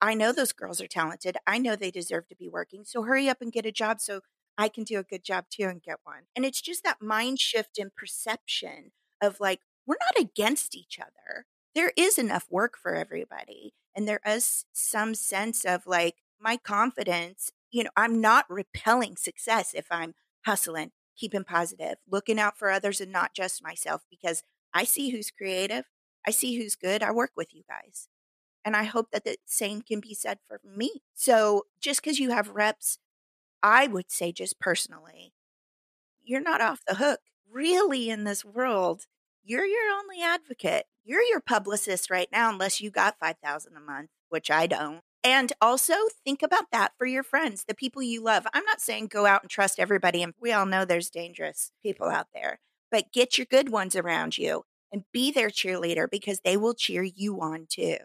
I 0.00 0.14
know 0.14 0.32
those 0.32 0.52
girls 0.52 0.80
are 0.80 0.88
talented. 0.88 1.36
I 1.46 1.58
know 1.58 1.76
they 1.76 1.92
deserve 1.92 2.26
to 2.28 2.36
be 2.36 2.48
working. 2.48 2.84
So 2.84 3.02
hurry 3.02 3.28
up 3.28 3.38
and 3.40 3.52
get 3.52 3.66
a 3.66 3.72
job 3.72 4.00
so 4.00 4.20
I 4.58 4.68
can 4.68 4.82
do 4.82 4.98
a 4.98 5.04
good 5.04 5.22
job 5.22 5.46
too 5.48 5.64
and 5.64 5.80
get 5.80 6.00
one. 6.02 6.24
And 6.34 6.44
it's 6.44 6.60
just 6.60 6.82
that 6.82 7.00
mind 7.00 7.38
shift 7.38 7.78
in 7.78 7.92
perception 7.96 8.90
of 9.22 9.38
like, 9.38 9.60
we're 9.86 9.96
not 10.00 10.22
against 10.22 10.74
each 10.74 10.98
other. 11.00 11.46
There 11.74 11.92
is 11.96 12.18
enough 12.18 12.46
work 12.50 12.76
for 12.76 12.94
everybody. 12.94 13.72
And 13.94 14.08
there 14.08 14.20
is 14.26 14.64
some 14.72 15.14
sense 15.14 15.64
of 15.64 15.86
like 15.86 16.16
my 16.40 16.56
confidence, 16.56 17.52
you 17.70 17.84
know, 17.84 17.90
I'm 17.96 18.20
not 18.20 18.50
repelling 18.50 19.16
success 19.16 19.74
if 19.74 19.86
I'm 19.90 20.14
hustling, 20.44 20.90
keeping 21.16 21.44
positive, 21.44 21.94
looking 22.10 22.40
out 22.40 22.58
for 22.58 22.70
others 22.70 23.00
and 23.00 23.12
not 23.12 23.34
just 23.34 23.62
myself 23.62 24.02
because 24.10 24.42
I 24.74 24.84
see 24.84 25.10
who's 25.10 25.30
creative. 25.30 25.84
I 26.26 26.32
see 26.32 26.58
who's 26.58 26.74
good. 26.74 27.02
I 27.02 27.12
work 27.12 27.32
with 27.36 27.54
you 27.54 27.62
guys. 27.68 28.08
And 28.64 28.76
I 28.76 28.84
hope 28.84 29.12
that 29.12 29.24
the 29.24 29.36
same 29.46 29.82
can 29.82 30.00
be 30.00 30.14
said 30.14 30.38
for 30.46 30.60
me. 30.64 31.02
So 31.14 31.66
just 31.80 32.02
because 32.02 32.18
you 32.18 32.30
have 32.30 32.50
reps 32.50 32.98
I 33.62 33.86
would 33.86 34.10
say, 34.10 34.32
just 34.32 34.60
personally, 34.60 35.32
you're 36.22 36.40
not 36.40 36.60
off 36.60 36.82
the 36.86 36.96
hook. 36.96 37.20
Really, 37.50 38.10
in 38.10 38.24
this 38.24 38.44
world, 38.44 39.06
you're 39.42 39.64
your 39.64 39.90
only 39.90 40.22
advocate. 40.22 40.84
You're 41.04 41.22
your 41.22 41.40
publicist 41.40 42.10
right 42.10 42.28
now, 42.30 42.50
unless 42.50 42.80
you 42.80 42.90
got 42.90 43.18
5000 43.18 43.76
a 43.76 43.80
month, 43.80 44.10
which 44.28 44.50
I 44.50 44.66
don't. 44.66 45.00
And 45.24 45.52
also 45.60 45.94
think 46.24 46.42
about 46.42 46.66
that 46.70 46.92
for 46.96 47.06
your 47.06 47.22
friends, 47.22 47.64
the 47.66 47.74
people 47.74 48.02
you 48.02 48.22
love. 48.22 48.46
I'm 48.52 48.64
not 48.64 48.80
saying 48.80 49.06
go 49.06 49.26
out 49.26 49.42
and 49.42 49.50
trust 49.50 49.80
everybody. 49.80 50.22
And 50.22 50.34
we 50.40 50.52
all 50.52 50.66
know 50.66 50.84
there's 50.84 51.10
dangerous 51.10 51.72
people 51.82 52.08
out 52.08 52.28
there, 52.34 52.60
but 52.90 53.12
get 53.12 53.38
your 53.38 53.46
good 53.50 53.70
ones 53.70 53.96
around 53.96 54.38
you 54.38 54.64
and 54.92 55.04
be 55.12 55.30
their 55.30 55.48
cheerleader 55.48 56.08
because 56.10 56.40
they 56.40 56.56
will 56.56 56.74
cheer 56.74 57.02
you 57.02 57.40
on 57.40 57.66
too. 57.68 57.96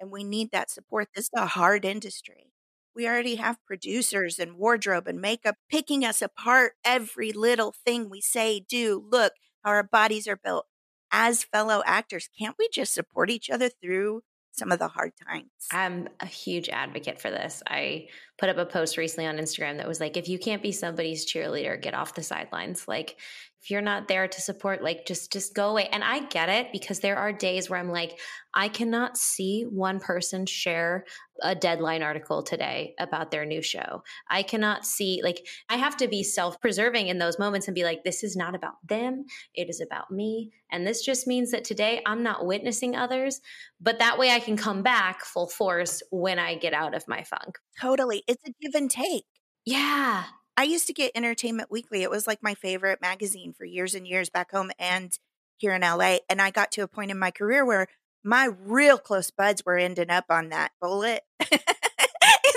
And 0.00 0.10
we 0.10 0.24
need 0.24 0.50
that 0.52 0.70
support. 0.70 1.08
This 1.14 1.24
is 1.24 1.30
a 1.34 1.46
hard 1.46 1.84
industry. 1.84 2.52
We 2.94 3.06
already 3.06 3.36
have 3.36 3.64
producers 3.64 4.38
and 4.38 4.54
wardrobe 4.54 5.06
and 5.06 5.20
makeup 5.20 5.56
picking 5.70 6.04
us 6.04 6.20
apart 6.22 6.72
every 6.84 7.32
little 7.32 7.74
thing 7.84 8.10
we 8.10 8.20
say, 8.20 8.64
do, 8.68 9.04
look, 9.10 9.34
how 9.64 9.70
our 9.70 9.82
bodies 9.82 10.26
are 10.26 10.40
built. 10.42 10.66
As 11.12 11.44
fellow 11.44 11.82
actors, 11.86 12.28
can't 12.38 12.56
we 12.58 12.68
just 12.72 12.94
support 12.94 13.30
each 13.30 13.50
other 13.50 13.68
through 13.68 14.22
some 14.52 14.72
of 14.72 14.78
the 14.78 14.88
hard 14.88 15.12
times? 15.28 15.50
I'm 15.72 16.08
a 16.20 16.26
huge 16.26 16.68
advocate 16.68 17.20
for 17.20 17.30
this. 17.30 17.62
I 17.66 18.08
put 18.40 18.48
up 18.48 18.56
a 18.56 18.64
post 18.64 18.96
recently 18.96 19.28
on 19.28 19.36
Instagram 19.36 19.76
that 19.76 19.86
was 19.86 20.00
like, 20.00 20.16
if 20.16 20.26
you 20.26 20.38
can't 20.38 20.62
be 20.62 20.72
somebody's 20.72 21.30
cheerleader, 21.30 21.80
get 21.80 21.92
off 21.92 22.14
the 22.14 22.22
sidelines. 22.22 22.88
Like, 22.88 23.18
if 23.62 23.70
you're 23.70 23.82
not 23.82 24.08
there 24.08 24.26
to 24.26 24.40
support 24.40 24.82
like 24.82 25.04
just 25.04 25.32
just 25.32 25.54
go 25.54 25.70
away. 25.70 25.86
And 25.92 26.02
i 26.02 26.20
get 26.20 26.48
it 26.48 26.72
because 26.72 27.00
there 27.00 27.16
are 27.16 27.32
days 27.32 27.68
where 27.68 27.78
i'm 27.78 27.90
like 27.90 28.18
i 28.54 28.68
cannot 28.68 29.18
see 29.18 29.64
one 29.68 30.00
person 30.00 30.46
share 30.46 31.04
a 31.42 31.54
deadline 31.54 32.02
article 32.02 32.42
today 32.42 32.94
about 32.98 33.30
their 33.30 33.46
new 33.46 33.62
show. 33.62 34.02
I 34.28 34.42
cannot 34.42 34.84
see 34.84 35.20
like 35.22 35.46
i 35.68 35.76
have 35.76 35.96
to 35.98 36.08
be 36.08 36.22
self-preserving 36.22 37.08
in 37.08 37.18
those 37.18 37.38
moments 37.38 37.68
and 37.68 37.74
be 37.74 37.84
like 37.84 38.02
this 38.02 38.22
is 38.24 38.36
not 38.36 38.54
about 38.54 38.74
them. 38.86 39.26
It 39.54 39.68
is 39.68 39.80
about 39.80 40.10
me. 40.10 40.52
And 40.72 40.86
this 40.86 41.02
just 41.02 41.26
means 41.26 41.50
that 41.50 41.64
today 41.64 42.00
i'm 42.06 42.22
not 42.22 42.46
witnessing 42.46 42.96
others 42.96 43.40
but 43.80 43.98
that 43.98 44.18
way 44.18 44.30
i 44.30 44.40
can 44.40 44.56
come 44.56 44.82
back 44.82 45.22
full 45.24 45.48
force 45.48 46.02
when 46.10 46.38
i 46.38 46.54
get 46.54 46.72
out 46.72 46.94
of 46.94 47.06
my 47.08 47.22
funk. 47.24 47.58
Totally 47.78 48.22
it's 48.30 48.44
a 48.48 48.52
give 48.60 48.74
and 48.74 48.90
take 48.90 49.24
yeah 49.64 50.24
I 50.60 50.64
used 50.64 50.86
to 50.88 50.92
get 50.92 51.12
Entertainment 51.14 51.70
Weekly. 51.70 52.02
It 52.02 52.10
was 52.10 52.26
like 52.26 52.42
my 52.42 52.52
favorite 52.52 53.00
magazine 53.00 53.54
for 53.56 53.64
years 53.64 53.94
and 53.94 54.06
years 54.06 54.28
back 54.28 54.50
home 54.50 54.70
and 54.78 55.10
here 55.56 55.72
in 55.72 55.80
LA. 55.80 56.18
And 56.28 56.42
I 56.42 56.50
got 56.50 56.70
to 56.72 56.82
a 56.82 56.86
point 56.88 57.10
in 57.10 57.18
my 57.18 57.30
career 57.30 57.64
where 57.64 57.86
my 58.22 58.50
real 58.60 58.98
close 58.98 59.30
buds 59.30 59.64
were 59.64 59.78
ending 59.78 60.10
up 60.10 60.26
on 60.28 60.50
that 60.50 60.72
bullet 60.78 61.22
in 61.50 61.58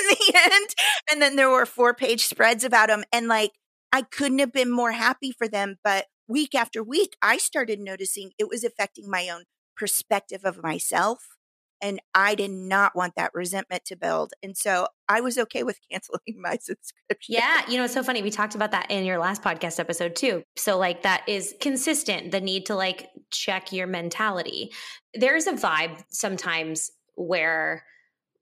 the 0.10 0.34
end. 0.36 0.76
And 1.10 1.22
then 1.22 1.38
there 1.38 1.50
were 1.50 1.66
four 1.66 1.94
page 1.94 2.26
spreads 2.26 2.66
about 2.66 2.90
them. 2.90 3.06
And 3.14 3.30
like, 3.30 3.52
I 3.94 4.02
couldn't 4.02 4.40
have 4.40 4.52
been 4.52 4.70
more 4.70 4.92
happy 4.92 5.32
for 5.32 5.48
them. 5.48 5.78
But 5.82 6.08
week 6.28 6.54
after 6.56 6.84
week, 6.84 7.16
I 7.22 7.38
started 7.38 7.80
noticing 7.80 8.32
it 8.38 8.50
was 8.50 8.66
affecting 8.66 9.10
my 9.10 9.30
own 9.30 9.44
perspective 9.78 10.42
of 10.44 10.62
myself 10.62 11.33
and 11.84 12.00
I 12.16 12.34
did 12.34 12.50
not 12.50 12.96
want 12.96 13.16
that 13.18 13.32
resentment 13.34 13.84
to 13.86 13.98
build. 13.98 14.32
And 14.42 14.56
so 14.56 14.88
I 15.10 15.20
was 15.20 15.38
okay 15.38 15.64
with 15.64 15.78
canceling 15.92 16.42
my 16.42 16.58
subscription. 16.62 17.36
Yeah. 17.36 17.70
You 17.70 17.78
know, 17.78 17.84
it's 17.84 17.94
so 17.94 18.02
funny. 18.02 18.24
We 18.24 18.32
talked 18.32 18.56
about 18.56 18.72
that 18.72 18.90
in 18.90 19.04
your 19.04 19.20
last 19.20 19.44
podcast 19.44 19.80
episode 19.80 20.16
too. 20.16 20.44
So, 20.56 20.78
like, 20.78 21.04
that 21.04 21.24
is 21.28 21.54
consistent 21.60 22.32
the 22.32 22.42
need 22.42 22.66
to 22.68 22.76
like 22.76 23.10
check 23.30 23.74
your 23.74 23.86
mentality. 23.86 24.72
There's 25.14 25.46
a 25.46 25.54
vibe 25.54 26.02
sometimes 26.10 26.90
where 27.16 27.84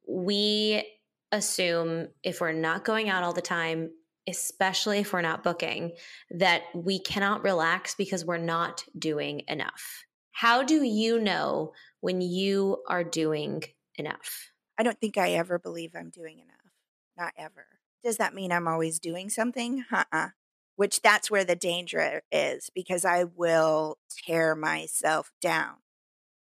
we 0.07 0.85
assume 1.31 2.09
if 2.23 2.41
we're 2.41 2.51
not 2.51 2.85
going 2.85 3.09
out 3.09 3.23
all 3.23 3.33
the 3.33 3.41
time, 3.41 3.89
especially 4.27 4.99
if 4.99 5.13
we're 5.13 5.21
not 5.21 5.43
booking, 5.43 5.93
that 6.29 6.61
we 6.75 6.99
cannot 6.99 7.43
relax 7.43 7.95
because 7.95 8.23
we're 8.23 8.37
not 8.37 8.83
doing 8.97 9.41
enough. 9.47 10.03
How 10.31 10.63
do 10.63 10.83
you 10.83 11.19
know 11.19 11.73
when 12.01 12.21
you 12.21 12.83
are 12.87 13.03
doing 13.03 13.63
enough? 13.95 14.51
I 14.77 14.83
don't 14.83 14.99
think 14.99 15.17
I 15.17 15.31
ever 15.33 15.59
believe 15.59 15.91
I'm 15.95 16.09
doing 16.09 16.39
enough. 16.39 16.73
Not 17.17 17.33
ever. 17.37 17.65
Does 18.03 18.17
that 18.17 18.33
mean 18.33 18.51
I'm 18.51 18.67
always 18.67 18.99
doing 18.99 19.29
something? 19.29 19.85
Uh 19.91 20.05
uh 20.11 20.29
Which 20.75 21.01
that's 21.01 21.29
where 21.31 21.43
the 21.43 21.55
danger 21.55 22.23
is 22.31 22.69
because 22.73 23.05
I 23.05 23.25
will 23.25 23.97
tear 24.09 24.55
myself 24.55 25.31
down. 25.41 25.75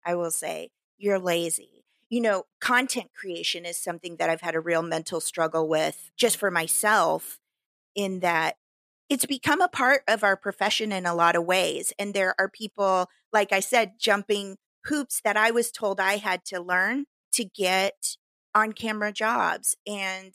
I 0.05 0.14
will 0.14 0.31
say, 0.31 0.71
you're 0.99 1.19
lazy. 1.19 1.85
You 2.09 2.21
know, 2.21 2.45
content 2.61 3.11
creation 3.14 3.64
is 3.66 3.77
something 3.77 4.16
that 4.16 4.31
I've 4.31 4.40
had 4.42 4.55
a 4.55 4.61
real 4.61 4.83
mental 4.83 5.21
struggle 5.21 5.69
with 5.69 6.11
just 6.16 6.37
for 6.37 6.51
myself, 6.51 7.38
in 7.95 8.21
that 8.21 8.57
it's 9.09 9.27
become 9.27 9.61
a 9.61 9.69
part 9.69 10.03
of 10.09 10.25
our 10.25 10.37
profession 10.37 10.92
in 10.92 11.07
a 11.07 11.14
lot 11.14 11.37
of 11.37 11.45
ways. 11.45 11.92
And 11.99 12.14
there 12.14 12.35
are 12.38 12.49
people, 12.49 13.09
like 13.33 13.53
I 13.53 13.61
said, 13.61 13.95
jumping 13.99 14.57
hoops 14.87 15.20
that 15.25 15.37
I 15.37 15.51
was 15.51 15.70
told 15.70 16.01
I 16.01 16.16
had 16.18 16.44
to 16.46 16.61
learn 16.61 17.07
to 17.33 17.44
get 17.44 18.16
on 18.55 18.72
camera 18.72 19.12
jobs. 19.12 19.77
And 19.87 20.35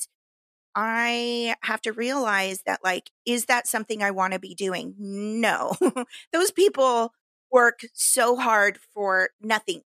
I 0.76 1.56
have 1.64 1.82
to 1.84 1.92
realize 1.92 2.62
that, 2.66 2.80
like, 2.84 3.12
is 3.26 3.46
that 3.46 3.68
something 3.68 4.02
I 4.04 4.12
want 4.12 4.34
to 4.34 4.40
be 4.40 4.56
doing? 4.56 4.96
No. 4.98 5.74
Those 6.34 6.52
people 6.52 7.14
work 7.52 7.82
so 7.94 8.38
hard 8.38 8.80
for 8.94 9.30
nothing, 9.42 9.82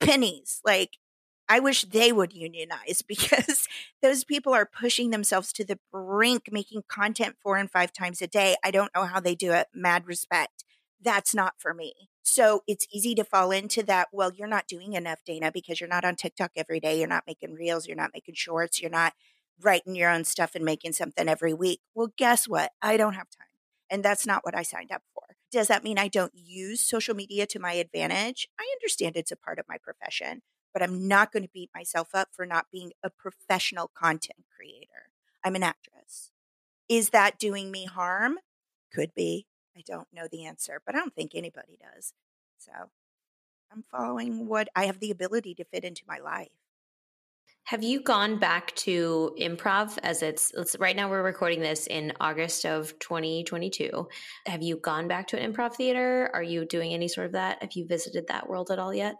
pennies. 0.00 0.60
Like, 0.64 0.98
I 1.48 1.60
wish 1.60 1.84
they 1.84 2.12
would 2.12 2.32
unionize 2.34 3.02
because 3.08 3.68
those 4.02 4.24
people 4.24 4.52
are 4.54 4.66
pushing 4.66 5.10
themselves 5.10 5.52
to 5.54 5.64
the 5.64 5.78
brink, 5.92 6.44
making 6.52 6.82
content 6.88 7.36
four 7.42 7.56
and 7.56 7.70
five 7.70 7.92
times 7.92 8.20
a 8.22 8.26
day. 8.26 8.56
I 8.64 8.70
don't 8.70 8.90
know 8.94 9.04
how 9.04 9.20
they 9.20 9.34
do 9.34 9.52
it. 9.52 9.68
Mad 9.74 10.06
respect. 10.06 10.64
That's 11.00 11.34
not 11.34 11.54
for 11.58 11.72
me. 11.72 12.08
So 12.22 12.62
it's 12.66 12.86
easy 12.92 13.14
to 13.14 13.24
fall 13.24 13.50
into 13.50 13.82
that. 13.84 14.08
Well, 14.12 14.32
you're 14.34 14.48
not 14.48 14.66
doing 14.66 14.92
enough, 14.92 15.20
Dana, 15.24 15.50
because 15.52 15.80
you're 15.80 15.88
not 15.88 16.04
on 16.04 16.16
TikTok 16.16 16.52
every 16.56 16.80
day. 16.80 16.98
You're 16.98 17.08
not 17.08 17.24
making 17.26 17.54
reels. 17.54 17.86
You're 17.86 17.96
not 17.96 18.10
making 18.12 18.34
shorts. 18.34 18.80
You're 18.80 18.90
not 18.90 19.14
writing 19.60 19.94
your 19.94 20.10
own 20.10 20.24
stuff 20.24 20.54
and 20.54 20.64
making 20.64 20.92
something 20.92 21.28
every 21.28 21.54
week. 21.54 21.80
Well, 21.94 22.12
guess 22.16 22.46
what? 22.46 22.72
I 22.82 22.96
don't 22.96 23.14
have 23.14 23.30
time. 23.30 23.46
And 23.90 24.04
that's 24.04 24.26
not 24.26 24.44
what 24.44 24.54
I 24.54 24.62
signed 24.62 24.92
up 24.92 25.02
for. 25.14 25.22
Does 25.50 25.68
that 25.68 25.82
mean 25.82 25.98
I 25.98 26.08
don't 26.08 26.34
use 26.34 26.82
social 26.82 27.14
media 27.14 27.46
to 27.46 27.58
my 27.58 27.72
advantage? 27.72 28.48
I 28.60 28.68
understand 28.76 29.16
it's 29.16 29.32
a 29.32 29.36
part 29.36 29.58
of 29.58 29.64
my 29.68 29.78
profession, 29.82 30.42
but 30.74 30.82
I'm 30.82 31.08
not 31.08 31.32
going 31.32 31.42
to 31.42 31.48
beat 31.52 31.70
myself 31.74 32.10
up 32.12 32.28
for 32.32 32.44
not 32.44 32.66
being 32.70 32.92
a 33.02 33.08
professional 33.08 33.90
content 33.94 34.44
creator. 34.54 35.08
I'm 35.42 35.56
an 35.56 35.62
actress. 35.62 36.30
Is 36.88 37.10
that 37.10 37.38
doing 37.38 37.70
me 37.70 37.86
harm? 37.86 38.38
Could 38.92 39.14
be. 39.14 39.46
I 39.78 39.82
don't 39.86 40.08
know 40.12 40.26
the 40.30 40.44
answer, 40.46 40.82
but 40.84 40.96
I 40.96 40.98
don't 40.98 41.14
think 41.14 41.34
anybody 41.34 41.78
does. 41.80 42.12
So 42.58 42.72
I'm 43.70 43.84
following 43.90 44.48
what 44.48 44.68
I 44.74 44.86
have 44.86 44.98
the 44.98 45.12
ability 45.12 45.54
to 45.54 45.64
fit 45.64 45.84
into 45.84 46.02
my 46.08 46.18
life. 46.18 46.48
Have 47.64 47.82
you 47.84 48.00
gone 48.00 48.38
back 48.38 48.74
to 48.76 49.36
improv 49.38 49.98
as 50.02 50.22
it's, 50.22 50.52
right 50.78 50.96
now 50.96 51.10
we're 51.10 51.22
recording 51.22 51.60
this 51.60 51.86
in 51.86 52.14
August 52.18 52.64
of 52.64 52.98
2022. 52.98 54.08
Have 54.46 54.62
you 54.62 54.78
gone 54.78 55.06
back 55.06 55.26
to 55.28 55.38
an 55.38 55.52
improv 55.52 55.74
theater? 55.74 56.30
Are 56.32 56.42
you 56.42 56.64
doing 56.64 56.94
any 56.94 57.08
sort 57.08 57.26
of 57.26 57.32
that? 57.32 57.62
Have 57.62 57.72
you 57.74 57.86
visited 57.86 58.26
that 58.28 58.48
world 58.48 58.70
at 58.70 58.78
all 58.78 58.94
yet? 58.94 59.16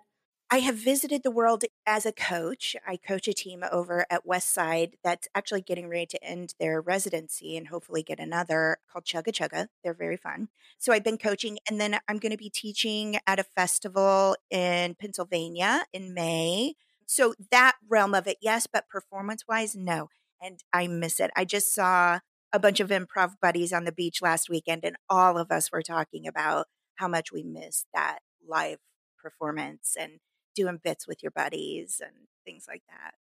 I 0.51 0.61
have 0.61 0.77
visited 0.77 1.23
the 1.23 1.31
world 1.31 1.65
as 1.87 2.07
a 2.07 2.13
coach. 2.13 2.75
I 2.87 2.97
coach 2.97 3.29
a 3.29 3.35
team 3.35 3.63
over 3.71 4.07
at 4.09 4.25
Westside 4.27 4.95
that's 5.05 5.29
actually 5.35 5.61
getting 5.61 5.91
ready 5.91 6.07
to 6.07 6.25
end 6.25 6.55
their 6.59 6.81
residency 6.81 7.55
and 7.55 7.69
hopefully 7.69 8.03
get 8.03 8.19
another 8.19 8.79
called 8.91 9.05
Chugga 9.05 9.31
Chugga. 9.31 9.69
They're 9.85 9.93
very 9.93 10.17
fun. 10.17 10.49
So 10.79 10.91
I've 10.91 11.05
been 11.05 11.19
coaching 11.19 11.59
and 11.69 11.79
then 11.79 11.99
I'm 12.09 12.17
going 12.17 12.33
to 12.33 12.39
be 12.39 12.49
teaching 12.49 13.19
at 13.27 13.39
a 13.39 13.45
festival 13.45 14.37
in 14.49 14.95
Pennsylvania 14.95 15.85
in 15.93 16.15
May. 16.15 16.77
So 17.05 17.35
that 17.51 17.77
realm 17.87 18.15
of 18.15 18.27
it, 18.27 18.39
yes, 18.41 18.67
but 18.67 18.89
performance 18.89 19.45
wise, 19.47 19.77
no. 19.77 20.09
And 20.41 20.61
I 20.73 20.87
miss 20.87 21.21
it. 21.21 21.31
I 21.37 21.45
just 21.45 21.75
saw 21.75 22.21
a 22.55 22.59
bunch 22.59 22.81
of 22.81 22.89
improv 22.89 23.35
buddies 23.43 23.75
on 23.75 23.85
the 23.85 23.93
beach 23.93 24.23
last 24.23 24.49
weekend 24.49 24.83
and 24.83 24.97
all 25.11 25.37
of 25.37 25.51
us 25.51 25.71
were 25.71 25.83
talking 25.83 26.27
about 26.27 26.69
how 26.95 27.07
much 27.07 27.33
we 27.33 27.43
miss 27.43 27.85
that 27.93 28.21
live 28.49 28.79
performance 29.23 29.95
and 29.99 30.21
doing 30.59 30.81
bits 30.83 31.07
with 31.07 31.23
your 31.23 31.31
buddies 31.31 32.03
and 32.05 32.13
things 32.45 32.67
like 32.69 32.83
that. 32.89 33.15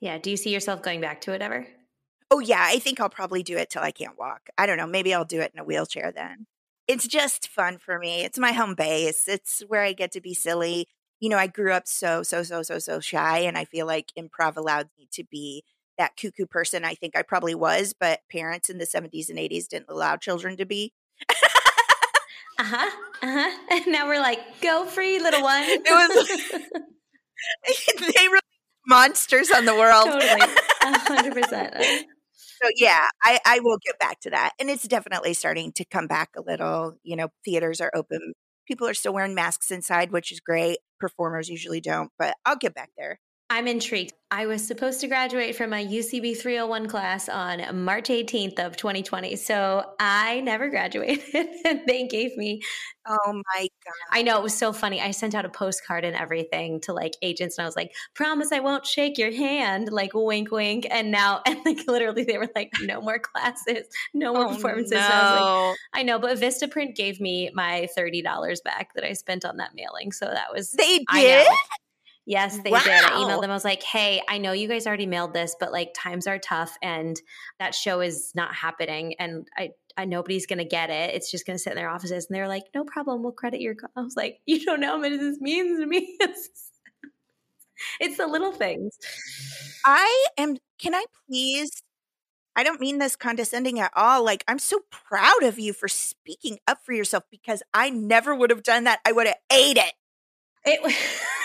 Yeah. 0.00 0.18
Do 0.18 0.30
you 0.30 0.36
see 0.36 0.52
yourself 0.52 0.82
going 0.82 1.00
back 1.00 1.20
to 1.22 1.32
it 1.32 1.40
ever? 1.40 1.66
Oh, 2.30 2.40
yeah. 2.40 2.64
I 2.68 2.78
think 2.78 3.00
I'll 3.00 3.08
probably 3.08 3.42
do 3.42 3.56
it 3.56 3.70
till 3.70 3.82
I 3.82 3.92
can't 3.92 4.18
walk. 4.18 4.48
I 4.58 4.66
don't 4.66 4.76
know. 4.76 4.86
Maybe 4.86 5.14
I'll 5.14 5.24
do 5.24 5.40
it 5.40 5.52
in 5.54 5.60
a 5.60 5.64
wheelchair 5.64 6.12
then. 6.12 6.46
It's 6.88 7.06
just 7.06 7.48
fun 7.48 7.78
for 7.78 7.98
me. 7.98 8.24
It's 8.24 8.38
my 8.38 8.52
home 8.52 8.74
base. 8.74 9.28
It's 9.28 9.62
where 9.68 9.82
I 9.82 9.92
get 9.92 10.12
to 10.12 10.20
be 10.20 10.34
silly. 10.34 10.86
You 11.20 11.28
know, 11.28 11.38
I 11.38 11.46
grew 11.46 11.72
up 11.72 11.86
so, 11.86 12.22
so, 12.22 12.42
so, 12.42 12.62
so, 12.62 12.78
so 12.78 13.00
shy. 13.00 13.38
And 13.38 13.56
I 13.56 13.64
feel 13.64 13.86
like 13.86 14.12
improv 14.18 14.56
allowed 14.56 14.88
me 14.98 15.08
to 15.12 15.24
be 15.24 15.64
that 15.98 16.16
cuckoo 16.16 16.46
person 16.46 16.84
I 16.84 16.94
think 16.94 17.16
I 17.16 17.22
probably 17.22 17.54
was, 17.54 17.94
but 17.98 18.20
parents 18.30 18.68
in 18.68 18.78
the 18.78 18.86
70s 18.86 19.28
and 19.28 19.38
80s 19.38 19.68
didn't 19.68 19.88
allow 19.88 20.16
children 20.16 20.56
to 20.56 20.66
be. 20.66 20.92
Uh 22.62 22.64
huh. 22.64 22.90
Uh 23.22 23.26
huh. 23.26 23.58
And 23.70 23.86
now 23.88 24.06
we're 24.06 24.20
like, 24.20 24.38
go 24.60 24.86
free, 24.86 25.18
little 25.18 25.42
one. 25.42 25.62
it 25.66 25.82
was. 25.84 26.62
they 28.14 28.28
really 28.28 28.40
monsters 28.86 29.50
on 29.50 29.64
the 29.64 29.74
world. 29.74 30.06
Totally, 30.06 30.54
hundred 30.80 31.34
percent. 31.34 31.74
So 31.74 32.68
yeah, 32.76 33.08
I, 33.24 33.40
I 33.44 33.60
will 33.60 33.78
get 33.84 33.98
back 33.98 34.20
to 34.20 34.30
that, 34.30 34.52
and 34.60 34.70
it's 34.70 34.86
definitely 34.86 35.34
starting 35.34 35.72
to 35.72 35.84
come 35.84 36.06
back 36.06 36.30
a 36.36 36.40
little. 36.40 36.98
You 37.02 37.16
know, 37.16 37.28
theaters 37.44 37.80
are 37.80 37.90
open. 37.94 38.34
People 38.68 38.86
are 38.86 38.94
still 38.94 39.12
wearing 39.12 39.34
masks 39.34 39.72
inside, 39.72 40.12
which 40.12 40.30
is 40.30 40.38
great. 40.38 40.78
Performers 41.00 41.48
usually 41.48 41.80
don't, 41.80 42.12
but 42.16 42.36
I'll 42.46 42.56
get 42.56 42.76
back 42.76 42.90
there. 42.96 43.18
I'm 43.52 43.68
intrigued. 43.68 44.14
I 44.30 44.46
was 44.46 44.66
supposed 44.66 45.02
to 45.02 45.08
graduate 45.08 45.54
from 45.54 45.68
my 45.68 45.84
UCB 45.84 46.38
301 46.38 46.88
class 46.88 47.28
on 47.28 47.84
March 47.84 48.08
18th 48.08 48.58
of 48.58 48.78
2020. 48.78 49.36
So 49.36 49.84
I 50.00 50.40
never 50.40 50.70
graduated. 50.70 51.20
they 51.86 52.08
gave 52.08 52.34
me 52.38 52.62
Oh 53.06 53.32
my 53.32 53.68
god. 53.84 53.94
I 54.12 54.22
know 54.22 54.38
it 54.38 54.42
was 54.44 54.56
so 54.56 54.72
funny. 54.72 55.00
I 55.00 55.10
sent 55.10 55.34
out 55.34 55.44
a 55.44 55.48
postcard 55.48 56.04
and 56.04 56.14
everything 56.14 56.80
to 56.82 56.92
like 56.92 57.14
agents 57.20 57.58
and 57.58 57.64
I 57.64 57.66
was 57.66 57.74
like, 57.74 57.92
"Promise 58.14 58.52
I 58.52 58.60
won't 58.60 58.86
shake 58.86 59.18
your 59.18 59.32
hand." 59.32 59.90
Like 59.90 60.12
wink 60.14 60.52
wink. 60.52 60.86
And 60.88 61.10
now 61.10 61.42
and 61.46 61.58
like 61.64 61.86
literally 61.88 62.22
they 62.22 62.38
were 62.38 62.48
like, 62.54 62.70
"No 62.82 63.00
more 63.00 63.18
classes, 63.18 63.88
no 64.14 64.32
more 64.32 64.46
oh, 64.46 64.54
performances." 64.54 64.92
No. 64.92 65.00
I, 65.00 65.32
was 65.32 65.70
like, 65.70 66.00
I 66.00 66.02
know, 66.04 66.18
but 66.18 66.38
Vistaprint 66.38 66.94
gave 66.94 67.20
me 67.20 67.50
my 67.54 67.88
$30 67.98 68.22
back 68.62 68.94
that 68.94 69.04
I 69.04 69.14
spent 69.14 69.44
on 69.44 69.56
that 69.56 69.72
mailing. 69.74 70.12
So 70.12 70.26
that 70.26 70.52
was 70.52 70.70
They 70.70 71.04
did? 71.12 71.48
Yes, 72.24 72.58
they 72.58 72.70
wow. 72.70 72.80
did. 72.84 73.04
I 73.04 73.10
emailed 73.10 73.40
them. 73.40 73.50
I 73.50 73.54
was 73.54 73.64
like, 73.64 73.82
hey, 73.82 74.22
I 74.28 74.38
know 74.38 74.52
you 74.52 74.68
guys 74.68 74.86
already 74.86 75.06
mailed 75.06 75.34
this, 75.34 75.56
but 75.58 75.72
like 75.72 75.92
times 75.94 76.26
are 76.26 76.38
tough 76.38 76.76
and 76.80 77.20
that 77.58 77.74
show 77.74 78.00
is 78.00 78.32
not 78.34 78.54
happening. 78.54 79.14
And 79.18 79.48
I, 79.56 79.70
I 79.96 80.04
nobody's 80.04 80.46
going 80.46 80.60
to 80.60 80.64
get 80.64 80.88
it. 80.88 81.14
It's 81.14 81.30
just 81.30 81.46
going 81.46 81.56
to 81.56 81.62
sit 81.62 81.72
in 81.72 81.76
their 81.76 81.90
offices. 81.90 82.26
And 82.26 82.36
they're 82.36 82.48
like, 82.48 82.64
no 82.74 82.84
problem. 82.84 83.22
We'll 83.22 83.32
credit 83.32 83.60
your. 83.60 83.74
I 83.96 84.02
was 84.02 84.16
like, 84.16 84.38
you 84.46 84.64
don't 84.64 84.80
know 84.80 84.92
how 84.92 84.98
much 84.98 85.18
this 85.18 85.40
means 85.40 85.80
to 85.80 85.86
me. 85.86 86.16
it's 86.20 88.16
the 88.16 88.26
little 88.26 88.52
things. 88.52 88.96
I 89.84 90.26
am, 90.38 90.56
can 90.78 90.94
I 90.94 91.04
please? 91.26 91.82
I 92.54 92.62
don't 92.62 92.80
mean 92.80 92.98
this 92.98 93.16
condescending 93.16 93.80
at 93.80 93.92
all. 93.96 94.24
Like, 94.24 94.44
I'm 94.46 94.58
so 94.58 94.80
proud 94.90 95.42
of 95.42 95.58
you 95.58 95.72
for 95.72 95.88
speaking 95.88 96.58
up 96.68 96.78
for 96.84 96.92
yourself 96.92 97.24
because 97.30 97.62
I 97.72 97.90
never 97.90 98.34
would 98.34 98.50
have 98.50 98.62
done 98.62 98.84
that. 98.84 99.00
I 99.06 99.12
would 99.12 99.26
have 99.26 99.36
ate 99.50 99.78
it. 99.78 99.92
It 100.64 100.80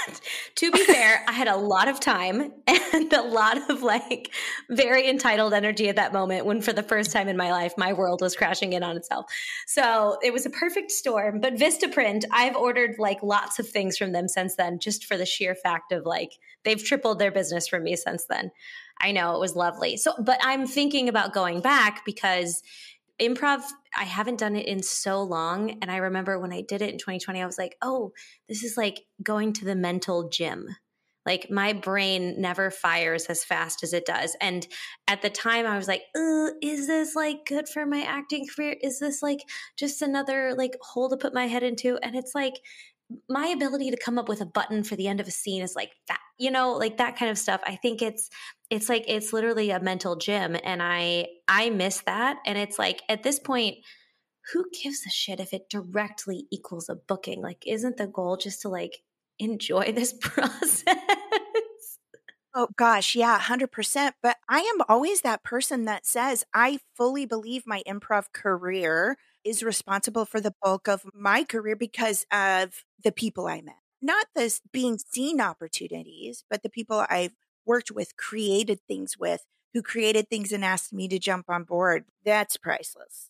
to 0.56 0.72
be 0.72 0.84
fair, 0.84 1.24
I 1.28 1.32
had 1.32 1.48
a 1.48 1.56
lot 1.56 1.88
of 1.88 2.00
time 2.00 2.52
and 2.68 3.14
a 3.14 3.22
lot 3.22 3.70
of 3.70 3.82
like 3.82 4.32
very 4.70 5.10
entitled 5.10 5.54
energy 5.54 5.90
at 5.90 5.96
that 5.96 6.14
moment 6.14 6.46
when 6.46 6.62
for 6.62 6.74
the 6.74 6.84
first 6.84 7.12
time 7.12 7.28
in 7.28 7.38
my 7.38 7.52
life 7.52 7.74
my 7.78 7.94
world 7.94 8.22
was 8.22 8.36
crashing 8.36 8.74
in 8.74 8.84
on 8.84 8.98
itself. 8.98 9.26
So, 9.68 10.18
it 10.24 10.34
was 10.34 10.46
a 10.46 10.50
perfect 10.50 10.92
storm, 10.92 11.40
but 11.40 11.56
Vistaprint, 11.56 12.24
I've 12.32 12.56
ordered 12.56 12.96
like 12.98 13.22
lots 13.24 13.60
of 13.60 13.68
things 13.68 13.98
from 13.98 14.12
them 14.12 14.28
since 14.28 14.56
then 14.56 14.80
just 14.80 15.06
for 15.06 15.18
the 15.18 15.26
sheer 15.26 15.56
fact 15.56 15.92
of 15.92 16.06
like 16.06 16.34
they've 16.64 16.84
tripled 16.84 17.20
their 17.20 17.32
business 17.32 17.68
for 17.68 17.80
me 17.80 17.96
since 17.96 18.26
then. 18.26 18.52
I 19.00 19.12
know 19.12 19.36
it 19.36 19.40
was 19.40 19.56
lovely. 19.56 19.98
So, 19.98 20.14
but 20.20 20.40
I'm 20.42 20.66
thinking 20.66 21.08
about 21.08 21.34
going 21.34 21.62
back 21.62 22.04
because 22.06 22.64
improv 23.22 23.62
i 23.96 24.04
haven't 24.04 24.40
done 24.40 24.56
it 24.56 24.68
in 24.68 24.82
so 24.84 25.24
long 25.24 25.72
and 25.82 25.90
i 25.90 25.98
remember 25.98 26.40
when 26.40 26.54
i 26.54 26.62
did 26.62 26.82
it 26.82 26.92
in 26.92 26.98
2020 26.98 27.42
i 27.42 27.46
was 27.46 27.58
like 27.58 27.76
oh 27.82 28.12
this 28.48 28.64
is 28.64 28.78
like 28.78 29.06
going 29.24 29.54
to 29.54 29.66
the 29.66 29.76
mental 29.76 30.30
gym. 30.30 30.68
Like 31.26 31.52
my 31.52 31.74
brain 31.74 32.40
never 32.40 32.72
fires 32.72 33.26
as 33.26 33.44
fast 33.44 33.84
as 33.84 33.92
it 33.92 34.06
does 34.06 34.38
and 34.40 34.66
at 35.10 35.22
the 35.22 35.30
time 35.30 35.66
i 35.66 35.76
was 35.76 35.88
like 35.88 36.04
is 36.62 36.88
this 36.88 37.16
like 37.16 37.46
good 37.46 37.68
for 37.68 37.86
my 37.86 38.02
acting 38.02 38.48
career? 38.48 38.76
Is 38.82 39.00
this 39.00 39.22
like 39.22 39.40
just 39.76 40.02
another 40.02 40.54
like 40.56 40.78
hole 40.82 41.10
to 41.10 41.18
put 41.18 41.34
my 41.34 41.48
head 41.48 41.64
into? 41.64 41.98
And 42.02 42.16
it's 42.16 42.34
like 42.34 42.56
my 43.30 43.48
ability 43.48 43.90
to 43.90 43.98
come 43.98 44.18
up 44.18 44.28
with 44.28 44.42
a 44.42 44.46
button 44.46 44.84
for 44.84 44.96
the 44.96 45.08
end 45.08 45.20
of 45.20 45.28
a 45.28 45.32
scene 45.32 45.62
is 45.62 45.76
like 45.76 45.92
that 46.08 46.20
you 46.38 46.52
know 46.52 46.74
like 46.74 46.98
that 46.98 47.18
kind 47.18 47.32
of 47.32 47.38
stuff 47.38 47.62
i 47.66 47.76
think 47.76 48.02
it's 48.02 48.30
it's 48.70 48.90
like 48.90 49.06
it's 49.08 49.32
literally 49.32 49.70
a 49.70 49.80
mental 49.80 50.16
gym 50.16 50.58
and 50.64 50.82
i 50.84 51.26
i 51.48 51.70
miss 51.70 52.02
that 52.02 52.38
and 52.46 52.58
it's 52.58 52.78
like 52.78 53.02
at 53.10 53.24
this 53.24 53.40
point 53.40 53.76
who 54.54 54.66
gives 54.82 55.06
a 55.06 55.10
shit 55.10 55.40
if 55.40 55.54
it 55.54 55.70
directly 55.70 56.48
equals 56.52 56.90
a 56.90 56.96
booking 56.96 57.42
like 57.42 57.64
isn't 57.66 57.98
the 57.98 58.08
goal 58.08 58.36
just 58.36 58.62
to 58.62 58.70
like 58.70 58.98
enjoy 59.40 59.92
this 59.92 60.14
process 60.14 60.84
Oh 62.60 62.70
gosh, 62.76 63.16
yeah, 63.16 63.38
100%. 63.38 64.14
But 64.24 64.38
I 64.50 64.62
am 64.62 64.82
always 64.90 65.22
that 65.22 65.44
person 65.44 65.86
that 65.86 66.08
says, 66.08 66.44
I 66.56 66.80
fully 66.96 67.24
believe 67.24 67.68
my 67.68 67.84
improv 67.88 68.34
career 68.34 69.16
is 69.48 69.64
responsible 69.64 70.26
for 70.26 70.42
the 70.42 70.54
bulk 70.62 70.88
of 70.88 71.04
my 71.14 71.44
career 71.44 71.76
because 71.76 72.26
of 72.32 72.84
the 73.04 73.12
people 73.12 73.48
I 73.48 73.62
met. 73.62 73.76
Not 74.02 74.28
this 74.36 74.62
being 74.72 74.98
seen 75.00 75.42
opportunities, 75.42 76.44
but 76.50 76.64
the 76.64 76.70
people 76.70 77.06
I've 77.10 77.34
worked 77.66 77.92
with, 77.92 78.16
created 78.18 78.80
things 78.88 79.18
with, 79.18 79.46
who 79.74 79.82
created 79.82 80.30
things 80.30 80.52
and 80.52 80.64
asked 80.64 80.94
me 80.94 81.08
to 81.10 81.20
jump 81.20 81.50
on 81.50 81.64
board. 81.64 82.06
That's 82.24 82.58
priceless. 82.58 83.30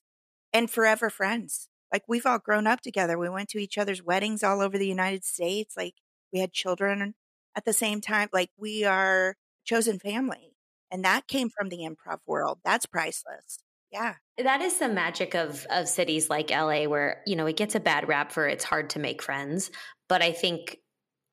And 0.54 0.70
forever 0.70 1.10
friends. 1.10 1.68
Like 1.92 2.04
we've 2.08 2.26
all 2.26 2.40
grown 2.40 2.68
up 2.68 2.82
together. 2.82 3.18
We 3.18 3.30
went 3.30 3.50
to 3.50 3.60
each 3.60 3.78
other's 3.78 4.04
weddings 4.04 4.44
all 4.44 4.62
over 4.62 4.78
the 4.78 4.88
United 4.88 5.24
States. 5.24 5.76
Like 5.78 5.96
we 6.34 6.40
had 6.40 6.52
children 6.54 7.16
at 7.56 7.66
the 7.66 7.74
same 7.74 8.02
time. 8.02 8.30
Like 8.34 8.52
we 8.58 8.84
are 8.84 9.36
chosen 9.66 10.00
family. 10.00 10.56
And 10.92 11.04
that 11.06 11.28
came 11.28 11.50
from 11.50 11.70
the 11.70 11.80
improv 11.80 12.20
world. 12.26 12.60
That's 12.64 12.86
priceless. 12.86 13.60
Yeah. 13.92 14.16
That 14.38 14.62
is 14.62 14.78
the 14.78 14.90
magic 14.90 15.34
of 15.34 15.66
of 15.70 15.88
cities 15.88 16.30
like 16.30 16.52
LA 16.52 16.84
where, 16.84 17.22
you 17.26 17.36
know, 17.36 17.46
it 17.48 17.58
gets 17.58 17.76
a 17.76 17.80
bad 17.80 18.08
rap 18.08 18.32
for 18.32 18.48
it's 18.48 18.64
hard 18.64 18.92
to 18.92 19.00
make 19.00 19.22
friends, 19.22 19.72
but 20.08 20.22
I 20.22 20.32
think 20.32 20.78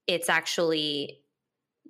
it's 0.07 0.29
actually 0.29 1.21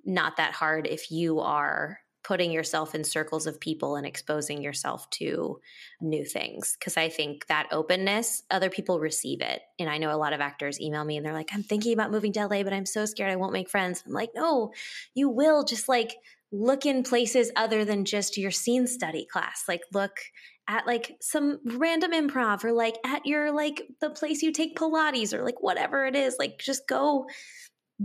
not 0.05 0.37
that 0.37 0.53
hard 0.53 0.87
if 0.87 1.11
you 1.11 1.39
are 1.39 1.99
putting 2.23 2.51
yourself 2.51 2.95
in 2.95 3.03
circles 3.03 3.45
of 3.45 3.59
people 3.59 3.95
and 3.95 4.05
exposing 4.05 4.63
yourself 4.63 5.07
to 5.11 5.59
new 6.01 6.25
things 6.25 6.75
because 6.79 6.97
i 6.97 7.07
think 7.07 7.45
that 7.47 7.67
openness 7.71 8.41
other 8.49 8.69
people 8.69 8.99
receive 8.99 9.41
it. 9.41 9.61
And 9.77 9.89
i 9.89 9.99
know 9.99 10.13
a 10.13 10.17
lot 10.17 10.33
of 10.33 10.41
actors 10.41 10.81
email 10.81 11.05
me 11.05 11.17
and 11.17 11.25
they're 11.25 11.33
like 11.33 11.51
i'm 11.53 11.63
thinking 11.63 11.93
about 11.93 12.11
moving 12.11 12.33
to 12.33 12.47
la 12.47 12.63
but 12.63 12.73
i'm 12.73 12.85
so 12.85 13.05
scared 13.05 13.31
i 13.31 13.35
won't 13.35 13.53
make 13.53 13.69
friends. 13.69 14.03
I'm 14.05 14.13
like 14.13 14.31
no 14.33 14.73
you 15.13 15.29
will 15.29 15.63
just 15.63 15.87
like 15.87 16.15
look 16.51 16.85
in 16.85 17.03
places 17.03 17.51
other 17.55 17.85
than 17.85 18.05
just 18.05 18.37
your 18.37 18.51
scene 18.51 18.87
study 18.87 19.27
class. 19.31 19.63
Like 19.67 19.81
look 19.93 20.17
at 20.67 20.87
like 20.87 21.15
some 21.21 21.59
random 21.63 22.11
improv 22.11 22.63
or 22.63 22.71
like 22.71 22.95
at 23.05 23.25
your 23.25 23.51
like 23.51 23.83
the 24.01 24.09
place 24.09 24.41
you 24.41 24.51
take 24.51 24.75
pilates 24.75 25.33
or 25.33 25.43
like 25.43 25.61
whatever 25.61 26.05
it 26.05 26.15
is 26.15 26.35
like 26.39 26.57
just 26.57 26.87
go 26.87 27.27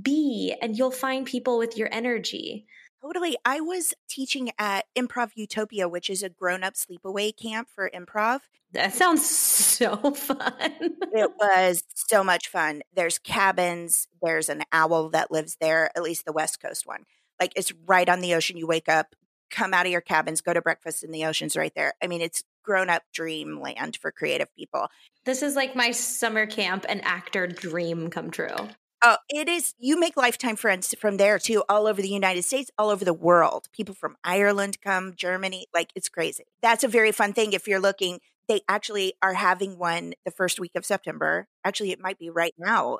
be 0.00 0.54
and 0.60 0.76
you'll 0.76 0.90
find 0.90 1.26
people 1.26 1.58
with 1.58 1.76
your 1.76 1.88
energy 1.90 2.66
Totally. 3.02 3.36
I 3.46 3.60
was 3.60 3.94
teaching 4.08 4.50
at 4.58 4.84
Improv 4.94 5.30
Utopia, 5.34 5.88
which 5.88 6.10
is 6.10 6.22
a 6.22 6.28
grown 6.28 6.62
up 6.62 6.74
sleepaway 6.74 7.34
camp 7.34 7.68
for 7.74 7.90
improv. 7.94 8.40
That 8.72 8.92
sounds 8.92 9.28
so 9.28 9.96
fun. 10.14 10.74
it 11.12 11.30
was 11.38 11.82
so 11.94 12.22
much 12.22 12.48
fun. 12.48 12.82
There's 12.94 13.18
cabins, 13.18 14.06
there's 14.22 14.50
an 14.50 14.64
owl 14.70 15.08
that 15.10 15.30
lives 15.30 15.56
there, 15.60 15.90
at 15.96 16.02
least 16.02 16.26
the 16.26 16.32
West 16.32 16.60
Coast 16.60 16.86
one. 16.86 17.04
Like 17.40 17.52
it's 17.56 17.72
right 17.86 18.08
on 18.08 18.20
the 18.20 18.34
ocean. 18.34 18.58
You 18.58 18.66
wake 18.66 18.88
up, 18.88 19.14
come 19.50 19.72
out 19.72 19.86
of 19.86 19.92
your 19.92 20.02
cabins, 20.02 20.42
go 20.42 20.52
to 20.52 20.60
breakfast, 20.60 21.02
and 21.02 21.14
the 21.14 21.24
ocean's 21.24 21.56
right 21.56 21.72
there. 21.74 21.94
I 22.02 22.06
mean, 22.06 22.20
it's 22.20 22.44
grown 22.62 22.90
up 22.90 23.02
dreamland 23.12 23.96
for 23.96 24.10
creative 24.10 24.54
people. 24.54 24.88
This 25.24 25.42
is 25.42 25.56
like 25.56 25.76
my 25.76 25.90
summer 25.90 26.46
camp 26.46 26.86
and 26.88 27.04
actor 27.04 27.46
dream 27.46 28.10
come 28.10 28.30
true. 28.30 28.68
Oh, 29.02 29.16
it 29.30 29.48
is. 29.48 29.74
You 29.78 29.98
make 29.98 30.16
lifetime 30.16 30.56
friends 30.56 30.94
from 30.98 31.16
there 31.16 31.38
too, 31.38 31.64
all 31.70 31.86
over 31.86 32.02
the 32.02 32.08
United 32.08 32.42
States, 32.44 32.70
all 32.76 32.90
over 32.90 33.04
the 33.04 33.14
world. 33.14 33.68
People 33.72 33.94
from 33.94 34.16
Ireland 34.22 34.80
come, 34.82 35.14
Germany, 35.16 35.66
like 35.72 35.90
it's 35.94 36.10
crazy. 36.10 36.44
That's 36.60 36.84
a 36.84 36.88
very 36.88 37.10
fun 37.12 37.32
thing. 37.32 37.54
If 37.54 37.66
you're 37.66 37.80
looking, 37.80 38.20
they 38.46 38.60
actually 38.68 39.14
are 39.22 39.32
having 39.32 39.78
one 39.78 40.12
the 40.24 40.30
first 40.30 40.60
week 40.60 40.72
of 40.74 40.84
September. 40.84 41.46
Actually, 41.64 41.92
it 41.92 42.00
might 42.00 42.18
be 42.18 42.28
right 42.28 42.54
now. 42.58 42.98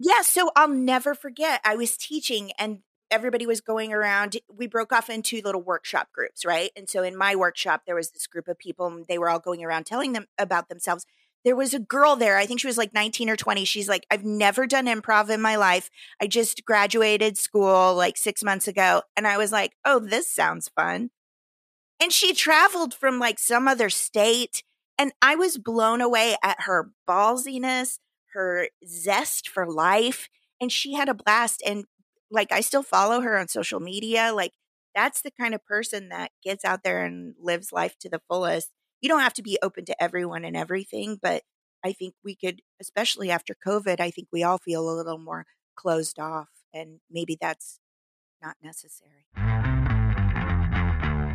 Yeah. 0.00 0.22
So 0.22 0.50
I'll 0.56 0.68
never 0.68 1.14
forget. 1.14 1.60
I 1.64 1.76
was 1.76 1.96
teaching 1.96 2.50
and 2.58 2.80
everybody 3.10 3.46
was 3.46 3.60
going 3.60 3.92
around. 3.92 4.36
We 4.54 4.66
broke 4.66 4.92
off 4.92 5.08
into 5.08 5.40
little 5.42 5.62
workshop 5.62 6.08
groups, 6.12 6.44
right? 6.44 6.70
And 6.76 6.88
so 6.88 7.02
in 7.02 7.16
my 7.16 7.34
workshop, 7.34 7.82
there 7.86 7.94
was 7.94 8.10
this 8.10 8.26
group 8.26 8.48
of 8.48 8.58
people 8.58 8.86
and 8.86 9.06
they 9.06 9.18
were 9.18 9.28
all 9.30 9.38
going 9.38 9.64
around 9.64 9.84
telling 9.86 10.12
them 10.12 10.26
about 10.38 10.68
themselves 10.68 11.06
there 11.44 11.56
was 11.56 11.72
a 11.72 11.78
girl 11.78 12.16
there. 12.16 12.36
I 12.36 12.46
think 12.46 12.60
she 12.60 12.66
was 12.66 12.78
like 12.78 12.92
19 12.92 13.30
or 13.30 13.36
20. 13.36 13.64
She's 13.64 13.88
like, 13.88 14.06
I've 14.10 14.24
never 14.24 14.66
done 14.66 14.86
improv 14.86 15.30
in 15.30 15.40
my 15.40 15.56
life. 15.56 15.88
I 16.20 16.26
just 16.26 16.64
graduated 16.64 17.38
school 17.38 17.94
like 17.94 18.16
six 18.16 18.42
months 18.42 18.68
ago. 18.68 19.02
And 19.16 19.26
I 19.26 19.38
was 19.38 19.52
like, 19.52 19.72
oh, 19.84 19.98
this 19.98 20.28
sounds 20.28 20.68
fun. 20.68 21.10
And 22.00 22.12
she 22.12 22.32
traveled 22.32 22.94
from 22.94 23.18
like 23.18 23.38
some 23.38 23.68
other 23.68 23.90
state. 23.90 24.62
And 24.98 25.12
I 25.22 25.36
was 25.36 25.58
blown 25.58 26.00
away 26.00 26.36
at 26.42 26.62
her 26.62 26.90
ballsiness, 27.08 27.98
her 28.34 28.68
zest 28.86 29.48
for 29.48 29.66
life. 29.70 30.28
And 30.60 30.72
she 30.72 30.94
had 30.94 31.08
a 31.08 31.14
blast. 31.14 31.62
And 31.64 31.84
like, 32.30 32.52
I 32.52 32.60
still 32.60 32.82
follow 32.82 33.20
her 33.20 33.38
on 33.38 33.48
social 33.48 33.80
media. 33.80 34.32
Like, 34.34 34.52
that's 34.94 35.22
the 35.22 35.30
kind 35.30 35.54
of 35.54 35.64
person 35.64 36.08
that 36.10 36.32
gets 36.42 36.64
out 36.64 36.82
there 36.84 37.04
and 37.04 37.34
lives 37.40 37.72
life 37.72 37.96
to 38.00 38.08
the 38.08 38.20
fullest 38.28 38.70
you 39.00 39.08
don't 39.08 39.20
have 39.20 39.34
to 39.34 39.42
be 39.42 39.58
open 39.62 39.84
to 39.86 40.02
everyone 40.02 40.44
and 40.44 40.56
everything, 40.56 41.18
but 41.20 41.42
I 41.84 41.92
think 41.92 42.14
we 42.24 42.34
could, 42.34 42.62
especially 42.80 43.30
after 43.30 43.54
COVID, 43.66 44.00
I 44.00 44.10
think 44.10 44.28
we 44.32 44.42
all 44.42 44.58
feel 44.58 44.88
a 44.88 44.96
little 44.96 45.18
more 45.18 45.46
closed 45.76 46.18
off, 46.18 46.48
and 46.74 47.00
maybe 47.10 47.36
that's 47.40 47.78
not 48.42 48.56
necessary. 48.62 49.26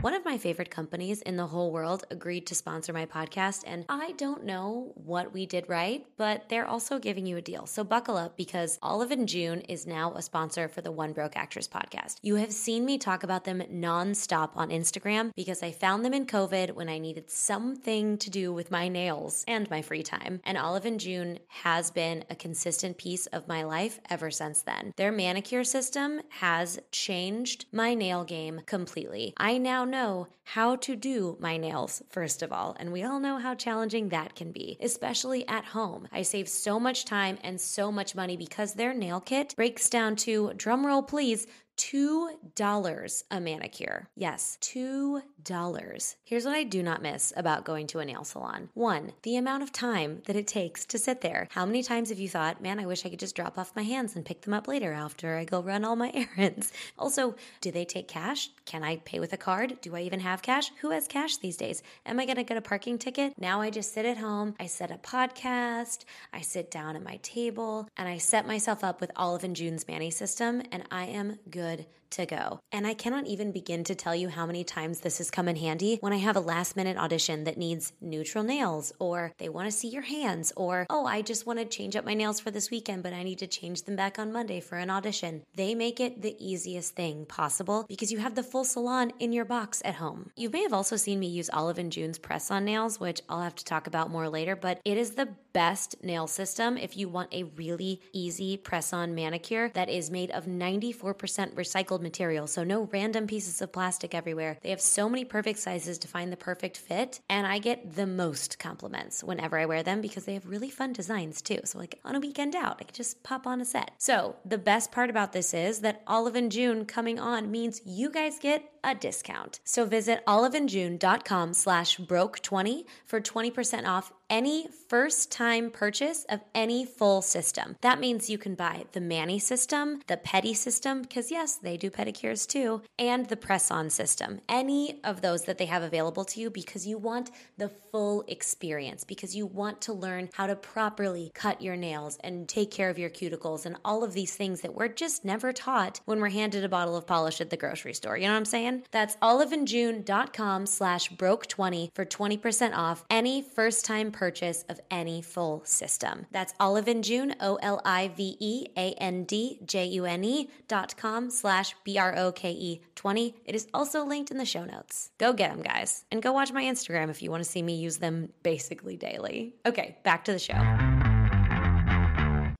One 0.03 0.15
of 0.15 0.25
my 0.25 0.37
favorite 0.37 0.69
companies 0.69 1.21
in 1.21 1.37
the 1.37 1.47
whole 1.47 1.71
world 1.71 2.03
agreed 2.11 2.45
to 2.47 2.55
sponsor 2.55 2.91
my 2.91 3.05
podcast, 3.05 3.63
and 3.65 3.85
I 3.87 4.11
don't 4.17 4.43
know 4.43 4.91
what 4.95 5.31
we 5.31 5.45
did 5.45 5.69
right, 5.69 6.05
but 6.17 6.49
they're 6.49 6.67
also 6.67 6.99
giving 6.99 7.25
you 7.25 7.37
a 7.37 7.41
deal. 7.41 7.65
So 7.67 7.85
buckle 7.85 8.17
up 8.17 8.35
because 8.35 8.77
Olive 8.81 9.11
and 9.11 9.29
June 9.29 9.61
is 9.61 9.87
now 9.87 10.11
a 10.13 10.21
sponsor 10.21 10.67
for 10.67 10.81
the 10.81 10.91
One 10.91 11.13
Broke 11.13 11.37
Actress 11.37 11.69
podcast. 11.69 12.17
You 12.21 12.35
have 12.35 12.51
seen 12.51 12.83
me 12.83 12.97
talk 12.97 13.23
about 13.23 13.45
them 13.45 13.63
nonstop 13.71 14.49
on 14.57 14.71
Instagram 14.71 15.31
because 15.37 15.63
I 15.63 15.71
found 15.71 16.03
them 16.03 16.13
in 16.13 16.25
COVID 16.25 16.71
when 16.71 16.89
I 16.89 16.97
needed 16.97 17.31
something 17.31 18.17
to 18.17 18.29
do 18.29 18.51
with 18.51 18.71
my 18.71 18.89
nails 18.89 19.45
and 19.47 19.69
my 19.69 19.81
free 19.81 20.03
time. 20.03 20.41
And 20.43 20.57
Olive 20.57 20.85
and 20.85 20.99
June 20.99 21.39
has 21.47 21.91
been 21.91 22.25
a 22.29 22.35
consistent 22.35 22.97
piece 22.97 23.27
of 23.27 23.47
my 23.47 23.63
life 23.63 24.01
ever 24.09 24.31
since 24.31 24.63
then. 24.63 24.91
Their 24.97 25.13
manicure 25.13 25.63
system 25.63 26.19
has 26.27 26.81
changed 26.91 27.67
my 27.71 27.93
nail 27.93 28.25
game 28.25 28.59
completely. 28.65 29.33
I 29.37 29.57
now 29.57 29.92
know 29.93 30.27
how 30.43 30.75
to 30.75 30.95
do 30.95 31.37
my 31.39 31.55
nails, 31.55 32.01
first 32.09 32.41
of 32.41 32.51
all. 32.51 32.75
And 32.79 32.91
we 32.91 33.03
all 33.03 33.19
know 33.19 33.37
how 33.37 33.53
challenging 33.53 34.09
that 34.09 34.35
can 34.35 34.51
be, 34.51 34.77
especially 34.81 35.47
at 35.47 35.65
home. 35.65 36.07
I 36.11 36.23
save 36.23 36.49
so 36.49 36.79
much 36.79 37.05
time 37.05 37.37
and 37.43 37.61
so 37.61 37.91
much 37.91 38.15
money 38.15 38.35
because 38.35 38.73
their 38.73 38.93
nail 38.93 39.21
kit 39.21 39.53
breaks 39.55 39.89
down 39.89 40.15
to, 40.17 40.51
drumroll 40.55 41.07
please, 41.07 41.45
$2 41.77 43.23
a 43.31 43.39
manicure. 43.39 44.09
Yes, 44.15 44.57
$2. 44.61 46.15
Here's 46.23 46.45
what 46.45 46.55
I 46.55 46.63
do 46.63 46.83
not 46.83 47.01
miss 47.01 47.33
about 47.35 47.65
going 47.65 47.87
to 47.87 47.99
a 47.99 48.05
nail 48.05 48.23
salon. 48.23 48.69
One, 48.73 49.13
the 49.23 49.37
amount 49.37 49.63
of 49.63 49.71
time 49.71 50.21
that 50.25 50.35
it 50.35 50.47
takes 50.47 50.85
to 50.85 50.97
sit 50.97 51.21
there. 51.21 51.47
How 51.51 51.65
many 51.65 51.83
times 51.83 52.09
have 52.09 52.19
you 52.19 52.29
thought, 52.29 52.61
man, 52.61 52.79
I 52.79 52.85
wish 52.85 53.05
I 53.05 53.09
could 53.09 53.19
just 53.19 53.35
drop 53.35 53.57
off 53.57 53.75
my 53.75 53.83
hands 53.83 54.15
and 54.15 54.25
pick 54.25 54.41
them 54.41 54.53
up 54.53 54.67
later 54.67 54.93
after 54.93 55.37
I 55.37 55.45
go 55.45 55.61
run 55.61 55.83
all 55.83 55.95
my 55.95 56.11
errands? 56.37 56.71
Also, 56.97 57.35
do 57.61 57.71
they 57.71 57.85
take 57.85 58.07
cash? 58.07 58.49
Can 58.65 58.83
I 58.83 58.97
pay 58.97 59.19
with 59.19 59.33
a 59.33 59.37
card? 59.37 59.81
Do 59.81 59.95
I 59.95 60.01
even 60.01 60.19
have 60.19 60.41
cash? 60.41 60.71
Who 60.81 60.91
has 60.91 61.07
cash 61.07 61.37
these 61.37 61.57
days? 61.57 61.81
Am 62.05 62.19
I 62.19 62.25
going 62.25 62.37
to 62.37 62.43
get 62.43 62.57
a 62.57 62.61
parking 62.61 62.97
ticket? 62.97 63.33
Now 63.37 63.61
I 63.61 63.69
just 63.69 63.93
sit 63.93 64.05
at 64.05 64.17
home, 64.17 64.55
I 64.59 64.67
set 64.67 64.91
a 64.91 64.97
podcast, 64.97 66.05
I 66.31 66.41
sit 66.41 66.69
down 66.69 66.95
at 66.95 67.03
my 67.03 67.17
table, 67.23 67.87
and 67.97 68.07
I 68.07 68.17
set 68.17 68.47
myself 68.47 68.83
up 68.83 69.01
with 69.01 69.11
Olive 69.15 69.43
and 69.43 69.55
June's 69.55 69.87
Mani 69.87 70.11
system, 70.11 70.61
and 70.71 70.83
I 70.91 71.05
am 71.05 71.39
good 71.49 71.62
good 71.63 71.85
to 72.13 72.25
go. 72.25 72.59
And 72.71 72.87
I 72.87 72.93
cannot 72.93 73.27
even 73.27 73.51
begin 73.51 73.83
to 73.85 73.95
tell 73.95 74.15
you 74.15 74.29
how 74.29 74.45
many 74.45 74.63
times 74.63 74.99
this 74.99 75.17
has 75.17 75.31
come 75.31 75.47
in 75.47 75.55
handy 75.55 75.97
when 76.01 76.13
I 76.13 76.17
have 76.17 76.35
a 76.35 76.41
last 76.41 76.75
minute 76.75 76.97
audition 76.97 77.43
that 77.43 77.57
needs 77.57 77.93
neutral 78.01 78.43
nails, 78.43 78.93
or 78.99 79.33
they 79.37 79.49
want 79.49 79.67
to 79.67 79.71
see 79.77 79.87
your 79.87 80.03
hands, 80.03 80.53
or, 80.55 80.85
oh, 80.89 81.05
I 81.05 81.21
just 81.21 81.45
want 81.45 81.59
to 81.59 81.65
change 81.65 81.95
up 81.95 82.05
my 82.05 82.13
nails 82.13 82.39
for 82.39 82.51
this 82.51 82.71
weekend, 82.71 83.03
but 83.03 83.13
I 83.13 83.23
need 83.23 83.39
to 83.39 83.47
change 83.47 83.83
them 83.83 83.95
back 83.95 84.19
on 84.19 84.31
Monday 84.31 84.59
for 84.59 84.77
an 84.77 84.89
audition. 84.89 85.43
They 85.55 85.75
make 85.75 85.99
it 85.99 86.21
the 86.21 86.35
easiest 86.39 86.95
thing 86.95 87.25
possible 87.25 87.85
because 87.87 88.11
you 88.11 88.19
have 88.19 88.35
the 88.35 88.43
full 88.43 88.63
salon 88.63 89.11
in 89.19 89.33
your 89.33 89.45
box 89.45 89.81
at 89.83 89.95
home. 89.95 90.31
You 90.35 90.49
may 90.49 90.61
have 90.63 90.73
also 90.73 90.95
seen 90.95 91.19
me 91.19 91.27
use 91.27 91.49
Olive 91.51 91.77
and 91.77 91.91
June's 91.91 92.19
press 92.19 92.51
on 92.51 92.65
nails, 92.65 92.99
which 92.99 93.21
I'll 93.29 93.41
have 93.41 93.55
to 93.55 93.65
talk 93.65 93.87
about 93.87 94.11
more 94.11 94.29
later, 94.29 94.55
but 94.55 94.79
it 94.85 94.97
is 94.97 95.11
the 95.11 95.29
best 95.53 95.95
nail 96.03 96.25
system 96.27 96.77
if 96.77 96.97
you 96.97 97.07
want 97.07 97.33
a 97.33 97.43
really 97.43 98.01
easy 98.11 98.57
press 98.57 98.91
on 98.91 99.13
manicure 99.13 99.69
that 99.69 99.89
is 99.89 100.09
made 100.09 100.31
of 100.31 100.45
94% 100.45 101.53
recycled 101.53 102.01
material. 102.03 102.45
So, 102.47 102.63
no 102.63 102.83
random 102.91 103.25
pieces 103.25 103.61
of 103.61 103.71
plastic 103.71 104.13
everywhere. 104.13 104.57
They 104.61 104.69
have 104.69 104.81
so 104.81 105.09
many 105.09 105.25
perfect 105.25 105.59
sizes 105.59 105.97
to 105.99 106.07
find 106.07 106.31
the 106.31 106.37
perfect 106.37 106.77
fit. 106.77 107.21
And 107.29 107.47
I 107.47 107.59
get 107.59 107.95
the 107.95 108.05
most 108.05 108.59
compliments 108.59 109.23
whenever 109.23 109.57
I 109.57 109.65
wear 109.65 109.81
them 109.81 110.01
because 110.01 110.25
they 110.25 110.35
have 110.35 110.45
really 110.45 110.69
fun 110.69 110.93
designs 110.93 111.41
too. 111.41 111.59
So, 111.63 111.79
like 111.79 111.99
on 112.05 112.15
a 112.15 112.19
weekend 112.19 112.55
out, 112.55 112.77
I 112.79 112.83
can 112.83 112.93
just 112.93 113.23
pop 113.23 113.47
on 113.47 113.61
a 113.61 113.65
set. 113.65 113.91
So, 113.97 114.35
the 114.45 114.57
best 114.57 114.91
part 114.91 115.09
about 115.09 115.33
this 115.33 115.53
is 115.53 115.79
that 115.79 116.03
Olive 116.05 116.35
and 116.35 116.51
June 116.51 116.85
coming 116.85 117.19
on 117.19 117.49
means 117.49 117.81
you 117.85 118.11
guys 118.11 118.37
get 118.39 118.69
a 118.83 118.93
discount. 118.93 119.59
So 119.63 119.85
visit 119.85 120.25
oliveandjune.com 120.25 121.53
slash 121.53 121.97
broke20 121.97 122.85
for 123.05 123.21
20% 123.21 123.87
off 123.87 124.11
any 124.33 124.67
first 124.89 125.31
time 125.31 125.69
purchase 125.69 126.25
of 126.27 126.39
any 126.55 126.83
full 126.83 127.21
system. 127.21 127.75
That 127.81 127.99
means 127.99 128.31
you 128.31 128.39
can 128.39 128.55
buy 128.55 128.85
the 128.91 128.99
Mani 128.99 129.37
system, 129.37 130.01
the 130.07 130.17
Pedi 130.17 130.55
system, 130.55 131.03
because 131.03 131.29
yes, 131.29 131.57
they 131.57 131.77
do 131.77 131.91
pedicures 131.91 132.47
too, 132.47 132.81
and 132.97 133.27
the 133.27 133.37
press 133.37 133.69
on 133.69 133.91
system. 133.91 134.41
Any 134.49 134.99
of 135.03 135.21
those 135.21 135.43
that 135.43 135.59
they 135.59 135.67
have 135.67 135.83
available 135.83 136.25
to 136.25 136.39
you 136.39 136.49
because 136.49 136.87
you 136.87 136.97
want 136.97 137.29
the 137.59 137.69
full 137.69 138.23
experience, 138.27 139.03
because 139.03 139.35
you 139.35 139.45
want 139.45 139.81
to 139.81 139.93
learn 139.93 140.29
how 140.33 140.47
to 140.47 140.55
properly 140.55 141.31
cut 141.35 141.61
your 141.61 141.75
nails 141.75 142.17
and 142.23 142.49
take 142.49 142.71
care 142.71 142.89
of 142.89 142.97
your 142.97 143.11
cuticles 143.11 143.67
and 143.67 143.75
all 143.85 144.03
of 144.03 144.13
these 144.13 144.35
things 144.35 144.61
that 144.61 144.73
we're 144.73 144.87
just 144.87 145.23
never 145.23 145.53
taught 145.53 146.01
when 146.05 146.19
we're 146.19 146.29
handed 146.29 146.63
a 146.63 146.69
bottle 146.69 146.95
of 146.95 147.05
polish 147.05 147.39
at 147.39 147.51
the 147.51 147.57
grocery 147.57 147.93
store. 147.93 148.17
You 148.17 148.25
know 148.25 148.33
what 148.33 148.37
I'm 148.37 148.45
saying? 148.45 148.83
That's 148.89 149.15
oliveandjune.com 149.17 150.65
slash 150.65 151.11
broke20 151.11 151.89
for 151.93 152.03
20% 152.03 152.75
off 152.75 153.05
any 153.11 153.43
first 153.43 153.85
time 153.85 154.11
purchase 154.11 154.22
purchase 154.23 154.63
of 154.69 154.79
any 154.89 155.21
full 155.21 155.61
system. 155.65 156.25
That's 156.31 156.53
Olive 156.57 156.87
and 156.87 157.03
June, 157.03 157.35
O 157.41 157.55
L 157.55 157.81
I 157.83 158.07
V 158.07 158.37
E 158.39 158.67
A 158.77 158.93
N 158.93 159.25
D 159.25 159.59
J 159.65 159.83
U 159.99 160.05
N 160.05 160.23
E 160.23 160.49
dot 160.69 160.95
com 160.95 161.29
slash 161.29 161.75
B 161.83 161.97
R 161.97 162.17
O 162.17 162.31
K 162.31 162.51
E 162.51 162.81
20. 162.95 163.35
It 163.43 163.53
is 163.53 163.67
also 163.73 164.05
linked 164.05 164.31
in 164.31 164.37
the 164.37 164.45
show 164.45 164.63
notes. 164.63 165.11
Go 165.17 165.33
get 165.33 165.51
them, 165.51 165.61
guys. 165.61 166.05
And 166.09 166.21
go 166.21 166.31
watch 166.31 166.53
my 166.53 166.63
Instagram 166.63 167.09
if 167.09 167.21
you 167.21 167.31
want 167.31 167.43
to 167.43 167.49
see 167.49 167.61
me 167.61 167.75
use 167.75 167.97
them 167.97 168.29
basically 168.43 168.95
daily. 168.95 169.55
Okay, 169.65 169.97
back 170.03 170.23
to 170.25 170.31
the 170.31 170.39
show. 170.39 170.92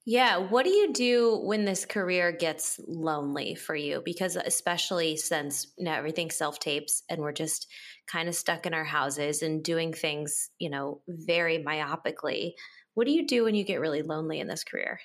Yeah. 0.06 0.38
What 0.38 0.63
do 0.66 0.70
you 0.70 0.92
do 0.92 1.38
when 1.38 1.63
this 1.63 1.86
career 1.86 2.32
gets 2.34 2.78
lonely 2.88 3.56
for 3.56 3.76
you? 3.76 4.02
Because, 4.04 4.36
especially 4.36 5.16
since 5.16 5.72
you 5.78 5.86
know, 5.86 5.94
everything 5.94 6.30
self 6.30 6.60
tapes 6.60 7.04
and 7.10 7.22
we're 7.22 7.32
just 7.32 7.68
kind 8.08 8.28
of 8.28 8.36
stuck 8.36 8.66
in 8.66 8.74
our 8.74 8.84
houses 8.84 9.42
and 9.42 9.63
doing 9.63 9.94
things, 9.94 10.50
you 10.60 10.70
know, 10.70 11.02
very 11.08 11.58
myopically. 11.60 12.54
What 12.96 13.08
do 13.08 13.13
you 13.13 13.26
do 13.26 13.46
when 13.46 13.56
you 13.56 13.63
get 13.63 13.80
really 13.80 14.02
lonely 14.02 14.39
in 14.39 14.48
this 14.48 14.63
career? 14.66 15.00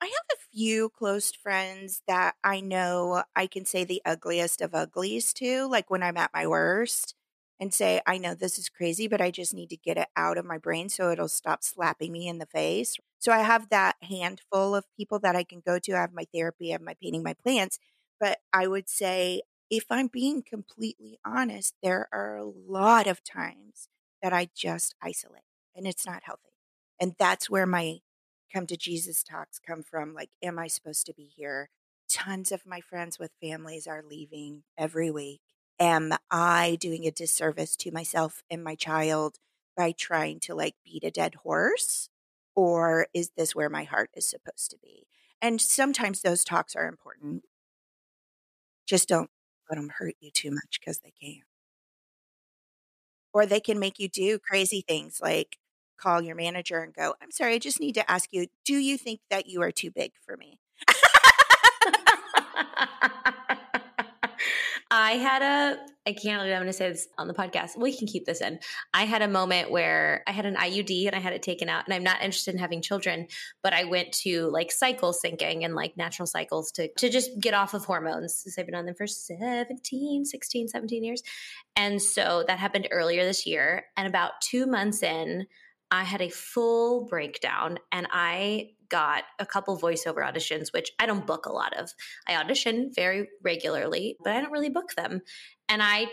I 0.00 0.06
have 0.06 0.38
a 0.38 0.42
few 0.52 0.90
close 0.90 1.32
friends 1.32 2.02
that 2.06 2.36
I 2.44 2.60
know 2.60 3.24
I 3.34 3.46
can 3.46 3.64
say 3.64 3.84
the 3.84 4.02
ugliest 4.04 4.60
of 4.60 4.74
uglies 4.74 5.32
to, 5.34 5.66
like 5.66 5.90
when 5.90 6.02
I'm 6.02 6.16
at 6.16 6.32
my 6.34 6.46
worst 6.46 7.14
and 7.60 7.72
say, 7.72 8.00
I 8.06 8.18
know 8.18 8.34
this 8.34 8.58
is 8.58 8.68
crazy, 8.68 9.08
but 9.08 9.20
I 9.20 9.30
just 9.30 9.54
need 9.54 9.70
to 9.70 9.76
get 9.76 9.96
it 9.96 10.08
out 10.16 10.36
of 10.36 10.44
my 10.44 10.58
brain 10.58 10.88
so 10.88 11.10
it'll 11.10 11.28
stop 11.28 11.62
slapping 11.62 12.12
me 12.12 12.28
in 12.28 12.38
the 12.38 12.46
face. 12.46 12.96
So 13.24 13.32
I 13.32 13.38
have 13.38 13.70
that 13.70 13.96
handful 14.02 14.74
of 14.74 14.84
people 14.98 15.18
that 15.20 15.34
I 15.34 15.44
can 15.44 15.62
go 15.64 15.78
to. 15.78 15.92
I 15.92 16.00
have 16.02 16.12
my 16.12 16.26
therapy, 16.34 16.68
I 16.68 16.72
have 16.72 16.82
my 16.82 16.94
painting, 17.02 17.22
my 17.22 17.32
plants. 17.32 17.78
But 18.20 18.40
I 18.52 18.66
would 18.66 18.86
say, 18.88 19.40
if 19.70 19.86
I'm 19.88 20.08
being 20.08 20.42
completely 20.42 21.18
honest, 21.24 21.74
there 21.82 22.06
are 22.12 22.36
a 22.36 22.44
lot 22.44 23.06
of 23.06 23.24
times 23.24 23.88
that 24.22 24.34
I 24.34 24.50
just 24.54 24.94
isolate 25.02 25.42
and 25.74 25.86
it's 25.86 26.04
not 26.06 26.24
healthy. 26.24 26.52
And 27.00 27.14
that's 27.18 27.48
where 27.48 27.66
my 27.66 28.00
come 28.52 28.66
to 28.66 28.76
Jesus 28.76 29.22
talks 29.22 29.58
come 29.58 29.82
from. 29.82 30.12
Like, 30.14 30.30
am 30.42 30.58
I 30.58 30.66
supposed 30.66 31.06
to 31.06 31.14
be 31.14 31.30
here? 31.34 31.70
Tons 32.10 32.52
of 32.52 32.66
my 32.66 32.80
friends 32.80 33.18
with 33.18 33.30
families 33.42 33.86
are 33.86 34.02
leaving 34.08 34.64
every 34.78 35.10
week 35.10 35.40
am 35.80 36.12
I 36.30 36.76
doing 36.80 37.04
a 37.06 37.10
disservice 37.10 37.74
to 37.78 37.90
myself 37.90 38.42
and 38.50 38.62
my 38.62 38.74
child 38.76 39.38
by 39.76 39.92
trying 39.92 40.38
to 40.40 40.54
like 40.54 40.74
beat 40.84 41.02
a 41.04 41.10
dead 41.10 41.34
horse? 41.42 42.10
Or 42.56 43.08
is 43.14 43.30
this 43.36 43.54
where 43.54 43.70
my 43.70 43.84
heart 43.84 44.10
is 44.14 44.28
supposed 44.28 44.70
to 44.70 44.78
be? 44.82 45.06
And 45.42 45.60
sometimes 45.60 46.22
those 46.22 46.44
talks 46.44 46.74
are 46.76 46.86
important. 46.86 47.44
Just 48.86 49.08
don't 49.08 49.30
let 49.68 49.76
them 49.76 49.90
hurt 49.90 50.14
you 50.20 50.30
too 50.30 50.50
much 50.50 50.80
because 50.80 51.00
they 51.00 51.10
can. 51.20 51.42
Or 53.32 53.46
they 53.46 53.60
can 53.60 53.78
make 53.78 53.98
you 53.98 54.08
do 54.08 54.38
crazy 54.38 54.84
things 54.86 55.18
like 55.20 55.58
call 55.98 56.22
your 56.22 56.36
manager 56.36 56.80
and 56.80 56.94
go, 56.94 57.14
I'm 57.20 57.30
sorry, 57.30 57.54
I 57.54 57.58
just 57.58 57.80
need 57.80 57.94
to 57.94 58.10
ask 58.10 58.28
you, 58.32 58.46
do 58.64 58.74
you 58.74 58.96
think 58.98 59.20
that 59.30 59.46
you 59.46 59.62
are 59.62 59.72
too 59.72 59.90
big 59.90 60.12
for 60.24 60.36
me? 60.36 60.58
I 64.96 65.14
had 65.14 65.42
a, 65.42 65.76
I 66.06 66.12
can't 66.12 66.40
believe 66.40 66.52
I'm 66.52 66.60
going 66.60 66.66
to 66.68 66.72
say 66.72 66.88
this 66.88 67.08
on 67.18 67.26
the 67.26 67.34
podcast. 67.34 67.76
We 67.76 67.98
can 67.98 68.06
keep 68.06 68.26
this 68.26 68.40
in. 68.40 68.60
I 68.92 69.06
had 69.06 69.22
a 69.22 69.28
moment 69.28 69.72
where 69.72 70.22
I 70.28 70.30
had 70.30 70.46
an 70.46 70.54
IUD 70.54 71.08
and 71.08 71.16
I 71.16 71.18
had 71.18 71.32
it 71.32 71.42
taken 71.42 71.68
out, 71.68 71.84
and 71.84 71.92
I'm 71.92 72.04
not 72.04 72.22
interested 72.22 72.54
in 72.54 72.60
having 72.60 72.80
children, 72.80 73.26
but 73.60 73.72
I 73.72 73.86
went 73.86 74.12
to 74.22 74.48
like 74.52 74.70
cycle 74.70 75.12
syncing 75.12 75.64
and 75.64 75.74
like 75.74 75.96
natural 75.96 76.26
cycles 76.26 76.70
to, 76.72 76.86
to 76.98 77.10
just 77.10 77.40
get 77.40 77.54
off 77.54 77.74
of 77.74 77.84
hormones 77.84 78.36
since 78.36 78.56
I've 78.56 78.66
been 78.66 78.76
on 78.76 78.86
them 78.86 78.94
for 78.94 79.08
17, 79.08 80.24
16, 80.26 80.68
17 80.68 81.02
years. 81.02 81.24
And 81.74 82.00
so 82.00 82.44
that 82.46 82.60
happened 82.60 82.86
earlier 82.92 83.24
this 83.24 83.46
year. 83.46 83.86
And 83.96 84.06
about 84.06 84.42
two 84.42 84.64
months 84.64 85.02
in, 85.02 85.46
I 85.90 86.04
had 86.04 86.22
a 86.22 86.28
full 86.28 87.06
breakdown 87.06 87.80
and 87.90 88.06
I 88.12 88.73
got 88.88 89.24
a 89.38 89.46
couple 89.46 89.78
voiceover 89.78 90.18
auditions, 90.18 90.72
which 90.72 90.90
I 90.98 91.06
don't 91.06 91.26
book 91.26 91.46
a 91.46 91.52
lot 91.52 91.76
of. 91.78 91.90
I 92.26 92.36
audition 92.36 92.92
very 92.94 93.28
regularly, 93.42 94.16
but 94.22 94.32
I 94.34 94.40
don't 94.40 94.52
really 94.52 94.70
book 94.70 94.94
them. 94.94 95.22
And 95.68 95.82
I 95.82 96.06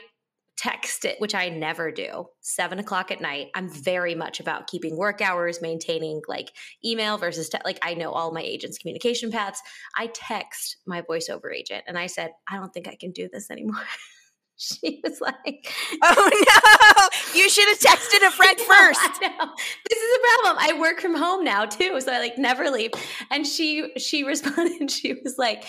text 0.58 1.06
it, 1.06 1.20
which 1.20 1.34
I 1.34 1.50
never 1.50 1.92
do, 1.92 2.28
seven 2.42 2.78
o'clock 2.78 3.10
at 3.10 3.20
night. 3.20 3.48
I'm 3.56 3.68
very 3.68 4.14
much 4.14 4.40
about 4.40 4.68
keeping 4.68 4.96
work 4.96 5.20
hours, 5.20 5.60
maintaining 5.60 6.22
like 6.28 6.52
email 6.86 7.18
versus 7.18 7.50
te- 7.50 7.58
like 7.66 7.80
I 7.82 7.96
know 7.96 8.12
all 8.12 8.32
my 8.32 8.44
agents' 8.44 8.78
communication 8.78 9.32
paths. 9.32 9.62
I 9.96 10.08
text 10.14 10.78
my 10.86 11.02
voiceover 11.02 11.56
agent 11.56 11.86
and 11.88 11.98
I 11.98 12.06
said, 12.06 12.32
I 12.48 12.58
don't 12.58 12.72
think 12.72 12.88
I 12.88 12.96
can 12.96 13.12
do 13.12 13.28
this 13.32 13.50
anymore. 13.50 13.82
she 14.84 15.02
was 15.04 15.20
like, 15.20 15.74
"Oh 16.04 17.10
no, 17.34 17.40
you 17.40 17.50
should 17.50 17.68
have 17.70 17.80
texted 17.80 18.28
a 18.28 18.32
friend 18.32 18.60
first." 18.60 19.20
This 19.20 20.00
is 20.00 20.18
a 20.18 20.44
problem. 20.44 20.58
I 20.60 20.78
work 20.80 21.02
from 21.02 21.16
home 21.16 21.44
now 21.44 21.66
too, 21.66 22.00
so 22.00 22.12
I 22.12 22.20
like 22.20 22.38
never 22.38 22.70
leave. 22.70 22.92
And 23.32 23.46
she 23.46 23.92
she 23.98 24.24
responded. 24.24 24.92
She 24.92 25.16
was 25.24 25.38
like, 25.38 25.66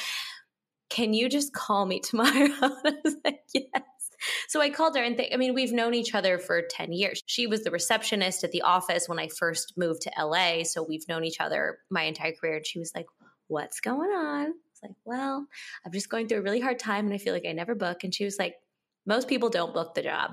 "Can 0.91 1.15
you 1.15 1.31
just 1.31 1.55
call 1.55 1.87
me 1.87 2.01
tomorrow?" 2.01 2.49
I 2.63 2.95
was 3.03 3.17
like, 3.25 3.41
"Yes." 3.55 3.83
So 4.49 4.61
I 4.61 4.71
called 4.71 4.97
her 4.97 5.03
and 5.03 5.17
th- 5.17 5.33
I 5.33 5.37
mean, 5.37 5.53
we've 5.53 5.73
known 5.73 5.95
each 5.95 6.15
other 6.15 6.39
for 6.39 6.63
10 6.63 6.93
years. 6.93 7.25
She 7.27 7.49
was 7.49 7.65
the 7.65 7.73
receptionist 7.73 8.45
at 8.45 8.53
the 8.53 8.63
office 8.63 9.09
when 9.09 9.19
I 9.19 9.27
first 9.27 9.73
moved 9.77 10.03
to 10.03 10.13
LA. 10.17 10.63
So 10.63 10.87
we've 10.89 11.09
known 11.09 11.25
each 11.25 11.41
other 11.41 11.79
my 11.91 12.03
entire 12.03 12.33
career. 12.33 12.59
And 12.59 12.67
she 12.67 12.79
was 12.79 12.93
like, 12.95 13.07
What's 13.49 13.81
going 13.81 14.11
on? 14.11 14.47
I 14.47 14.47
was 14.47 14.81
like, 14.81 14.93
Well, 15.05 15.45
I'm 15.85 15.93
just 15.93 16.09
going 16.09 16.29
through 16.29 16.39
a 16.39 16.43
really 16.43 16.61
hard 16.61 16.79
time 16.79 17.07
and 17.07 17.15
I 17.15 17.19
feel 17.19 17.35
like 17.35 17.47
I 17.49 17.53
never 17.53 17.75
book. 17.75 18.05
And 18.05 18.15
she 18.15 18.25
was 18.25 18.39
like, 18.39 18.55
most 19.07 19.29
people 19.29 19.49
don't 19.49 19.75
book 19.75 19.95
the 19.95 20.03
job. 20.03 20.33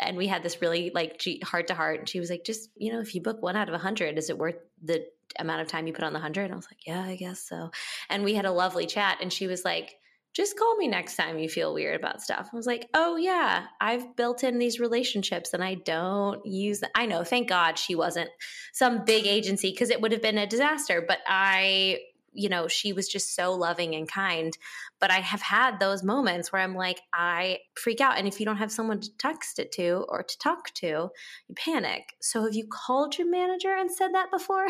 And 0.00 0.16
we 0.16 0.26
had 0.26 0.42
this 0.42 0.60
really 0.60 0.90
like 0.94 1.22
heart 1.44 1.68
to 1.68 1.74
heart 1.74 2.00
and 2.00 2.08
she 2.08 2.18
was 2.18 2.28
like 2.28 2.44
just 2.44 2.68
you 2.76 2.92
know 2.92 3.00
if 3.00 3.14
you 3.14 3.22
book 3.22 3.40
one 3.40 3.56
out 3.56 3.68
of 3.68 3.74
a 3.74 3.78
hundred 3.78 4.18
is 4.18 4.28
it 4.28 4.36
worth 4.36 4.56
the 4.82 5.06
amount 5.38 5.62
of 5.62 5.68
time 5.68 5.86
you 5.86 5.92
put 5.92 6.04
on 6.04 6.12
the 6.12 6.18
hundred? 6.18 6.44
And 6.44 6.52
i 6.52 6.56
was 6.56 6.66
like 6.66 6.86
yeah 6.86 7.02
i 7.02 7.14
guess 7.16 7.40
so. 7.40 7.70
And 8.10 8.24
we 8.24 8.34
had 8.34 8.44
a 8.44 8.52
lovely 8.52 8.86
chat 8.86 9.18
and 9.20 9.32
she 9.32 9.46
was 9.46 9.64
like 9.64 9.94
just 10.34 10.58
call 10.58 10.76
me 10.76 10.88
next 10.88 11.14
time 11.14 11.38
you 11.38 11.48
feel 11.48 11.72
weird 11.72 11.94
about 11.94 12.20
stuff. 12.20 12.48
I 12.52 12.56
was 12.56 12.66
like 12.66 12.88
oh 12.92 13.16
yeah 13.16 13.66
i've 13.80 14.16
built 14.16 14.42
in 14.42 14.58
these 14.58 14.80
relationships 14.80 15.54
and 15.54 15.62
i 15.62 15.74
don't 15.74 16.44
use 16.44 16.80
them 16.80 16.90
i 16.96 17.06
know 17.06 17.22
thank 17.22 17.48
god 17.48 17.78
she 17.78 17.94
wasn't 17.94 18.30
some 18.72 19.04
big 19.04 19.26
agency 19.26 19.70
because 19.70 19.90
it 19.90 20.00
would 20.00 20.10
have 20.10 20.22
been 20.22 20.38
a 20.38 20.46
disaster 20.46 21.04
but 21.06 21.18
i 21.28 22.00
you 22.34 22.48
know, 22.48 22.68
she 22.68 22.92
was 22.92 23.08
just 23.08 23.34
so 23.34 23.52
loving 23.52 23.94
and 23.94 24.08
kind. 24.08 24.56
But 25.00 25.10
I 25.10 25.20
have 25.20 25.40
had 25.40 25.78
those 25.78 26.02
moments 26.02 26.52
where 26.52 26.60
I'm 26.60 26.74
like, 26.74 27.00
I 27.12 27.60
freak 27.76 28.00
out. 28.00 28.18
And 28.18 28.28
if 28.28 28.40
you 28.40 28.46
don't 28.46 28.56
have 28.56 28.72
someone 28.72 29.00
to 29.00 29.16
text 29.16 29.58
it 29.58 29.72
to 29.72 30.04
or 30.08 30.22
to 30.22 30.38
talk 30.38 30.72
to, 30.74 31.10
you 31.48 31.54
panic. 31.54 32.14
So 32.20 32.44
have 32.44 32.54
you 32.54 32.66
called 32.70 33.16
your 33.16 33.30
manager 33.30 33.74
and 33.74 33.90
said 33.90 34.12
that 34.14 34.30
before? 34.30 34.66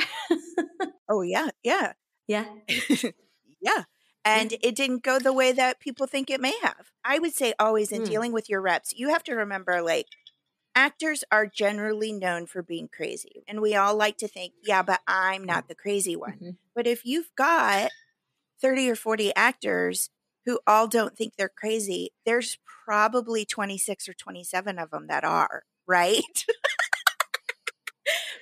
oh, 1.08 1.22
yeah. 1.22 1.50
Yeah. 1.62 1.92
Yeah. 2.26 2.46
yeah. 3.60 3.82
And 4.24 4.54
it 4.62 4.74
didn't 4.74 5.02
go 5.02 5.18
the 5.18 5.34
way 5.34 5.52
that 5.52 5.78
people 5.78 6.06
think 6.06 6.30
it 6.30 6.40
may 6.40 6.54
have. 6.62 6.90
I 7.04 7.18
would 7.18 7.34
say 7.34 7.52
always 7.58 7.92
in 7.92 8.00
mm. 8.00 8.06
dealing 8.06 8.32
with 8.32 8.48
your 8.48 8.62
reps, 8.62 8.94
you 8.96 9.10
have 9.10 9.22
to 9.24 9.34
remember 9.34 9.82
like 9.82 10.06
actors 10.74 11.24
are 11.30 11.46
generally 11.46 12.12
known 12.12 12.46
for 12.46 12.62
being 12.62 12.88
crazy. 12.88 13.44
And 13.48 13.60
we 13.60 13.74
all 13.74 13.96
like 13.96 14.18
to 14.18 14.28
think, 14.28 14.52
yeah, 14.62 14.82
but 14.82 15.00
I'm 15.06 15.44
not 15.44 15.68
the 15.68 15.74
crazy 15.74 16.16
one. 16.16 16.32
Mm-hmm. 16.32 16.50
But 16.74 16.86
if 16.86 17.04
you've 17.04 17.30
got 17.36 17.90
30 18.60 18.90
or 18.90 18.96
40 18.96 19.34
actors 19.34 20.10
who 20.44 20.60
all 20.66 20.86
don't 20.86 21.16
think 21.16 21.34
they're 21.36 21.48
crazy, 21.48 22.10
there's 22.26 22.58
probably 22.84 23.44
26 23.44 24.08
or 24.08 24.14
27 24.14 24.78
of 24.78 24.90
them 24.90 25.06
that 25.06 25.24
are, 25.24 25.62
right? 25.86 26.22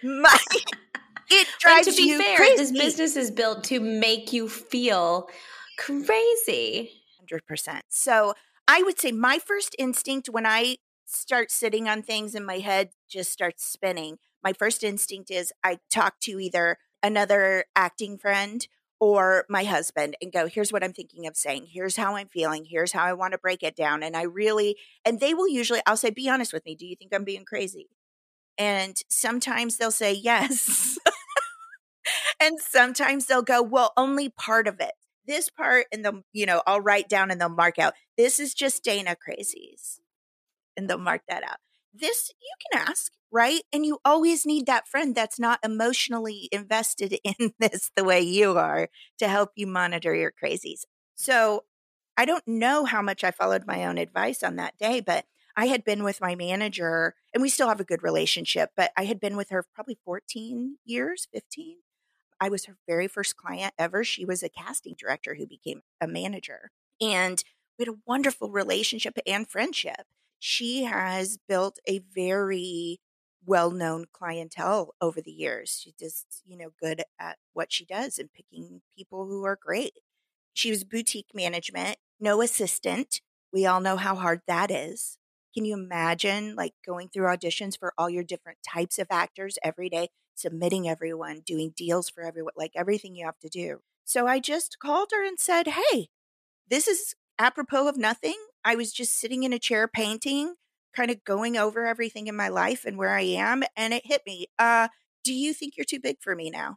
My, 0.02 0.36
it 1.30 1.46
drives 1.60 1.86
and 1.86 1.96
to 1.96 2.02
be 2.02 2.08
you 2.08 2.18
fair, 2.18 2.36
crazy. 2.36 2.56
this 2.56 2.72
business 2.72 3.16
is 3.16 3.30
built 3.30 3.64
to 3.64 3.80
make 3.80 4.32
you 4.32 4.48
feel 4.48 5.28
crazy. 5.78 6.90
100%. 7.30 7.80
So 7.88 8.34
I 8.66 8.82
would 8.82 8.98
say 8.98 9.12
my 9.12 9.38
first 9.38 9.76
instinct 9.78 10.28
when 10.28 10.46
I 10.46 10.78
start 11.12 11.50
sitting 11.50 11.88
on 11.88 12.02
things 12.02 12.34
and 12.34 12.46
my 12.46 12.58
head 12.58 12.90
just 13.08 13.32
starts 13.32 13.64
spinning, 13.64 14.18
my 14.42 14.52
first 14.52 14.82
instinct 14.82 15.30
is 15.30 15.52
I 15.62 15.78
talk 15.90 16.20
to 16.20 16.40
either 16.40 16.78
another 17.02 17.64
acting 17.76 18.18
friend 18.18 18.66
or 19.00 19.44
my 19.48 19.64
husband 19.64 20.16
and 20.22 20.32
go, 20.32 20.46
here's 20.46 20.72
what 20.72 20.84
I'm 20.84 20.92
thinking 20.92 21.26
of 21.26 21.36
saying. 21.36 21.66
Here's 21.72 21.96
how 21.96 22.14
I'm 22.14 22.28
feeling. 22.28 22.64
Here's 22.64 22.92
how 22.92 23.04
I 23.04 23.12
want 23.14 23.32
to 23.32 23.38
break 23.38 23.62
it 23.64 23.74
down. 23.74 24.02
And 24.02 24.16
I 24.16 24.22
really, 24.22 24.76
and 25.04 25.18
they 25.18 25.34
will 25.34 25.48
usually, 25.48 25.80
I'll 25.86 25.96
say, 25.96 26.10
be 26.10 26.28
honest 26.28 26.52
with 26.52 26.64
me. 26.64 26.76
Do 26.76 26.86
you 26.86 26.94
think 26.94 27.12
I'm 27.12 27.24
being 27.24 27.44
crazy? 27.44 27.88
And 28.58 28.96
sometimes 29.08 29.76
they'll 29.76 29.90
say, 29.90 30.12
yes. 30.12 30.98
and 32.40 32.60
sometimes 32.60 33.26
they'll 33.26 33.42
go, 33.42 33.60
well, 33.60 33.92
only 33.96 34.28
part 34.28 34.68
of 34.68 34.78
it. 34.78 34.92
This 35.26 35.48
part, 35.48 35.86
and 35.92 36.04
the, 36.04 36.22
you 36.32 36.46
know, 36.46 36.62
I'll 36.66 36.80
write 36.80 37.08
down 37.08 37.32
and 37.32 37.40
they'll 37.40 37.48
mark 37.48 37.80
out, 37.80 37.94
this 38.16 38.38
is 38.38 38.54
just 38.54 38.84
Dana 38.84 39.16
crazies 39.16 39.98
and 40.76 40.88
they'll 40.88 40.98
mark 40.98 41.22
that 41.28 41.42
out. 41.42 41.58
This 41.94 42.32
you 42.40 42.54
can 42.70 42.88
ask, 42.88 43.12
right? 43.30 43.62
And 43.72 43.84
you 43.84 43.98
always 44.04 44.46
need 44.46 44.66
that 44.66 44.88
friend 44.88 45.14
that's 45.14 45.38
not 45.38 45.60
emotionally 45.62 46.48
invested 46.52 47.18
in 47.24 47.52
this 47.58 47.90
the 47.96 48.04
way 48.04 48.20
you 48.20 48.56
are 48.56 48.88
to 49.18 49.28
help 49.28 49.50
you 49.56 49.66
monitor 49.66 50.14
your 50.14 50.32
crazies. 50.32 50.82
So 51.14 51.64
I 52.16 52.24
don't 52.24 52.46
know 52.46 52.84
how 52.84 53.02
much 53.02 53.24
I 53.24 53.30
followed 53.30 53.66
my 53.66 53.84
own 53.84 53.98
advice 53.98 54.42
on 54.42 54.56
that 54.56 54.76
day, 54.78 55.00
but 55.00 55.24
I 55.56 55.66
had 55.66 55.84
been 55.84 56.02
with 56.02 56.20
my 56.20 56.34
manager 56.34 57.14
and 57.32 57.42
we 57.42 57.48
still 57.48 57.68
have 57.68 57.80
a 57.80 57.84
good 57.84 58.02
relationship, 58.02 58.70
but 58.76 58.90
I 58.96 59.04
had 59.04 59.20
been 59.20 59.36
with 59.36 59.50
her 59.50 59.64
probably 59.74 59.98
14 60.04 60.78
years, 60.84 61.28
15. 61.32 61.78
I 62.40 62.48
was 62.48 62.64
her 62.64 62.76
very 62.88 63.06
first 63.06 63.36
client 63.36 63.74
ever. 63.78 64.02
She 64.02 64.24
was 64.24 64.42
a 64.42 64.48
casting 64.48 64.94
director 64.98 65.34
who 65.34 65.46
became 65.46 65.82
a 66.00 66.08
manager. 66.08 66.70
And 67.00 67.42
we 67.78 67.84
had 67.84 67.94
a 67.94 67.98
wonderful 68.06 68.50
relationship 68.50 69.18
and 69.26 69.48
friendship 69.48 70.06
she 70.44 70.82
has 70.82 71.38
built 71.48 71.78
a 71.86 72.00
very 72.12 72.98
well-known 73.46 74.06
clientele 74.12 74.92
over 75.00 75.20
the 75.20 75.30
years. 75.30 75.78
She's 75.80 75.94
just, 75.94 76.42
you 76.44 76.58
know, 76.58 76.70
good 76.82 77.04
at 77.20 77.36
what 77.52 77.72
she 77.72 77.84
does 77.84 78.18
and 78.18 78.28
picking 78.32 78.82
people 78.98 79.28
who 79.28 79.44
are 79.44 79.56
great. 79.60 79.92
She 80.52 80.70
was 80.70 80.82
boutique 80.82 81.28
management, 81.32 81.98
no 82.18 82.42
assistant. 82.42 83.20
We 83.52 83.66
all 83.66 83.78
know 83.78 83.96
how 83.96 84.16
hard 84.16 84.40
that 84.48 84.72
is. 84.72 85.16
Can 85.54 85.64
you 85.64 85.74
imagine 85.74 86.56
like 86.56 86.72
going 86.84 87.08
through 87.08 87.28
auditions 87.28 87.78
for 87.78 87.92
all 87.96 88.10
your 88.10 88.24
different 88.24 88.58
types 88.68 88.98
of 88.98 89.06
actors 89.12 89.60
every 89.62 89.88
day, 89.88 90.08
submitting 90.34 90.88
everyone, 90.88 91.42
doing 91.46 91.72
deals 91.76 92.10
for 92.10 92.24
everyone, 92.24 92.54
like 92.56 92.72
everything 92.74 93.14
you 93.14 93.26
have 93.26 93.38
to 93.42 93.48
do? 93.48 93.78
So 94.04 94.26
I 94.26 94.40
just 94.40 94.80
called 94.80 95.10
her 95.12 95.24
and 95.24 95.38
said, 95.38 95.68
Hey, 95.68 96.08
this 96.68 96.88
is 96.88 97.14
apropos 97.38 97.86
of 97.86 97.96
nothing. 97.96 98.38
I 98.64 98.74
was 98.76 98.92
just 98.92 99.18
sitting 99.18 99.42
in 99.42 99.52
a 99.52 99.58
chair 99.58 99.88
painting, 99.88 100.54
kind 100.94 101.10
of 101.10 101.24
going 101.24 101.56
over 101.56 101.86
everything 101.86 102.26
in 102.26 102.36
my 102.36 102.48
life 102.48 102.84
and 102.84 102.96
where 102.96 103.14
I 103.14 103.22
am. 103.22 103.62
And 103.76 103.92
it 103.94 104.06
hit 104.06 104.22
me. 104.26 104.46
Uh, 104.58 104.88
do 105.24 105.32
you 105.32 105.52
think 105.52 105.76
you're 105.76 105.84
too 105.84 106.00
big 106.00 106.16
for 106.20 106.34
me 106.34 106.50
now? 106.50 106.76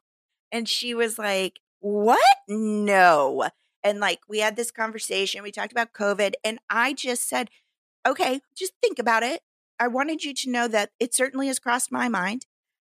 And 0.51 0.69
she 0.69 0.93
was 0.93 1.17
like, 1.17 1.59
What? 1.79 2.37
No. 2.47 3.49
And 3.83 3.99
like 3.99 4.19
we 4.27 4.39
had 4.39 4.55
this 4.55 4.71
conversation, 4.71 5.43
we 5.43 5.51
talked 5.51 5.71
about 5.71 5.93
COVID, 5.93 6.33
and 6.43 6.59
I 6.69 6.93
just 6.93 7.27
said, 7.27 7.49
Okay, 8.07 8.41
just 8.55 8.73
think 8.81 8.99
about 8.99 9.23
it. 9.23 9.41
I 9.79 9.87
wanted 9.87 10.23
you 10.23 10.33
to 10.33 10.49
know 10.49 10.67
that 10.67 10.91
it 10.99 11.13
certainly 11.13 11.47
has 11.47 11.59
crossed 11.59 11.91
my 11.91 12.07
mind 12.07 12.45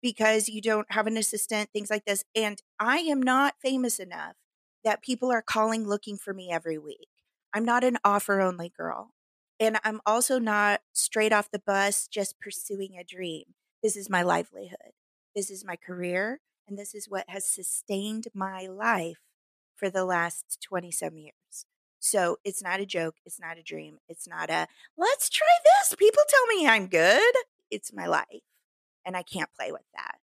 because 0.03 0.49
you 0.49 0.63
don't 0.63 0.91
have 0.93 1.07
an 1.07 1.17
assistant, 1.17 1.71
things 1.73 1.91
like 1.91 2.05
this. 2.07 2.25
And 2.35 2.63
I 2.79 2.99
am 2.99 3.21
not 3.21 3.55
famous 3.61 3.99
enough 3.99 4.37
that 4.83 5.03
people 5.03 5.31
are 5.31 5.43
calling 5.43 5.87
looking 5.87 6.17
for 6.17 6.33
me 6.33 6.51
every 6.51 6.79
week. 6.79 7.10
I'm 7.53 7.65
not 7.65 7.85
an 7.85 7.99
offer 8.05 8.41
only 8.41 8.69
girl. 8.69 9.13
And 9.59 9.79
I'm 9.85 10.01
also 10.07 10.39
not 10.39 10.81
straight 10.93 11.33
off 11.33 11.51
the 11.51 11.59
bus 11.59 12.09
just 12.09 12.41
pursuing 12.41 12.97
a 12.99 13.05
dream. 13.05 13.45
This 13.83 13.97
is 13.97 14.09
my 14.09 14.23
livelihood. 14.23 14.93
This 15.35 15.51
is 15.51 15.65
my 15.65 15.77
career. 15.77 16.41
And 16.67 16.79
this 16.79 16.95
is 16.95 17.09
what 17.09 17.29
has 17.29 17.45
sustained 17.45 18.29
my 18.33 18.67
life 18.67 19.21
for 19.75 19.91
the 19.91 20.05
last 20.05 20.59
20 20.63 20.91
some 20.91 21.17
years. 21.17 21.67
So 21.99 22.39
it's 22.45 22.63
not 22.63 22.81
a 22.81 22.87
joke. 22.87 23.17
It's 23.27 23.41
not 23.41 23.59
a 23.59 23.63
dream. 23.63 23.99
It's 24.09 24.27
not 24.27 24.51
a, 24.51 24.67
let's 24.97 25.29
try 25.29 25.47
this. 25.65 25.95
People 25.97 26.23
tell 26.29 26.47
me 26.47 26.67
I'm 26.67 26.87
good. 26.87 27.35
It's 27.71 27.93
my 27.93 28.07
life. 28.07 28.43
And 29.05 29.17
I 29.17 29.23
can't 29.23 29.51
play 29.59 29.73
with 29.73 29.85
that. 29.95 30.19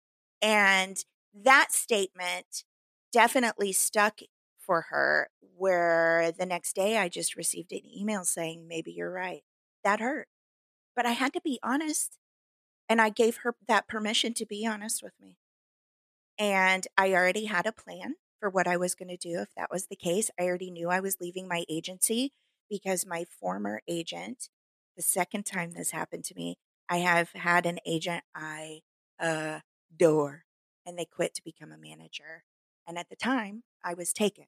And 0.43 1.03
that 1.45 1.73
statement 1.73 2.65
definitely 3.13 3.73
stuck 3.73 4.21
for 4.65 4.87
her 4.91 5.29
where 5.57 6.33
the 6.33 6.47
next 6.47 6.75
day 6.75 6.97
I 6.97 7.09
just 7.09 7.37
received 7.37 7.73
an 7.73 7.83
email 7.87 8.25
saying, 8.25 8.67
maybe 8.69 8.93
you're 8.93 9.13
right. 9.13 9.43
That 9.85 10.01
hurt. 10.01 10.29
But 10.95 11.07
I 11.07 11.13
had 11.13 11.33
to 11.35 11.41
be 11.43 11.59
honest. 11.63 12.19
And 12.89 13.01
I 13.01 13.09
gave 13.09 13.39
her 13.39 13.55
that 13.69 13.89
permission 13.89 14.35
to 14.35 14.47
be 14.47 14.67
honest 14.67 15.03
with 15.03 15.13
me. 15.21 15.37
And 16.39 16.87
I 16.97 17.13
already 17.13 17.47
had 17.47 17.67
a 17.67 17.73
plan 17.73 18.17
for 18.41 18.51
what 18.51 18.67
I 18.67 18.77
was 18.77 18.95
going 18.95 19.09
to 19.09 19.17
do 19.17 19.39
if 19.41 19.55
that 19.57 19.71
was 19.71 19.87
the 19.87 19.97
case. 19.97 20.31
I 20.39 20.45
already 20.45 20.71
knew 20.71 20.89
I 20.89 21.01
was 21.01 21.21
leaving 21.21 21.47
my 21.47 21.65
agency 21.69 22.33
because 22.69 23.07
my 23.07 23.25
former 23.25 23.83
agent, 23.87 24.49
the 24.97 25.03
second 25.03 25.47
time 25.47 25.73
this 25.73 25.93
happened 25.93 26.25
to 26.25 26.35
me, 26.35 26.57
I 26.89 26.99
have 26.99 27.31
had 27.33 27.67
an 27.67 27.79
agent 27.87 28.25
I 28.35 28.81
adore 29.19 30.45
and 30.85 30.99
they 30.99 31.05
quit 31.05 31.35
to 31.35 31.45
become 31.45 31.71
a 31.71 31.79
manager. 31.79 32.45
And 32.87 32.99
at 32.99 33.09
the 33.09 33.17
time, 33.17 33.63
I 33.85 33.95
was 33.95 34.13
taken 34.13 34.47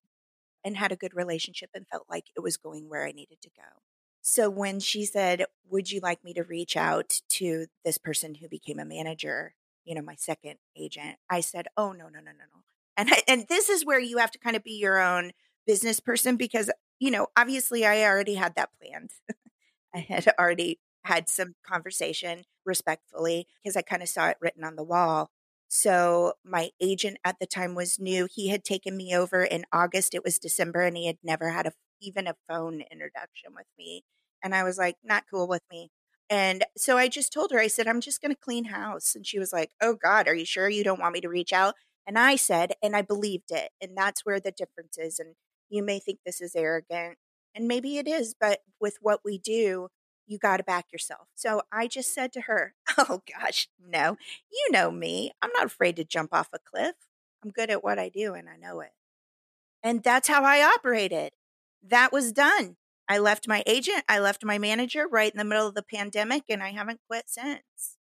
and 0.64 0.76
had 0.76 0.92
a 0.92 0.96
good 0.96 1.14
relationship 1.14 1.70
and 1.74 1.86
felt 1.86 2.06
like 2.08 2.24
it 2.36 2.40
was 2.40 2.56
going 2.56 2.88
where 2.88 3.06
I 3.06 3.12
needed 3.12 3.40
to 3.42 3.50
go. 3.56 3.82
So 4.22 4.48
when 4.48 4.80
she 4.80 5.04
said, 5.04 5.44
Would 5.70 5.90
you 5.90 6.00
like 6.00 6.24
me 6.24 6.32
to 6.34 6.42
reach 6.42 6.76
out 6.76 7.20
to 7.30 7.66
this 7.84 7.98
person 7.98 8.36
who 8.36 8.48
became 8.48 8.78
a 8.78 8.84
manager, 8.84 9.54
you 9.84 9.94
know, 9.94 10.02
my 10.02 10.14
second 10.16 10.56
agent? 10.74 11.16
I 11.28 11.40
said, 11.40 11.68
Oh, 11.76 11.92
no, 11.92 12.04
no, 12.04 12.20
no, 12.20 12.32
no, 12.32 12.44
no. 12.54 12.62
And, 12.96 13.10
I, 13.12 13.22
and 13.28 13.46
this 13.48 13.68
is 13.68 13.84
where 13.84 14.00
you 14.00 14.18
have 14.18 14.30
to 14.30 14.38
kind 14.38 14.56
of 14.56 14.64
be 14.64 14.78
your 14.78 15.00
own 15.00 15.32
business 15.66 16.00
person 16.00 16.36
because, 16.36 16.70
you 16.98 17.10
know, 17.10 17.26
obviously 17.36 17.84
I 17.84 18.04
already 18.04 18.34
had 18.34 18.54
that 18.56 18.70
planned. 18.80 19.10
I 19.94 19.98
had 19.98 20.32
already 20.38 20.80
had 21.04 21.28
some 21.28 21.54
conversation 21.66 22.44
respectfully 22.64 23.46
because 23.62 23.76
I 23.76 23.82
kind 23.82 24.02
of 24.02 24.08
saw 24.08 24.28
it 24.28 24.38
written 24.40 24.64
on 24.64 24.76
the 24.76 24.82
wall. 24.82 25.30
So 25.74 26.34
my 26.44 26.70
agent 26.80 27.18
at 27.24 27.40
the 27.40 27.46
time 27.46 27.74
was 27.74 27.98
new. 27.98 28.28
He 28.32 28.48
had 28.48 28.62
taken 28.62 28.96
me 28.96 29.12
over 29.12 29.42
in 29.42 29.64
August. 29.72 30.14
It 30.14 30.22
was 30.22 30.38
December 30.38 30.82
and 30.82 30.96
he 30.96 31.08
had 31.08 31.18
never 31.24 31.50
had 31.50 31.66
a, 31.66 31.72
even 32.00 32.28
a 32.28 32.36
phone 32.48 32.82
introduction 32.92 33.54
with 33.56 33.66
me. 33.76 34.04
And 34.40 34.54
I 34.54 34.62
was 34.62 34.78
like, 34.78 34.94
not 35.02 35.24
cool 35.28 35.48
with 35.48 35.62
me. 35.72 35.90
And 36.30 36.64
so 36.76 36.96
I 36.96 37.08
just 37.08 37.32
told 37.32 37.50
her, 37.50 37.58
I 37.58 37.66
said, 37.66 37.88
I'm 37.88 38.00
just 38.00 38.22
going 38.22 38.32
to 38.32 38.40
clean 38.40 38.66
house. 38.66 39.16
And 39.16 39.26
she 39.26 39.40
was 39.40 39.52
like, 39.52 39.70
Oh 39.82 39.96
God, 40.00 40.28
are 40.28 40.34
you 40.36 40.44
sure 40.44 40.68
you 40.68 40.84
don't 40.84 41.00
want 41.00 41.12
me 41.12 41.20
to 41.22 41.28
reach 41.28 41.52
out? 41.52 41.74
And 42.06 42.16
I 42.20 42.36
said, 42.36 42.74
and 42.80 42.94
I 42.94 43.02
believed 43.02 43.50
it. 43.50 43.70
And 43.80 43.96
that's 43.96 44.24
where 44.24 44.38
the 44.38 44.52
difference 44.52 44.96
is. 44.96 45.18
And 45.18 45.34
you 45.70 45.82
may 45.82 45.98
think 45.98 46.20
this 46.24 46.40
is 46.40 46.54
arrogant, 46.54 47.16
and 47.52 47.66
maybe 47.66 47.98
it 47.98 48.06
is, 48.06 48.34
but 48.38 48.60
with 48.80 48.98
what 49.00 49.20
we 49.24 49.38
do, 49.38 49.88
You 50.26 50.38
got 50.38 50.58
to 50.58 50.64
back 50.64 50.86
yourself. 50.92 51.28
So 51.34 51.62
I 51.70 51.86
just 51.86 52.14
said 52.14 52.32
to 52.32 52.42
her, 52.42 52.74
Oh 52.98 53.22
gosh, 53.40 53.68
no, 53.84 54.16
you 54.50 54.68
know 54.70 54.90
me. 54.90 55.32
I'm 55.42 55.50
not 55.54 55.66
afraid 55.66 55.96
to 55.96 56.04
jump 56.04 56.30
off 56.32 56.48
a 56.52 56.58
cliff. 56.58 56.94
I'm 57.44 57.50
good 57.50 57.70
at 57.70 57.84
what 57.84 57.98
I 57.98 58.08
do 58.08 58.34
and 58.34 58.48
I 58.48 58.56
know 58.56 58.80
it. 58.80 58.92
And 59.82 60.02
that's 60.02 60.28
how 60.28 60.42
I 60.44 60.62
operated. 60.62 61.32
That 61.86 62.12
was 62.12 62.32
done. 62.32 62.76
I 63.08 63.18
left 63.18 63.46
my 63.46 63.62
agent, 63.66 64.02
I 64.08 64.18
left 64.18 64.44
my 64.44 64.58
manager 64.58 65.06
right 65.06 65.30
in 65.30 65.36
the 65.36 65.44
middle 65.44 65.66
of 65.66 65.74
the 65.74 65.82
pandemic, 65.82 66.44
and 66.48 66.62
I 66.62 66.70
haven't 66.70 67.00
quit 67.06 67.24
since. 67.26 67.98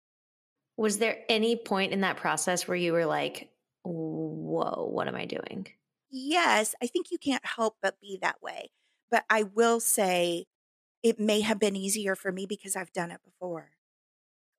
Was 0.77 0.99
there 0.99 1.19
any 1.29 1.57
point 1.57 1.93
in 1.93 2.03
that 2.03 2.17
process 2.17 2.69
where 2.69 2.77
you 2.77 2.93
were 2.93 3.07
like, 3.07 3.51
whoa, 3.83 4.89
what 4.91 5.09
am 5.09 5.17
I 5.17 5.25
doing? 5.25 5.67
Yes, 6.11 6.75
I 6.83 6.87
think 6.87 7.11
you 7.11 7.19
can't 7.19 7.45
help 7.45 7.77
but 7.83 8.01
be 8.01 8.19
that 8.23 8.41
way. 8.41 8.71
But 9.11 9.25
I 9.29 9.43
will 9.43 9.81
say 9.81 10.47
it 11.03 11.19
may 11.19 11.41
have 11.41 11.59
been 11.59 11.77
easier 11.77 12.15
for 12.15 12.33
me 12.33 12.47
because 12.47 12.77
I've 12.77 12.93
done 12.93 13.11
it 13.11 13.21
before. 13.25 13.71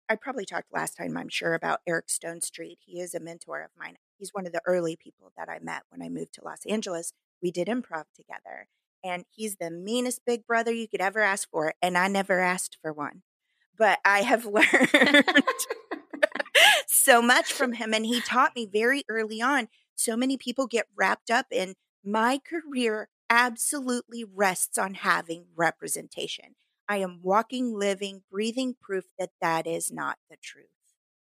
I 0.09 0.15
probably 0.15 0.45
talked 0.45 0.73
last 0.73 0.97
time, 0.97 1.15
I'm 1.17 1.29
sure, 1.29 1.53
about 1.53 1.79
Eric 1.87 2.07
Stonestreet. 2.07 2.77
He 2.85 2.99
is 2.99 3.15
a 3.15 3.19
mentor 3.19 3.61
of 3.61 3.71
mine. 3.77 3.95
He's 4.17 4.33
one 4.33 4.45
of 4.45 4.51
the 4.51 4.61
early 4.65 4.95
people 4.95 5.31
that 5.37 5.49
I 5.49 5.59
met 5.59 5.83
when 5.89 6.01
I 6.01 6.09
moved 6.09 6.33
to 6.35 6.43
Los 6.43 6.65
Angeles. 6.67 7.13
We 7.41 7.51
did 7.51 7.67
improv 7.67 8.05
together 8.15 8.67
and 9.03 9.25
he's 9.29 9.57
the 9.57 9.69
meanest 9.69 10.21
big 10.25 10.47
brother 10.47 10.71
you 10.71 10.87
could 10.87 11.01
ever 11.01 11.19
ask 11.19 11.49
for. 11.49 11.73
And 11.81 11.97
I 11.97 12.07
never 12.07 12.39
asked 12.39 12.77
for 12.81 12.93
one, 12.93 13.23
but 13.77 13.99
I 14.05 14.21
have 14.21 14.45
learned 14.45 15.33
so 16.87 17.21
much 17.21 17.51
from 17.51 17.73
him. 17.73 17.93
And 17.93 18.05
he 18.05 18.21
taught 18.21 18.55
me 18.55 18.65
very 18.65 19.03
early 19.09 19.41
on. 19.41 19.67
So 19.95 20.15
many 20.15 20.37
people 20.37 20.67
get 20.67 20.87
wrapped 20.95 21.29
up 21.29 21.47
in 21.51 21.75
my 22.03 22.39
career 22.39 23.09
absolutely 23.33 24.23
rests 24.23 24.77
on 24.77 24.93
having 24.93 25.45
representation. 25.55 26.53
I 26.87 26.97
am 26.97 27.19
walking, 27.23 27.73
living, 27.73 28.21
breathing 28.29 28.75
proof 28.79 29.05
that 29.17 29.31
that 29.41 29.65
is 29.65 29.91
not 29.91 30.17
the 30.29 30.37
truth. 30.41 30.67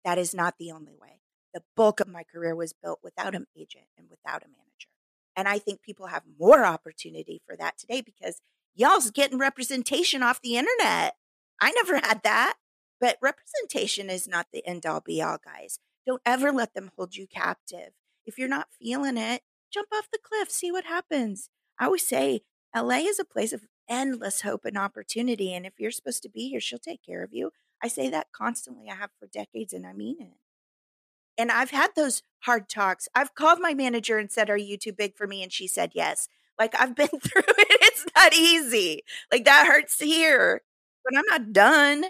That 0.05 0.19
is 0.19 0.31
not 0.31 0.55
the 0.59 0.71
only 0.71 0.93
way. 0.93 1.21
The 1.55 1.63
bulk 1.75 1.99
of 1.99 2.07
my 2.07 2.23
career 2.23 2.55
was 2.55 2.71
built 2.71 2.99
without 3.01 3.33
an 3.33 3.47
agent 3.57 3.85
and 3.97 4.07
without 4.11 4.43
a 4.43 4.47
manager. 4.47 4.89
And 5.35 5.47
I 5.47 5.57
think 5.57 5.81
people 5.81 6.07
have 6.07 6.21
more 6.39 6.65
opportunity 6.65 7.41
for 7.47 7.55
that 7.57 7.79
today 7.79 8.01
because 8.01 8.41
y'all's 8.75 9.09
getting 9.09 9.39
representation 9.39 10.21
off 10.21 10.41
the 10.41 10.55
internet. 10.55 11.15
I 11.59 11.71
never 11.71 11.95
had 12.03 12.21
that. 12.23 12.57
But 13.01 13.17
representation 13.21 14.09
is 14.11 14.27
not 14.27 14.47
the 14.53 14.65
end 14.67 14.85
all 14.85 15.01
be 15.01 15.21
all, 15.21 15.37
guys. 15.43 15.79
Don't 16.05 16.21
ever 16.25 16.51
let 16.51 16.75
them 16.75 16.91
hold 16.95 17.15
you 17.15 17.25
captive. 17.25 17.93
If 18.25 18.37
you're 18.37 18.47
not 18.47 18.67
feeling 18.79 19.17
it, 19.17 19.41
jump 19.73 19.87
off 19.93 20.09
the 20.11 20.19
cliff, 20.21 20.51
see 20.51 20.71
what 20.71 20.85
happens. 20.85 21.49
I 21.79 21.85
always 21.85 22.07
say 22.07 22.41
LA 22.75 22.97
is 22.97 23.19
a 23.19 23.25
place 23.25 23.53
of 23.53 23.65
endless 23.89 24.41
hope 24.41 24.65
and 24.65 24.77
opportunity. 24.77 25.53
And 25.53 25.65
if 25.65 25.73
you're 25.77 25.91
supposed 25.91 26.23
to 26.23 26.29
be 26.29 26.49
here, 26.49 26.59
she'll 26.59 26.79
take 26.79 27.03
care 27.03 27.23
of 27.23 27.33
you. 27.33 27.51
I 27.81 27.87
say 27.87 28.09
that 28.09 28.27
constantly. 28.31 28.89
I 28.89 28.95
have 28.95 29.11
for 29.19 29.27
decades, 29.27 29.73
and 29.73 29.85
I 29.85 29.93
mean 29.93 30.17
it. 30.19 30.37
And 31.37 31.51
I've 31.51 31.69
had 31.69 31.91
those 31.95 32.23
hard 32.41 32.67
talks. 32.67 33.07
I've 33.13 33.35
called 33.35 33.59
my 33.59 33.73
manager 33.73 34.17
and 34.17 34.31
said, 34.31 34.49
Are 34.49 34.57
you 34.57 34.77
too 34.77 34.93
big 34.93 35.15
for 35.15 35.27
me? 35.27 35.43
And 35.43 35.53
she 35.53 35.67
said 35.67 35.91
yes. 35.93 36.27
Like 36.59 36.73
I've 36.79 36.95
been 36.95 37.07
through 37.21 37.43
it. 37.47 37.67
It's 37.81 38.05
not 38.15 38.33
easy. 38.33 39.03
Like 39.31 39.45
that 39.45 39.67
hurts 39.67 39.99
here, 39.99 40.63
but 41.05 41.17
I'm 41.17 41.25
not 41.29 41.53
done. 41.53 42.05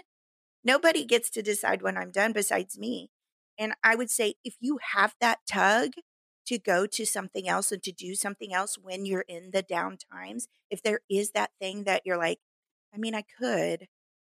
Nobody 0.64 1.04
gets 1.04 1.30
to 1.30 1.42
decide 1.42 1.82
when 1.82 1.96
I'm 1.96 2.10
done 2.10 2.32
besides 2.32 2.78
me. 2.78 3.10
And 3.58 3.74
I 3.84 3.94
would 3.94 4.10
say 4.10 4.34
if 4.44 4.56
you 4.60 4.78
have 4.94 5.14
that 5.20 5.40
tug 5.50 5.90
to 6.48 6.58
go 6.58 6.86
to 6.86 7.04
something 7.04 7.46
else 7.46 7.70
and 7.72 7.82
to 7.82 7.92
do 7.92 8.14
something 8.14 8.54
else 8.54 8.78
when 8.78 9.04
you're 9.04 9.24
in 9.28 9.50
the 9.52 9.62
down 9.62 9.98
times, 10.10 10.48
if 10.70 10.82
there 10.82 11.00
is 11.10 11.32
that 11.32 11.50
thing 11.60 11.84
that 11.84 12.02
you're 12.06 12.16
like, 12.16 12.38
I 12.94 12.96
mean, 12.96 13.14
I 13.14 13.22
could, 13.38 13.86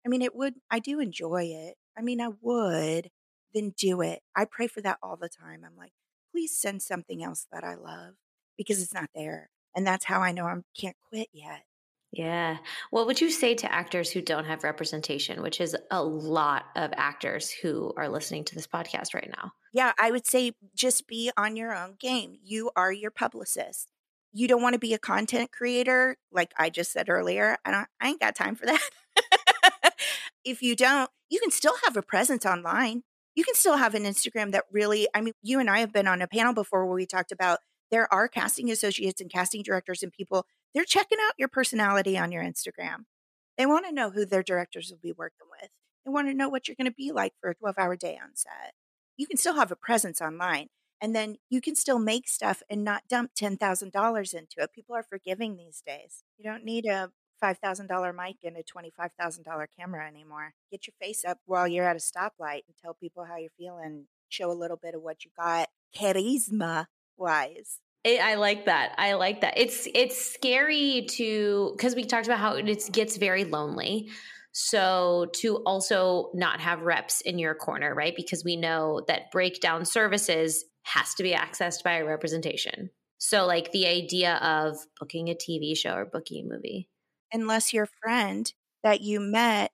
I 0.05 0.09
mean, 0.09 0.23
it 0.23 0.35
would, 0.35 0.55
I 0.71 0.79
do 0.79 0.99
enjoy 0.99 1.45
it. 1.45 1.75
I 1.97 2.01
mean, 2.01 2.23
I 2.23 2.31
would, 2.41 3.11
then 3.53 3.75
do 3.77 4.01
it. 4.01 4.21
I 4.35 4.47
pray 4.47 4.67
for 4.67 4.81
that 4.81 4.99
all 5.03 5.17
the 5.17 5.29
time. 5.29 5.63
I'm 5.65 5.77
like, 5.77 5.93
please 6.33 6.57
send 6.57 6.81
something 6.81 7.23
else 7.23 7.47
that 7.53 7.65
I 7.65 7.75
love 7.75 8.15
because 8.57 8.83
it's 8.83 8.95
not 8.95 9.11
there. 9.15 9.51
And 9.75 9.87
that's 9.87 10.07
how 10.07 10.21
I 10.21 10.33
know 10.33 10.47
I 10.47 10.55
can't 10.79 10.97
quit 11.11 11.29
yet. 11.35 11.65
Yeah. 12.13 12.59
What 12.91 13.07
would 13.07 13.21
you 13.21 13.31
say 13.31 13.55
to 13.57 13.73
actors 13.73 14.11
who 14.11 14.23
don't 14.23 14.47
have 14.47 14.65
representation, 14.65 15.43
which 15.43 15.61
is 15.61 15.77
a 15.91 16.03
lot 16.03 16.67
of 16.75 16.93
actors 16.97 17.51
who 17.51 17.93
are 17.97 18.09
listening 18.09 18.45
to 18.45 18.55
this 18.55 18.67
podcast 18.67 19.15
right 19.15 19.31
now? 19.37 19.53
Yeah, 19.73 19.93
I 19.99 20.11
would 20.11 20.27
say 20.27 20.53
just 20.75 21.07
be 21.07 21.31
on 21.37 21.57
your 21.57 21.75
own 21.75 21.97
game. 21.99 22.39
You 22.43 22.71
are 22.77 22.93
your 22.93 23.11
publicist. 23.11 23.93
You 24.33 24.49
don't 24.49 24.63
want 24.63 24.75
to 24.75 24.79
be 24.79 24.95
a 24.95 24.99
content 24.99 25.51
creator, 25.53 26.17
like 26.31 26.53
I 26.57 26.71
just 26.71 26.93
said 26.93 27.09
earlier. 27.09 27.57
I 27.65 27.71
don't 27.71 27.89
I 28.01 28.09
ain't 28.09 28.21
got 28.21 28.35
time 28.35 28.55
for 28.55 28.67
that. 28.67 29.93
if 30.45 30.63
you 30.63 30.77
don't, 30.77 31.11
you 31.29 31.41
can 31.41 31.51
still 31.51 31.75
have 31.85 31.97
a 31.97 32.03
presence 32.03 32.47
online 32.47 33.03
you 33.37 33.45
can 33.45 33.55
still 33.55 33.77
have 33.77 33.95
an 33.95 34.05
Instagram 34.05 34.51
that 34.53 34.65
really, 34.73 35.07
I 35.15 35.21
mean, 35.21 35.35
you 35.43 35.61
and 35.61 35.71
I 35.71 35.81
have 35.81 35.93
been 35.93 36.09
on 36.09 36.23
a 36.23 36.27
panel 36.27 36.55
before 36.55 36.87
where 36.87 36.97
we 36.97 37.07
talked 37.07 37.31
about 37.31 37.59
there 37.91 38.13
are 38.13 38.27
casting 38.27 38.71
associates 38.71 39.21
and 39.21 39.31
casting 39.31 39.63
directors 39.63 40.03
and 40.03 40.11
people, 40.11 40.47
they're 40.77 40.85
checking 40.85 41.17
out 41.27 41.33
your 41.39 41.49
personality 41.49 42.19
on 42.19 42.31
your 42.31 42.45
Instagram. 42.45 43.07
They 43.57 43.65
want 43.65 43.87
to 43.87 43.95
know 43.95 44.11
who 44.11 44.27
their 44.27 44.43
directors 44.43 44.91
will 44.91 45.01
be 45.03 45.11
working 45.11 45.47
with. 45.51 45.71
They 46.05 46.13
want 46.13 46.29
to 46.29 46.35
know 46.35 46.51
what 46.51 46.69
you're 46.69 46.77
going 46.77 46.91
to 46.91 46.95
be 46.95 47.13
like 47.13 47.33
for 47.41 47.49
a 47.49 47.55
12 47.55 47.77
hour 47.79 47.97
day 47.97 48.19
on 48.23 48.37
set. 48.37 48.75
You 49.17 49.27
can 49.27 49.39
still 49.39 49.55
have 49.55 49.73
a 49.73 49.77
presence 49.77 50.21
online 50.21 50.69
and 51.01 51.17
then 51.17 51.37
you 51.49 51.63
can 51.63 51.75
still 51.75 51.99
make 51.99 52.29
stuff 52.29 52.63
and 52.69 52.85
not 52.85 53.09
dump 53.09 53.31
$10,000 53.41 54.35
into 54.35 54.55
it. 54.59 54.73
People 54.75 54.95
are 54.95 55.03
forgiving 55.03 55.57
these 55.57 55.83
days. 55.85 56.25
You 56.37 56.45
don't 56.45 56.65
need 56.65 56.85
a 56.85 57.11
$5,000 57.43 58.15
mic 58.15 58.37
and 58.45 58.59
a 58.59 58.63
$25,000 58.63 59.67
camera 59.79 60.07
anymore. 60.07 60.53
Get 60.71 60.87
your 60.87 60.95
face 61.01 61.25
up 61.25 61.39
while 61.47 61.67
you're 61.67 61.89
at 61.89 61.97
a 61.97 61.99
stoplight 61.99 62.65
and 62.69 62.77
tell 62.83 62.93
people 62.93 63.25
how 63.25 63.37
you're 63.37 63.49
feeling. 63.59 64.09
Show 64.29 64.51
a 64.51 64.53
little 64.53 64.77
bit 64.77 64.95
of 64.95 65.01
what 65.01 65.25
you 65.25 65.31
got 65.39 65.69
charisma 65.97 66.87
wise. 67.17 67.79
I 68.05 68.37
like 68.37 68.67
that. 68.67 68.95
I 68.99 69.15
like 69.15 69.41
that. 69.41 69.55
It's 69.57 69.89
it's 69.95 70.33
scary 70.33 71.07
to 71.11 71.73
because 71.77 71.95
we 71.95 72.05
talked 72.05 72.27
about 72.27 72.39
how 72.39 72.55
it 72.55 72.93
gets 72.93 73.17
very 73.17 73.45
lonely. 73.45 74.11
So 74.53 75.27
to 75.35 75.57
also 75.67 76.31
not 76.33 76.61
have 76.61 76.83
reps 76.83 77.21
in 77.21 77.39
your 77.39 77.55
corner, 77.55 77.95
right? 77.95 78.15
Because 78.15 78.45
we 78.45 78.57
know 78.57 79.03
that 79.09 79.31
breakdown 79.33 79.85
services 79.85 80.65
has 80.85 81.15
to 81.15 81.23
be 81.23 81.33
accessed 81.33 81.83
by 81.83 81.95
a 81.95 82.05
representation. 82.05 82.91
So 83.19 83.45
like 83.45 83.73
the 83.73 83.87
idea 83.87 84.37
of 84.37 84.77
booking 85.01 85.29
a 85.29 85.35
TV 85.35 85.77
show 85.77 85.95
or 85.95 86.05
booking 86.05 86.47
a 86.47 86.55
movie 86.55 86.89
unless 87.33 87.73
your 87.73 87.87
friend 87.87 88.53
that 88.83 89.01
you 89.01 89.21
met 89.21 89.73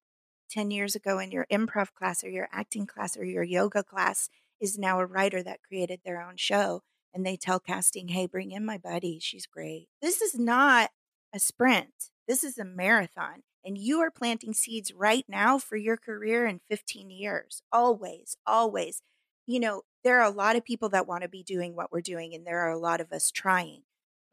10 0.50 0.70
years 0.70 0.94
ago 0.94 1.18
in 1.18 1.30
your 1.30 1.46
improv 1.50 1.92
class 1.94 2.24
or 2.24 2.28
your 2.28 2.48
acting 2.52 2.86
class 2.86 3.16
or 3.16 3.24
your 3.24 3.42
yoga 3.42 3.82
class 3.82 4.28
is 4.60 4.78
now 4.78 5.00
a 5.00 5.06
writer 5.06 5.42
that 5.42 5.62
created 5.62 6.00
their 6.04 6.20
own 6.20 6.36
show 6.36 6.82
and 7.14 7.24
they 7.24 7.36
tell 7.36 7.60
casting, 7.60 8.08
hey, 8.08 8.26
bring 8.26 8.50
in 8.50 8.64
my 8.64 8.78
buddy. 8.78 9.18
She's 9.20 9.46
great. 9.46 9.88
This 10.00 10.20
is 10.20 10.38
not 10.38 10.90
a 11.34 11.38
sprint, 11.38 12.10
this 12.28 12.44
is 12.44 12.58
a 12.58 12.64
marathon. 12.64 13.42
And 13.64 13.78
you 13.78 14.00
are 14.00 14.10
planting 14.10 14.54
seeds 14.54 14.92
right 14.92 15.24
now 15.28 15.56
for 15.56 15.76
your 15.76 15.96
career 15.96 16.46
in 16.46 16.60
15 16.68 17.10
years. 17.10 17.62
Always, 17.70 18.36
always. 18.44 19.02
You 19.46 19.60
know, 19.60 19.82
there 20.02 20.20
are 20.20 20.26
a 20.26 20.34
lot 20.34 20.56
of 20.56 20.64
people 20.64 20.88
that 20.88 21.06
want 21.06 21.22
to 21.22 21.28
be 21.28 21.44
doing 21.44 21.76
what 21.76 21.92
we're 21.92 22.00
doing, 22.00 22.34
and 22.34 22.44
there 22.44 22.58
are 22.60 22.70
a 22.70 22.78
lot 22.78 23.00
of 23.00 23.12
us 23.12 23.30
trying, 23.30 23.82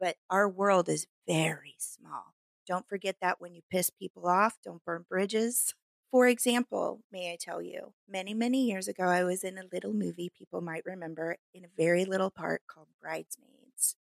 but 0.00 0.16
our 0.28 0.48
world 0.48 0.88
is 0.88 1.06
very 1.28 1.76
small. 1.78 2.34
Don't 2.66 2.88
forget 2.88 3.16
that 3.20 3.40
when 3.40 3.54
you 3.54 3.62
piss 3.70 3.90
people 3.90 4.26
off, 4.26 4.58
don't 4.64 4.84
burn 4.84 5.04
bridges. 5.08 5.74
For 6.10 6.26
example, 6.26 7.00
may 7.12 7.32
I 7.32 7.36
tell 7.40 7.62
you, 7.62 7.92
many, 8.08 8.34
many 8.34 8.64
years 8.64 8.88
ago, 8.88 9.04
I 9.04 9.22
was 9.24 9.44
in 9.44 9.58
a 9.58 9.64
little 9.72 9.92
movie 9.92 10.30
people 10.36 10.60
might 10.60 10.84
remember 10.84 11.36
in 11.54 11.64
a 11.64 11.68
very 11.76 12.04
little 12.04 12.30
part 12.30 12.62
called 12.66 12.88
Bridesmaids. 13.00 13.96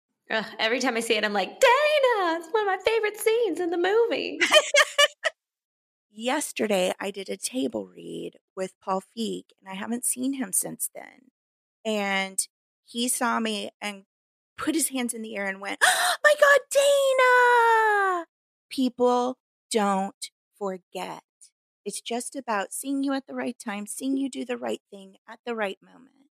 Every 0.59 0.79
time 0.79 0.97
I 0.97 0.99
see 0.99 1.15
it, 1.15 1.23
I'm 1.23 1.33
like, 1.33 1.59
Dana, 1.59 2.37
it's 2.37 2.47
one 2.51 2.63
of 2.63 2.67
my 2.67 2.77
favorite 2.85 3.17
scenes 3.17 3.59
in 3.59 3.69
the 3.69 3.77
movie. 3.77 4.39
Yesterday, 6.11 6.93
I 6.99 7.11
did 7.11 7.29
a 7.29 7.37
table 7.37 7.87
read 7.87 8.37
with 8.55 8.73
Paul 8.81 9.01
Feig, 9.01 9.43
and 9.59 9.69
I 9.69 9.75
haven't 9.75 10.05
seen 10.05 10.33
him 10.33 10.53
since 10.53 10.89
then. 10.95 11.31
And 11.83 12.47
he 12.85 13.07
saw 13.07 13.39
me 13.39 13.71
and 13.81 14.03
put 14.57 14.75
his 14.75 14.89
hands 14.89 15.13
in 15.13 15.21
the 15.21 15.35
air 15.35 15.45
and 15.45 15.59
went, 15.59 15.79
oh, 15.83 16.15
My 16.23 16.33
God, 16.39 16.59
Dana! 16.71 18.25
people 18.75 19.37
don't 19.71 20.29
forget. 20.57 21.21
It's 21.85 22.01
just 22.01 22.35
about 22.35 22.73
seeing 22.73 23.03
you 23.03 23.13
at 23.13 23.27
the 23.27 23.35
right 23.35 23.57
time, 23.57 23.85
seeing 23.87 24.17
you 24.17 24.29
do 24.29 24.43
the 24.43 24.57
right 24.57 24.81
thing 24.91 25.17
at 25.29 25.39
the 25.45 25.55
right 25.55 25.77
moment. 25.83 26.29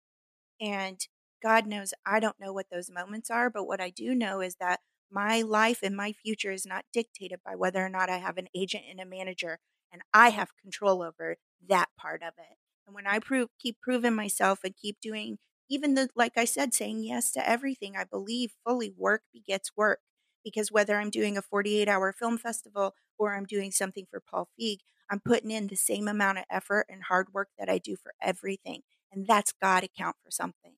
And 0.60 1.00
God 1.44 1.68
knows 1.68 1.94
I 2.06 2.20
don't 2.20 2.40
know 2.40 2.54
what 2.54 2.68
those 2.72 2.90
moments 2.90 3.30
are, 3.30 3.50
but 3.50 3.66
what 3.66 3.82
I 3.82 3.90
do 3.90 4.16
know 4.16 4.42
is 4.42 4.56
that 4.60 4.80
my 5.12 5.42
life 5.42 5.80
and 5.84 5.96
my 5.96 6.12
future 6.12 6.52
is 6.52 6.66
not 6.66 6.86
dictated 6.92 7.40
by 7.46 7.56
whether 7.56 7.86
or 7.86 7.90
not 7.90 8.10
I 8.10 8.18
have 8.18 8.38
an 8.38 8.48
agent 8.56 8.84
and 8.90 9.00
a 9.00 9.06
manager, 9.06 9.60
and 9.92 10.02
I 10.14 10.30
have 10.30 10.58
control 10.62 11.02
over 11.02 11.38
that 11.70 11.90
part 11.98 12.22
of 12.24 12.34
it. 12.38 12.58
And 12.86 12.96
when 12.96 13.08
I 13.08 13.20
prove, 13.20 13.50
keep 13.60 13.78
proving 13.82 14.16
myself 14.16 14.60
and 14.64 14.76
keep 14.76 14.98
doing, 15.02 15.38
even 15.70 15.94
the, 15.96 16.10
like 16.16 16.38
I 16.38 16.46
said, 16.46 16.74
saying 16.74 17.04
yes 17.04 17.32
to 17.34 17.50
everything, 17.50 17.96
I 17.96 18.04
believe 18.04 18.52
fully 18.66 18.94
work 18.98 19.24
begets 19.34 19.72
work 19.78 20.00
because 20.44 20.72
whether 20.72 20.98
I'm 20.98 21.10
doing 21.10 21.38
a 21.38 21.42
48 21.42 21.88
hour 21.88 22.12
film 22.14 22.38
festival 22.38 22.96
or 23.18 23.36
I'm 23.36 23.46
doing 23.46 23.72
something 23.72 24.06
for 24.10 24.22
Paul 24.22 24.50
Feig, 24.60 24.80
I'm 25.10 25.20
putting 25.20 25.52
in 25.52 25.68
the 25.68 25.76
same 25.76 26.08
amount 26.08 26.40
of 26.40 26.46
effort 26.50 26.88
and 26.90 27.04
hard 27.04 27.34
work 27.34 27.50
that 27.58 27.70
I 27.70 27.78
do 27.78 27.96
for 27.96 28.14
everything. 28.22 28.82
And 29.12 29.26
that's 29.26 29.54
got 29.54 29.82
to 29.82 29.88
count 29.88 30.18
for 30.24 30.32
something. 30.32 30.74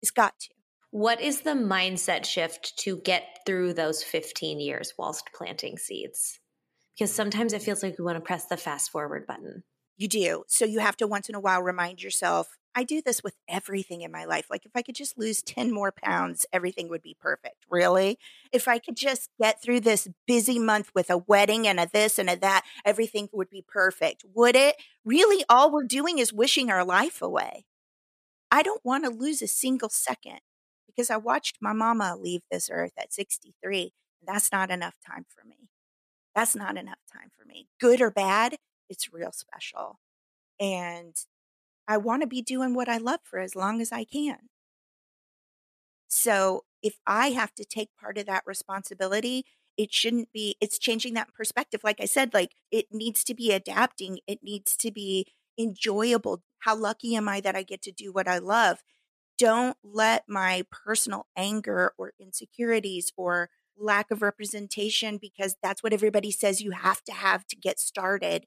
It's 0.00 0.10
got 0.10 0.38
to. 0.40 0.48
What 0.90 1.20
is 1.20 1.40
the 1.40 1.52
mindset 1.52 2.24
shift 2.24 2.78
to 2.80 2.98
get 2.98 3.38
through 3.46 3.74
those 3.74 4.02
15 4.02 4.60
years 4.60 4.92
whilst 4.98 5.30
planting 5.34 5.78
seeds? 5.78 6.38
Because 6.94 7.12
sometimes 7.12 7.52
it 7.52 7.62
feels 7.62 7.82
like 7.82 7.98
we 7.98 8.04
want 8.04 8.16
to 8.16 8.20
press 8.20 8.46
the 8.46 8.56
fast 8.56 8.90
forward 8.90 9.26
button. 9.26 9.64
You 9.96 10.08
do. 10.08 10.44
So 10.48 10.64
you 10.64 10.80
have 10.80 10.96
to 10.98 11.06
once 11.06 11.28
in 11.28 11.34
a 11.34 11.40
while 11.40 11.62
remind 11.62 12.02
yourself 12.02 12.56
I 12.74 12.84
do 12.84 13.02
this 13.02 13.22
with 13.22 13.34
everything 13.48 14.00
in 14.00 14.10
my 14.10 14.24
life. 14.24 14.46
Like 14.50 14.64
if 14.64 14.72
I 14.74 14.82
could 14.82 14.94
just 14.94 15.18
lose 15.18 15.42
10 15.42 15.72
more 15.72 15.92
pounds, 15.92 16.46
everything 16.52 16.88
would 16.88 17.02
be 17.02 17.16
perfect. 17.20 17.66
Really? 17.70 18.18
If 18.50 18.66
I 18.66 18.78
could 18.78 18.96
just 18.96 19.28
get 19.40 19.62
through 19.62 19.80
this 19.80 20.08
busy 20.26 20.58
month 20.58 20.90
with 20.94 21.10
a 21.10 21.18
wedding 21.18 21.66
and 21.66 21.78
a 21.78 21.88
this 21.92 22.18
and 22.18 22.30
a 22.30 22.36
that, 22.36 22.64
everything 22.84 23.28
would 23.32 23.50
be 23.50 23.64
perfect. 23.66 24.24
Would 24.34 24.56
it? 24.56 24.76
Really, 25.04 25.44
all 25.48 25.70
we're 25.70 25.84
doing 25.84 26.18
is 26.18 26.32
wishing 26.32 26.70
our 26.70 26.84
life 26.84 27.20
away. 27.20 27.66
I 28.50 28.62
don't 28.62 28.84
want 28.84 29.04
to 29.04 29.10
lose 29.10 29.42
a 29.42 29.48
single 29.48 29.90
second 29.90 30.40
because 30.86 31.10
I 31.10 31.16
watched 31.16 31.58
my 31.60 31.72
mama 31.72 32.16
leave 32.16 32.42
this 32.50 32.70
earth 32.72 32.92
at 32.98 33.12
63. 33.12 33.92
And 34.20 34.34
that's 34.34 34.52
not 34.52 34.70
enough 34.70 34.96
time 35.06 35.26
for 35.28 35.46
me. 35.46 35.68
That's 36.34 36.56
not 36.56 36.78
enough 36.78 37.00
time 37.12 37.30
for 37.36 37.46
me. 37.46 37.68
Good 37.78 38.00
or 38.00 38.10
bad, 38.10 38.56
it's 38.92 39.12
real 39.12 39.32
special. 39.32 39.98
And 40.60 41.16
I 41.88 41.96
want 41.96 42.22
to 42.22 42.28
be 42.28 42.42
doing 42.42 42.74
what 42.74 42.88
I 42.88 42.98
love 42.98 43.20
for 43.24 43.40
as 43.40 43.56
long 43.56 43.80
as 43.80 43.90
I 43.90 44.04
can. 44.04 44.48
So 46.06 46.64
if 46.82 46.98
I 47.06 47.30
have 47.30 47.54
to 47.54 47.64
take 47.64 47.96
part 48.00 48.18
of 48.18 48.26
that 48.26 48.44
responsibility, 48.46 49.44
it 49.76 49.92
shouldn't 49.92 50.30
be, 50.32 50.56
it's 50.60 50.78
changing 50.78 51.14
that 51.14 51.32
perspective. 51.34 51.80
Like 51.82 52.00
I 52.00 52.04
said, 52.04 52.34
like 52.34 52.52
it 52.70 52.86
needs 52.92 53.24
to 53.24 53.34
be 53.34 53.50
adapting, 53.50 54.18
it 54.26 54.40
needs 54.42 54.76
to 54.76 54.90
be 54.90 55.26
enjoyable. 55.58 56.42
How 56.60 56.76
lucky 56.76 57.16
am 57.16 57.28
I 57.28 57.40
that 57.40 57.56
I 57.56 57.62
get 57.62 57.82
to 57.82 57.92
do 57.92 58.12
what 58.12 58.28
I 58.28 58.38
love? 58.38 58.82
Don't 59.38 59.76
let 59.82 60.24
my 60.28 60.64
personal 60.70 61.26
anger 61.36 61.94
or 61.96 62.12
insecurities 62.20 63.10
or 63.16 63.48
lack 63.76 64.10
of 64.10 64.20
representation, 64.20 65.16
because 65.16 65.56
that's 65.62 65.82
what 65.82 65.94
everybody 65.94 66.30
says 66.30 66.60
you 66.60 66.72
have 66.72 67.02
to 67.04 67.12
have 67.12 67.46
to 67.46 67.56
get 67.56 67.80
started. 67.80 68.46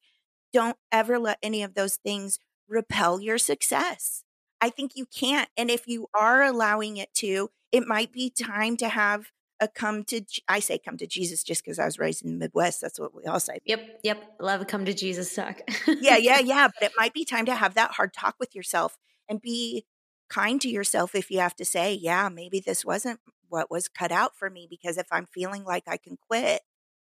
Don't 0.56 0.78
ever 0.90 1.20
let 1.20 1.38
any 1.44 1.64
of 1.64 1.74
those 1.74 1.98
things 1.98 2.40
repel 2.70 3.20
your 3.20 3.38
success. 3.38 4.24
I 4.62 4.70
think 4.70 4.94
you 4.96 5.06
can't. 5.06 5.50
And 5.58 5.70
if 5.70 5.86
you 5.86 6.08
are 6.14 6.44
allowing 6.44 6.96
it 6.96 7.14
to, 7.16 7.50
it 7.74 7.86
might 7.86 8.14
be 8.14 8.30
time 8.30 8.78
to 8.78 8.88
have 8.88 9.32
a 9.60 9.68
come 9.68 10.06
to, 10.06 10.22
I 10.48 10.62
say 10.62 10.80
come 10.80 10.96
to 10.96 11.08
Jesus 11.08 11.44
just 11.44 11.62
because 11.62 11.78
I 11.78 11.84
was 11.84 12.00
raised 12.00 12.24
in 12.24 12.32
the 12.32 12.38
Midwest. 12.38 12.80
That's 12.80 12.98
what 12.98 13.14
we 13.14 13.26
all 13.26 13.42
say. 13.42 13.58
Yep. 13.66 14.00
Yep. 14.04 14.24
Love 14.40 14.62
a 14.62 14.66
come 14.66 14.86
to 14.86 14.94
Jesus 14.94 15.36
talk. 15.36 15.60
yeah. 16.00 16.16
Yeah. 16.16 16.40
Yeah. 16.46 16.70
But 16.70 16.90
it 16.90 16.94
might 16.98 17.14
be 17.14 17.26
time 17.26 17.48
to 17.48 17.56
have 17.56 17.74
that 17.74 17.92
hard 17.92 18.14
talk 18.14 18.36
with 18.40 18.56
yourself 18.56 18.98
and 19.28 19.42
be 19.42 19.86
kind 20.30 20.62
to 20.62 20.70
yourself 20.70 21.16
if 21.16 21.30
you 21.30 21.40
have 21.42 21.58
to 21.58 21.66
say, 21.66 21.94
yeah, 21.94 22.30
maybe 22.30 22.62
this 22.62 22.86
wasn't 22.86 23.20
what 23.50 23.70
was 23.70 23.90
cut 23.90 24.14
out 24.14 24.38
for 24.38 24.50
me 24.50 24.68
because 24.70 24.98
if 24.98 25.08
I'm 25.12 25.26
feeling 25.26 25.66
like 25.66 25.84
I 25.86 25.98
can 25.98 26.18
quit 26.30 26.62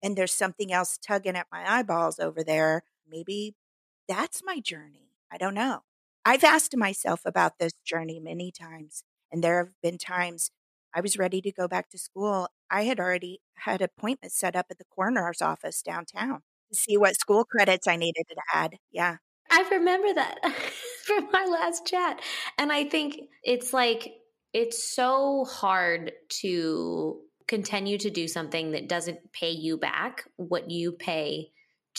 and 0.01 0.17
there's 0.17 0.33
something 0.33 0.73
else 0.73 0.97
tugging 0.97 1.35
at 1.35 1.45
my 1.51 1.63
eyeballs 1.71 2.17
over 2.17 2.43
there, 2.43 2.81
maybe 3.09 3.55
that's 4.07 4.41
my 4.43 4.59
journey. 4.59 5.11
I 5.31 5.37
don't 5.37 5.53
know. 5.53 5.81
I've 6.25 6.43
asked 6.43 6.75
myself 6.75 7.21
about 7.25 7.59
this 7.59 7.73
journey 7.85 8.19
many 8.19 8.51
times, 8.51 9.03
and 9.31 9.43
there 9.43 9.57
have 9.57 9.73
been 9.81 9.97
times 9.97 10.51
I 10.93 11.01
was 11.01 11.17
ready 11.17 11.41
to 11.41 11.51
go 11.51 11.67
back 11.67 11.89
to 11.89 11.97
school. 11.97 12.47
I 12.71 12.83
had 12.83 12.99
already 12.99 13.39
had 13.55 13.81
appointments 13.81 14.37
set 14.37 14.55
up 14.55 14.67
at 14.69 14.77
the 14.77 14.85
coroner's 14.85 15.41
office 15.41 15.81
downtown 15.81 16.41
to 16.71 16.77
see 16.77 16.97
what 16.97 17.19
school 17.19 17.45
credits 17.45 17.87
I 17.87 17.97
needed 17.97 18.25
to 18.29 18.35
add. 18.53 18.77
Yeah. 18.91 19.17
I 19.49 19.67
remember 19.69 20.13
that 20.13 20.39
from 21.05 21.27
our 21.33 21.47
last 21.47 21.85
chat. 21.85 22.21
And 22.57 22.71
I 22.71 22.85
think 22.85 23.19
it's 23.43 23.73
like, 23.73 24.13
it's 24.53 24.93
so 24.93 25.45
hard 25.45 26.13
to 26.41 27.21
continue 27.47 27.97
to 27.99 28.09
do 28.09 28.27
something 28.27 28.71
that 28.71 28.89
doesn't 28.89 29.31
pay 29.31 29.51
you 29.51 29.77
back 29.77 30.23
what 30.35 30.69
you 30.69 30.91
pay 30.91 31.51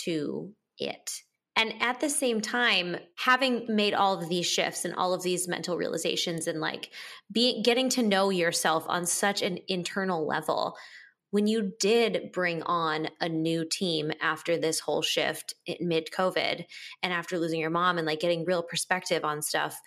to 0.05 0.53
it. 0.79 1.23
And 1.57 1.75
at 1.81 1.99
the 1.99 2.09
same 2.09 2.41
time, 2.41 2.97
having 3.17 3.67
made 3.69 3.93
all 3.93 4.17
of 4.17 4.29
these 4.29 4.47
shifts 4.47 4.85
and 4.85 4.95
all 4.95 5.13
of 5.13 5.25
these 5.25 5.49
mental 5.49 5.77
realizations 5.77 6.47
and 6.47 6.61
like 6.61 6.91
being 7.33 7.63
getting 7.63 7.89
to 7.91 8.03
know 8.03 8.31
yourself 8.31 8.85
on 8.87 9.07
such 9.07 9.43
an 9.43 9.59
internal 9.67 10.25
level, 10.25 10.77
when 11.31 11.49
you 11.49 11.73
did 11.81 12.31
bring 12.33 12.63
on 12.63 13.09
a 13.21 13.29
new 13.29 13.65
team 13.65 14.13
after 14.21 14.57
this 14.57 14.79
whole 14.79 15.03
shift 15.03 15.55
mid 15.81 16.11
COVID 16.17 16.65
and 17.03 17.13
after 17.13 17.39
losing 17.39 17.61
your 17.61 17.71
mom 17.71 17.99
and 17.99 18.07
like 18.07 18.21
getting 18.21 18.45
real 18.45 18.63
perspective 18.63 19.25
on 19.25 19.43
stuff, 19.43 19.81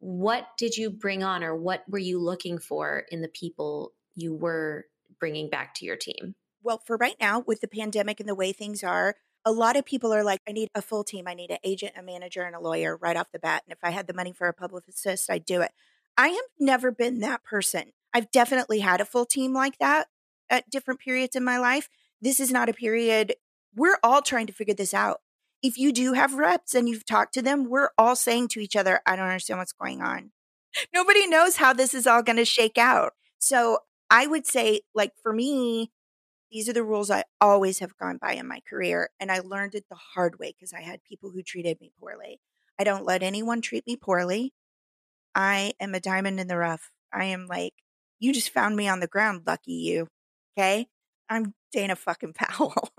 what 0.00 0.48
did 0.58 0.76
you 0.76 0.90
bring 0.90 1.22
on 1.22 1.42
or 1.42 1.56
what 1.56 1.82
were 1.88 1.98
you 1.98 2.20
looking 2.20 2.58
for 2.58 3.04
in 3.10 3.22
the 3.22 3.28
people 3.28 3.94
you 4.14 4.34
were 4.34 4.84
bringing 5.18 5.48
back 5.48 5.74
to 5.76 5.84
your 5.84 5.96
team? 5.96 6.34
Well, 6.62 6.82
for 6.84 6.96
right 6.96 7.16
now, 7.20 7.42
with 7.46 7.60
the 7.60 7.68
pandemic 7.68 8.20
and 8.20 8.28
the 8.28 8.34
way 8.34 8.52
things 8.52 8.84
are, 8.84 9.14
a 9.46 9.52
lot 9.52 9.76
of 9.76 9.84
people 9.84 10.12
are 10.12 10.24
like, 10.24 10.40
I 10.46 10.52
need 10.52 10.68
a 10.74 10.82
full 10.82 11.04
team. 11.04 11.28
I 11.28 11.34
need 11.34 11.52
an 11.52 11.58
agent, 11.62 11.92
a 11.96 12.02
manager, 12.02 12.42
and 12.42 12.56
a 12.56 12.60
lawyer 12.60 12.96
right 12.96 13.16
off 13.16 13.30
the 13.32 13.38
bat. 13.38 13.62
And 13.64 13.72
if 13.72 13.78
I 13.82 13.90
had 13.90 14.08
the 14.08 14.12
money 14.12 14.32
for 14.32 14.48
a 14.48 14.52
publicist, 14.52 15.30
I'd 15.30 15.44
do 15.44 15.60
it. 15.60 15.70
I 16.18 16.28
have 16.28 16.44
never 16.58 16.90
been 16.90 17.20
that 17.20 17.44
person. 17.44 17.92
I've 18.12 18.30
definitely 18.32 18.80
had 18.80 19.00
a 19.00 19.04
full 19.04 19.24
team 19.24 19.54
like 19.54 19.78
that 19.78 20.08
at 20.50 20.68
different 20.68 20.98
periods 20.98 21.36
in 21.36 21.44
my 21.44 21.58
life. 21.58 21.88
This 22.20 22.40
is 22.40 22.50
not 22.50 22.68
a 22.68 22.72
period. 22.72 23.36
We're 23.74 23.98
all 24.02 24.20
trying 24.20 24.48
to 24.48 24.52
figure 24.52 24.74
this 24.74 24.92
out. 24.92 25.20
If 25.62 25.78
you 25.78 25.92
do 25.92 26.14
have 26.14 26.34
reps 26.34 26.74
and 26.74 26.88
you've 26.88 27.06
talked 27.06 27.34
to 27.34 27.42
them, 27.42 27.70
we're 27.70 27.90
all 27.96 28.16
saying 28.16 28.48
to 28.48 28.60
each 28.60 28.74
other, 28.74 29.00
I 29.06 29.14
don't 29.14 29.26
understand 29.26 29.58
what's 29.58 29.72
going 29.72 30.02
on. 30.02 30.32
Nobody 30.92 31.26
knows 31.28 31.56
how 31.56 31.72
this 31.72 31.94
is 31.94 32.06
all 32.06 32.22
going 32.22 32.36
to 32.36 32.44
shake 32.44 32.78
out. 32.78 33.12
So 33.38 33.78
I 34.10 34.26
would 34.26 34.46
say, 34.46 34.80
like, 34.94 35.12
for 35.22 35.32
me, 35.32 35.92
these 36.50 36.68
are 36.68 36.72
the 36.72 36.84
rules 36.84 37.10
I 37.10 37.24
always 37.40 37.80
have 37.80 37.96
gone 37.96 38.18
by 38.18 38.32
in 38.32 38.46
my 38.46 38.60
career. 38.68 39.10
And 39.18 39.30
I 39.30 39.40
learned 39.40 39.74
it 39.74 39.84
the 39.88 39.96
hard 39.96 40.38
way 40.38 40.54
because 40.56 40.72
I 40.72 40.80
had 40.80 41.04
people 41.04 41.30
who 41.30 41.42
treated 41.42 41.80
me 41.80 41.92
poorly. 41.98 42.40
I 42.78 42.84
don't 42.84 43.04
let 43.04 43.22
anyone 43.22 43.60
treat 43.60 43.86
me 43.86 43.96
poorly. 43.96 44.52
I 45.34 45.74
am 45.80 45.94
a 45.94 46.00
diamond 46.00 46.40
in 46.40 46.48
the 46.48 46.56
rough. 46.56 46.90
I 47.12 47.24
am 47.24 47.46
like, 47.46 47.74
you 48.20 48.32
just 48.32 48.50
found 48.50 48.76
me 48.76 48.88
on 48.88 49.00
the 49.00 49.06
ground. 49.06 49.42
Lucky 49.46 49.72
you. 49.72 50.08
Okay. 50.56 50.86
I'm 51.28 51.54
Dana 51.72 51.96
fucking 51.96 52.32
Powell. 52.34 52.90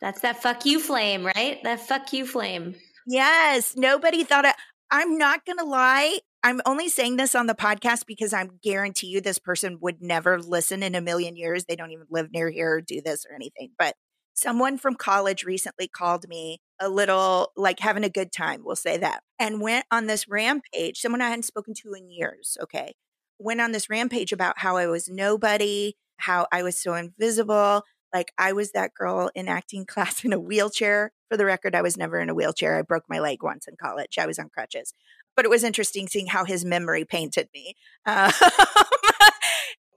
That's 0.00 0.20
that 0.20 0.42
fuck 0.42 0.64
you 0.64 0.80
flame, 0.80 1.26
right? 1.26 1.62
That 1.64 1.80
fuck 1.80 2.12
you 2.12 2.26
flame. 2.26 2.76
Yes. 3.06 3.74
Nobody 3.76 4.24
thought 4.24 4.46
I, 4.46 4.54
I'm 4.90 5.18
not 5.18 5.44
going 5.44 5.58
to 5.58 5.64
lie. 5.64 6.20
I'm 6.42 6.60
only 6.64 6.88
saying 6.88 7.16
this 7.16 7.34
on 7.34 7.46
the 7.46 7.54
podcast 7.54 8.06
because 8.06 8.32
I 8.32 8.48
guarantee 8.62 9.08
you 9.08 9.20
this 9.20 9.38
person 9.38 9.78
would 9.80 10.00
never 10.00 10.40
listen 10.40 10.82
in 10.82 10.94
a 10.94 11.00
million 11.00 11.36
years. 11.36 11.64
They 11.64 11.76
don't 11.76 11.90
even 11.90 12.06
live 12.10 12.30
near 12.32 12.48
here 12.48 12.74
or 12.74 12.80
do 12.80 13.00
this 13.04 13.26
or 13.28 13.34
anything. 13.34 13.70
But 13.76 13.94
someone 14.34 14.78
from 14.78 14.94
college 14.94 15.44
recently 15.44 15.88
called 15.88 16.28
me 16.28 16.60
a 16.80 16.88
little 16.88 17.50
like 17.56 17.80
having 17.80 18.04
a 18.04 18.08
good 18.08 18.30
time, 18.32 18.62
we'll 18.64 18.76
say 18.76 18.96
that, 18.98 19.20
and 19.38 19.60
went 19.60 19.84
on 19.90 20.06
this 20.06 20.28
rampage. 20.28 21.00
Someone 21.00 21.20
I 21.20 21.28
hadn't 21.28 21.42
spoken 21.42 21.74
to 21.82 21.92
in 21.94 22.08
years, 22.08 22.56
okay, 22.62 22.94
went 23.38 23.60
on 23.60 23.72
this 23.72 23.90
rampage 23.90 24.32
about 24.32 24.58
how 24.58 24.76
I 24.76 24.86
was 24.86 25.08
nobody, 25.08 25.94
how 26.18 26.46
I 26.52 26.62
was 26.62 26.80
so 26.80 26.94
invisible. 26.94 27.82
Like 28.14 28.32
I 28.38 28.52
was 28.52 28.72
that 28.72 28.94
girl 28.94 29.30
in 29.34 29.48
acting 29.48 29.86
class 29.86 30.24
in 30.24 30.32
a 30.32 30.40
wheelchair. 30.40 31.12
For 31.30 31.36
the 31.36 31.44
record, 31.44 31.74
I 31.74 31.82
was 31.82 31.96
never 31.96 32.18
in 32.20 32.30
a 32.30 32.34
wheelchair. 32.34 32.78
I 32.78 32.82
broke 32.82 33.04
my 33.08 33.20
leg 33.20 33.42
once 33.42 33.66
in 33.66 33.76
college. 33.80 34.18
I 34.18 34.26
was 34.26 34.38
on 34.38 34.48
crutches 34.48 34.92
but 35.38 35.44
it 35.44 35.50
was 35.50 35.62
interesting 35.62 36.08
seeing 36.08 36.26
how 36.26 36.44
his 36.44 36.64
memory 36.64 37.04
painted 37.04 37.48
me. 37.54 37.76
Um, 38.06 38.32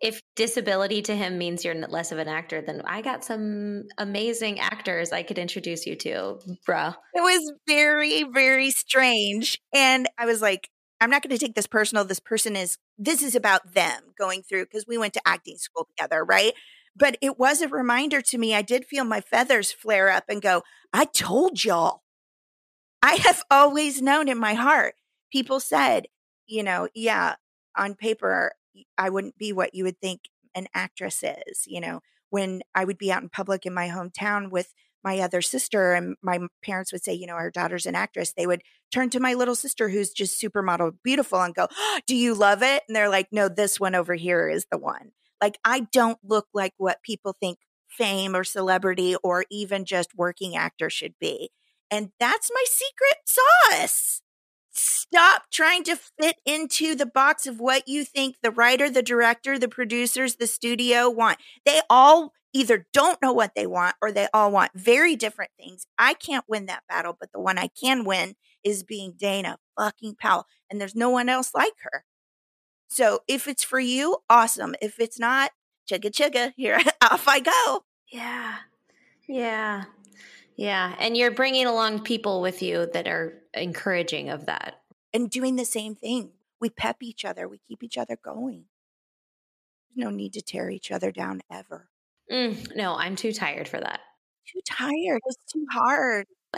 if 0.02 0.22
disability 0.36 1.02
to 1.04 1.16
him 1.16 1.38
means 1.38 1.64
you're 1.64 1.76
less 1.76 2.12
of 2.12 2.18
an 2.18 2.28
actor, 2.28 2.62
then 2.62 2.82
I 2.86 3.02
got 3.02 3.24
some 3.24 3.86
amazing 3.98 4.60
actors 4.60 5.12
I 5.12 5.24
could 5.24 5.38
introduce 5.38 5.86
you 5.86 5.96
to, 5.98 6.40
bruh. 6.68 6.96
It 7.14 7.22
was 7.22 7.54
very, 7.68 8.24
very 8.24 8.72
strange. 8.72 9.60
And 9.74 10.08
I 10.18 10.26
was 10.26 10.42
like, 10.42 10.70
I'm 11.00 11.10
not 11.10 11.24
going 11.24 11.36
to 11.36 11.44
take 11.44 11.56
this 11.56 11.68
personal. 11.68 12.04
This 12.04 12.20
person 12.20 12.56
is, 12.56 12.78
this 12.98 13.22
is 13.22 13.36
about 13.36 13.74
them 13.74 14.02
going 14.18 14.42
through 14.42 14.66
because 14.66 14.86
we 14.88 14.98
went 14.98 15.14
to 15.14 15.22
acting 15.26 15.58
school 15.58 15.88
together, 15.96 16.24
right? 16.24 16.54
But 16.96 17.18
it 17.22 17.39
was 17.39 17.62
a 17.62 17.68
reminder 17.68 18.22
to 18.22 18.38
me. 18.38 18.54
I 18.54 18.62
did 18.62 18.86
feel 18.86 19.04
my 19.04 19.22
feathers 19.22 19.72
flare 19.72 20.10
up 20.10 20.26
and 20.28 20.42
go, 20.42 20.64
I 20.94 21.06
told 21.06 21.64
y'all. 21.64 22.04
I 23.02 23.16
have 23.16 23.44
always 23.50 24.02
known 24.02 24.28
in 24.28 24.38
my 24.38 24.54
heart 24.54 24.96
people 25.32 25.60
said, 25.60 26.08
you 26.46 26.64
know, 26.64 26.88
yeah, 26.94 27.36
on 27.78 27.96
paper, 27.96 28.52
I 28.98 29.10
wouldn't 29.10 29.38
be 29.38 29.54
what 29.54 29.74
you 29.74 29.86
would 29.86 30.00
think 30.00 30.22
an 30.54 30.68
actress 30.74 31.24
is. 31.24 31.64
You 31.66 31.82
know, 31.82 32.02
when 32.30 32.62
I 32.76 32.86
would 32.86 32.98
be 32.98 33.12
out 33.12 33.24
in 33.24 33.30
public 33.30 33.66
in 33.66 33.74
my 33.74 33.88
hometown 33.88 34.52
with 34.52 34.74
my 35.04 35.20
other 35.20 35.42
sister, 35.42 35.94
and 35.94 36.16
my 36.22 36.39
parents 36.64 36.92
would 36.92 37.04
say, 37.04 37.14
you 37.14 37.26
know, 37.26 37.34
our 37.34 37.50
daughter's 37.50 37.88
an 37.88 37.96
actress, 37.96 38.34
they 38.34 38.46
would 38.46 38.62
turn 38.92 39.10
to 39.10 39.20
my 39.20 39.34
little 39.34 39.56
sister 39.56 39.89
who's 39.89 40.12
just 40.12 40.39
supermodel 40.39 40.96
beautiful 41.04 41.42
and 41.42 41.56
go, 41.56 41.68
oh, 41.72 42.00
Do 42.06 42.16
you 42.16 42.36
love 42.36 42.62
it? 42.62 42.84
And 42.88 42.96
they're 42.96 43.10
like, 43.10 43.30
No, 43.32 43.48
this 43.48 43.80
one 43.80 43.96
over 43.96 44.14
here 44.14 44.48
is 44.50 44.66
the 44.70 44.78
one. 44.78 45.12
Like, 45.42 45.58
I 45.66 45.88
don't 45.92 46.20
look 46.24 46.48
like 46.54 46.74
what 46.78 47.02
people 47.04 47.36
think 47.39 47.60
fame 47.88 48.36
or 48.36 48.44
celebrity 48.44 49.16
or 49.24 49.46
even 49.50 49.86
just 49.86 50.16
working 50.16 50.56
actor 50.56 50.89
should 50.89 51.16
be. 51.20 51.52
And 51.89 52.12
that's 52.20 52.50
my 52.54 52.64
secret 52.68 53.18
sauce. 53.26 54.22
Stop 54.74 55.44
trying 55.52 55.84
to 55.84 55.98
fit 55.98 56.38
into 56.46 56.96
the 56.96 57.06
box 57.06 57.46
of 57.46 57.60
what 57.60 57.88
you 57.88 58.06
think 58.06 58.38
the 58.42 58.52
writer, 58.52 58.89
the 58.89 59.04
director, 59.04 59.60
the 59.60 59.68
producers, 59.68 60.36
the 60.36 60.48
studio 60.48 61.10
want. 61.10 61.39
They 61.66 61.82
all 61.89 62.32
either 62.54 62.88
don't 62.94 63.22
know 63.22 63.34
what 63.34 63.52
they 63.56 63.68
want 63.68 63.96
or 64.02 64.12
they 64.12 64.28
all 64.34 64.52
want 64.52 64.72
very 64.74 65.16
different 65.18 65.52
things. 65.58 65.86
I 65.98 66.14
can't 66.14 66.46
win 66.48 66.68
that 66.68 66.84
battle, 66.88 67.16
but 67.20 67.32
the 67.34 67.42
one 67.42 67.58
I 67.58 67.68
can 67.68 68.06
win 68.06 68.36
is 68.64 68.84
being 68.84 69.14
Dana 69.18 69.58
fucking 69.78 70.16
Powell. 70.20 70.46
And 70.70 70.80
there's 70.80 70.96
no 70.96 71.10
one 71.10 71.28
else 71.28 71.52
like 71.54 71.74
her. 71.82 72.06
So 72.92 73.20
if 73.26 73.48
it's 73.48 73.64
for 73.64 73.80
you, 73.80 74.18
awesome. 74.30 74.76
If 74.82 75.00
it's 75.00 75.18
not, 75.18 75.52
chugga 75.89 76.12
chugga, 76.12 76.52
here 76.58 76.78
off 77.02 77.26
I 77.26 77.39
go. 77.39 77.86
Yeah. 78.12 78.58
Yeah. 79.30 79.86
Yeah. 80.58 80.94
And 81.00 81.16
you're 81.16 81.32
bringing 81.32 81.68
along 81.68 82.04
people 82.04 82.42
with 82.42 82.62
you 82.62 82.88
that 82.94 83.08
are 83.08 83.42
encouraging 83.54 84.30
of 84.30 84.48
that. 84.48 84.82
And 85.14 85.30
doing 85.30 85.56
the 85.56 85.64
same 85.64 85.96
thing. 85.96 86.32
We 86.60 86.70
pep 86.70 86.98
each 87.02 87.24
other, 87.24 87.48
we 87.48 87.62
keep 87.66 87.82
each 87.82 87.98
other 87.98 88.18
going. 88.22 88.66
There's 89.96 90.06
no 90.06 90.12
need 90.12 90.34
to 90.34 90.42
tear 90.42 90.70
each 90.70 90.92
other 90.92 91.14
down 91.14 91.39
ever. 91.50 91.88
Mm, 92.30 92.76
no, 92.76 92.94
I'm 92.96 93.16
too 93.16 93.32
tired 93.32 93.70
for 93.70 93.80
that. 93.80 94.02
Too 94.48 94.60
tired. 94.70 95.22
It's 95.26 95.54
too 95.54 95.66
hard. 95.72 96.28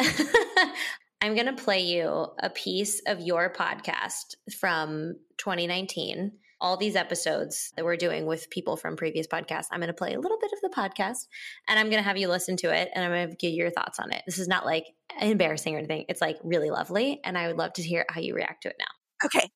I'm 1.24 1.36
going 1.36 1.56
to 1.56 1.64
play 1.64 1.80
you 1.80 2.28
a 2.40 2.50
piece 2.50 3.02
of 3.08 3.22
your 3.22 3.50
podcast 3.54 4.36
from 4.60 5.16
2019. 5.38 6.34
All 6.60 6.76
these 6.76 6.98
episodes 6.98 7.72
that 7.78 7.86
we're 7.86 7.96
doing 7.96 8.26
with 8.26 8.50
people 8.50 8.76
from 8.76 8.98
previous 8.98 9.26
podcasts, 9.26 9.68
I'm 9.72 9.80
going 9.80 9.88
to 9.88 9.94
play 9.94 10.16
a 10.16 10.20
little 10.20 10.38
bit 10.38 10.52
of 10.52 10.60
the 10.60 10.76
podcast 10.76 11.28
and 11.70 11.80
I'm 11.80 11.86
going 11.86 12.04
to 12.04 12.06
have 12.06 12.18
you 12.18 12.28
listen 12.28 12.58
to 12.58 12.76
it 12.76 12.90
and 12.94 13.06
I'm 13.06 13.12
going 13.12 13.30
to 13.30 13.36
give 13.38 13.54
your 13.54 13.70
thoughts 13.70 14.00
on 14.00 14.12
it. 14.12 14.22
This 14.26 14.38
is 14.38 14.50
not 14.50 14.66
like 14.66 14.84
embarrassing 15.22 15.74
or 15.76 15.78
anything. 15.78 16.04
It's 16.10 16.20
like 16.20 16.40
really 16.44 16.70
lovely. 16.70 17.22
And 17.24 17.38
I 17.38 17.48
would 17.48 17.56
love 17.56 17.72
to 17.76 17.82
hear 17.82 18.04
how 18.10 18.20
you 18.20 18.36
react 18.36 18.64
to 18.64 18.70
it 18.72 18.76
now. 18.78 19.26
Okay. 19.26 19.50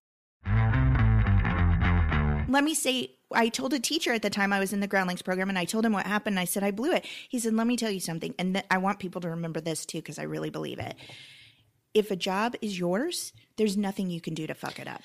Let 2.49 2.63
me 2.63 2.75
say, 2.75 3.17
I 3.33 3.49
told 3.49 3.73
a 3.73 3.79
teacher 3.79 4.13
at 4.13 4.21
the 4.21 4.29
time 4.29 4.53
I 4.53 4.59
was 4.59 4.71
in 4.71 4.79
the 4.79 4.87
Groundlings 4.87 5.21
program 5.21 5.49
and 5.49 5.59
I 5.59 5.65
told 5.65 5.85
him 5.85 5.91
what 5.91 6.07
happened. 6.07 6.39
I 6.39 6.45
said, 6.45 6.63
I 6.63 6.71
blew 6.71 6.93
it. 6.93 7.05
He 7.27 7.39
said, 7.39 7.53
Let 7.53 7.67
me 7.67 7.75
tell 7.75 7.91
you 7.91 7.99
something. 7.99 8.33
And 8.39 8.53
th- 8.53 8.65
I 8.71 8.77
want 8.77 8.99
people 8.99 9.19
to 9.19 9.29
remember 9.31 9.59
this 9.59 9.85
too, 9.85 9.97
because 9.97 10.17
I 10.17 10.23
really 10.23 10.49
believe 10.49 10.79
it. 10.79 10.95
If 11.93 12.11
a 12.11 12.15
job 12.15 12.55
is 12.61 12.77
yours, 12.77 13.33
there's 13.57 13.77
nothing 13.77 14.09
you 14.09 14.21
can 14.21 14.33
do 14.33 14.47
to 14.47 14.53
fuck 14.53 14.79
it 14.79 14.87
up. 14.87 15.01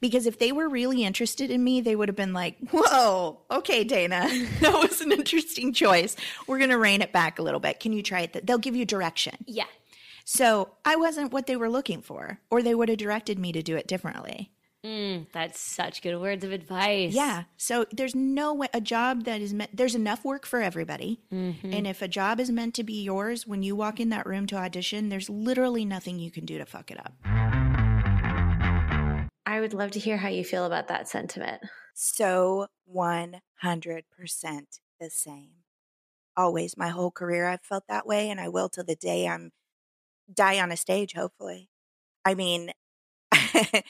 Because 0.00 0.26
if 0.26 0.38
they 0.38 0.52
were 0.52 0.68
really 0.68 1.02
interested 1.04 1.50
in 1.50 1.64
me, 1.64 1.80
they 1.80 1.96
would 1.96 2.08
have 2.08 2.16
been 2.16 2.34
like, 2.34 2.56
whoa, 2.70 3.40
okay, 3.50 3.84
Dana, 3.84 4.28
that 4.60 4.74
was 4.74 5.00
an 5.00 5.12
interesting 5.12 5.72
choice. 5.72 6.14
We're 6.46 6.58
going 6.58 6.70
to 6.70 6.78
rein 6.78 7.02
it 7.02 7.12
back 7.12 7.38
a 7.38 7.42
little 7.42 7.60
bit. 7.60 7.80
Can 7.80 7.92
you 7.92 8.02
try 8.02 8.20
it? 8.20 8.46
They'll 8.46 8.58
give 8.58 8.76
you 8.76 8.84
direction. 8.84 9.34
Yeah. 9.46 9.64
So 10.24 10.70
I 10.84 10.96
wasn't 10.96 11.32
what 11.32 11.46
they 11.46 11.56
were 11.56 11.70
looking 11.70 12.02
for, 12.02 12.38
or 12.50 12.62
they 12.62 12.74
would 12.74 12.88
have 12.88 12.98
directed 12.98 13.38
me 13.38 13.52
to 13.52 13.62
do 13.62 13.76
it 13.76 13.88
differently. 13.88 14.50
Mm, 14.84 15.26
that's 15.32 15.60
such 15.60 16.02
good 16.02 16.20
words 16.20 16.44
of 16.44 16.50
advice. 16.50 17.12
Yeah. 17.12 17.44
So 17.56 17.86
there's 17.92 18.16
no 18.16 18.52
way 18.52 18.66
a 18.74 18.80
job 18.80 19.24
that 19.24 19.40
is 19.40 19.54
meant, 19.54 19.76
there's 19.76 19.94
enough 19.94 20.24
work 20.24 20.44
for 20.44 20.60
everybody. 20.60 21.20
Mm-hmm. 21.32 21.72
And 21.72 21.86
if 21.86 22.02
a 22.02 22.08
job 22.08 22.40
is 22.40 22.50
meant 22.50 22.74
to 22.74 22.82
be 22.82 23.00
yours, 23.02 23.46
when 23.46 23.62
you 23.62 23.76
walk 23.76 24.00
in 24.00 24.08
that 24.08 24.26
room 24.26 24.46
to 24.46 24.56
audition, 24.56 25.08
there's 25.08 25.30
literally 25.30 25.84
nothing 25.84 26.18
you 26.18 26.32
can 26.32 26.44
do 26.44 26.58
to 26.58 26.66
fuck 26.66 26.90
it 26.90 26.98
up. 26.98 27.14
I 29.46 29.60
would 29.60 29.72
love 29.72 29.92
to 29.92 30.00
hear 30.00 30.16
how 30.16 30.28
you 30.28 30.44
feel 30.44 30.64
about 30.64 30.88
that 30.88 31.08
sentiment. 31.08 31.62
So 31.94 32.66
100% 32.92 33.32
the 35.00 35.10
same. 35.10 35.50
Always, 36.36 36.76
my 36.76 36.88
whole 36.88 37.10
career, 37.10 37.46
I've 37.46 37.62
felt 37.62 37.84
that 37.88 38.06
way, 38.06 38.30
and 38.30 38.40
I 38.40 38.48
will 38.48 38.68
till 38.68 38.84
the 38.84 38.96
day 38.96 39.28
I'm 39.28 39.52
die 40.32 40.58
on 40.58 40.72
a 40.72 40.76
stage, 40.76 41.12
hopefully. 41.12 41.68
I 42.24 42.34
mean, 42.34 42.70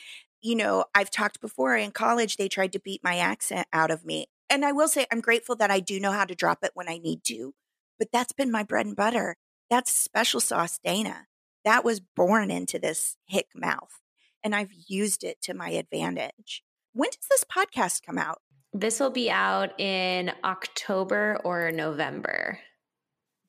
you 0.43 0.57
know, 0.57 0.85
I've 0.95 1.11
talked 1.11 1.41
before 1.41 1.77
in 1.77 1.93
college, 1.93 2.37
they 2.37 2.49
tried 2.49 2.73
to 2.73 2.81
beat 2.81 3.03
my 3.03 3.19
accent 3.19 3.67
out 3.73 3.91
of 3.91 4.05
me. 4.05 4.27
And 4.51 4.65
I 4.65 4.73
will 4.73 4.89
say, 4.89 5.07
I'm 5.11 5.21
grateful 5.21 5.57
that 5.57 5.71
I 5.71 5.81
do 5.81 5.99
know 5.99 6.13
how 6.13 6.25
to 6.25 6.35
drop 6.35 6.59
it 6.63 6.73
when 6.75 6.89
I 6.89 6.99
need 6.99 7.25
to, 7.25 7.55
but 7.99 8.09
that's 8.13 8.33
been 8.33 8.51
my 8.51 8.63
bread 8.63 8.87
and 8.87 8.97
butter. 8.97 9.37
That's 9.71 9.93
special 9.93 10.41
sauce 10.41 10.79
Dana. 10.85 11.27
That 11.65 11.85
was 11.85 12.01
born 12.01 12.51
into 12.51 12.79
this 12.79 13.17
hick 13.27 13.47
mouth, 13.55 14.01
and 14.45 14.55
I've 14.55 14.73
used 14.89 15.25
it 15.25 15.41
to 15.43 15.55
my 15.55 15.71
advantage. 15.71 16.63
When 16.93 17.09
does 17.09 17.27
this 17.31 17.45
podcast 17.45 18.03
come 18.05 18.19
out? 18.19 18.43
This 18.75 19.01
will 19.01 19.11
be 19.11 19.31
out 19.31 19.79
in 19.81 20.33
October 20.45 21.39
or 21.45 21.71
November. 21.71 22.59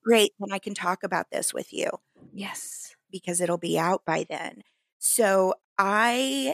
Great. 0.05 0.31
Then 0.39 0.53
I 0.53 0.59
can 0.59 0.73
talk 0.73 1.03
about 1.03 1.31
this 1.31 1.53
with 1.53 1.73
you. 1.73 1.89
Yes. 2.33 2.95
Because 3.11 3.41
it'll 3.41 3.57
be 3.57 3.79
out 3.79 4.03
by 4.05 4.25
then. 4.29 4.63
So 4.99 5.55
I 5.77 6.53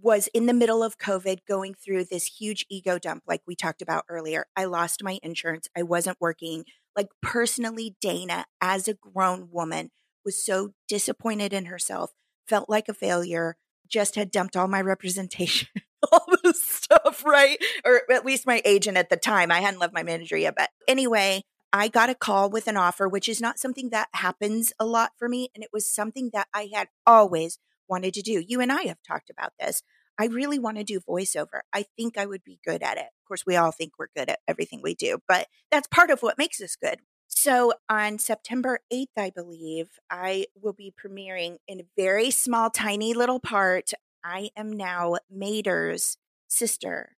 was 0.00 0.28
in 0.34 0.46
the 0.46 0.52
middle 0.52 0.82
of 0.82 0.98
COVID 0.98 1.38
going 1.48 1.74
through 1.74 2.04
this 2.04 2.26
huge 2.26 2.66
ego 2.68 2.98
dump, 2.98 3.22
like 3.26 3.42
we 3.46 3.54
talked 3.54 3.82
about 3.82 4.04
earlier. 4.08 4.46
I 4.56 4.66
lost 4.66 5.02
my 5.02 5.18
insurance. 5.22 5.68
I 5.76 5.82
wasn't 5.82 6.20
working. 6.20 6.64
Like, 6.94 7.08
personally, 7.22 7.96
Dana, 8.00 8.46
as 8.60 8.88
a 8.88 8.94
grown 8.94 9.48
woman, 9.50 9.90
was 10.24 10.44
so 10.44 10.72
disappointed 10.88 11.52
in 11.52 11.66
herself, 11.66 12.12
felt 12.46 12.68
like 12.68 12.88
a 12.88 12.94
failure, 12.94 13.56
just 13.88 14.16
had 14.16 14.30
dumped 14.30 14.56
all 14.56 14.68
my 14.68 14.80
representation, 14.80 15.68
all 16.12 16.26
this 16.42 16.62
stuff, 16.62 17.24
right? 17.24 17.58
Or 17.84 18.02
at 18.12 18.26
least 18.26 18.46
my 18.46 18.60
agent 18.64 18.96
at 18.96 19.08
the 19.08 19.16
time. 19.16 19.50
I 19.50 19.60
hadn't 19.60 19.80
left 19.80 19.94
my 19.94 20.02
manager 20.02 20.36
yet. 20.36 20.54
But 20.56 20.70
anyway, 20.88 21.42
I 21.72 21.88
got 21.88 22.10
a 22.10 22.14
call 22.14 22.50
with 22.50 22.68
an 22.68 22.76
offer, 22.76 23.08
which 23.08 23.28
is 23.28 23.40
not 23.40 23.58
something 23.58 23.90
that 23.90 24.08
happens 24.12 24.72
a 24.78 24.86
lot 24.86 25.12
for 25.18 25.28
me. 25.28 25.50
And 25.54 25.62
it 25.62 25.70
was 25.72 25.92
something 25.92 26.30
that 26.32 26.48
I 26.52 26.70
had 26.72 26.88
always 27.06 27.58
wanted 27.88 28.14
to 28.14 28.22
do. 28.22 28.42
You 28.46 28.60
and 28.60 28.72
I 28.72 28.82
have 28.82 28.98
talked 29.06 29.30
about 29.30 29.52
this. 29.60 29.82
I 30.18 30.26
really 30.26 30.58
want 30.58 30.78
to 30.78 30.84
do 30.84 31.00
voiceover. 31.00 31.60
I 31.72 31.84
think 31.96 32.16
I 32.16 32.26
would 32.26 32.42
be 32.42 32.58
good 32.64 32.82
at 32.82 32.96
it. 32.96 33.04
Of 33.04 33.28
course, 33.28 33.44
we 33.46 33.56
all 33.56 33.70
think 33.70 33.92
we're 33.98 34.06
good 34.16 34.30
at 34.30 34.40
everything 34.48 34.80
we 34.82 34.94
do, 34.94 35.18
but 35.28 35.46
that's 35.70 35.88
part 35.88 36.10
of 36.10 36.20
what 36.20 36.38
makes 36.38 36.60
us 36.60 36.76
good. 36.76 37.00
So 37.28 37.74
on 37.88 38.18
September 38.18 38.80
8th, 38.92 39.08
I 39.18 39.30
believe, 39.30 39.88
I 40.10 40.46
will 40.54 40.72
be 40.72 40.92
premiering 40.92 41.56
in 41.68 41.80
a 41.80 41.86
very 41.96 42.30
small, 42.30 42.70
tiny 42.70 43.12
little 43.14 43.40
part. 43.40 43.92
I 44.24 44.50
am 44.56 44.72
now 44.72 45.16
Mater's 45.30 46.16
sister, 46.48 47.16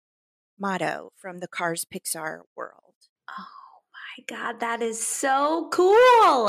Mato 0.58 1.12
from 1.18 1.40
the 1.40 1.48
Cars 1.48 1.86
Pixar 1.86 2.42
world. 2.56 2.94
Oh 3.30 3.84
my 3.94 4.24
God, 4.28 4.60
that 4.62 4.82
is 4.82 5.06
so 5.06 5.70
cool. 5.72 6.48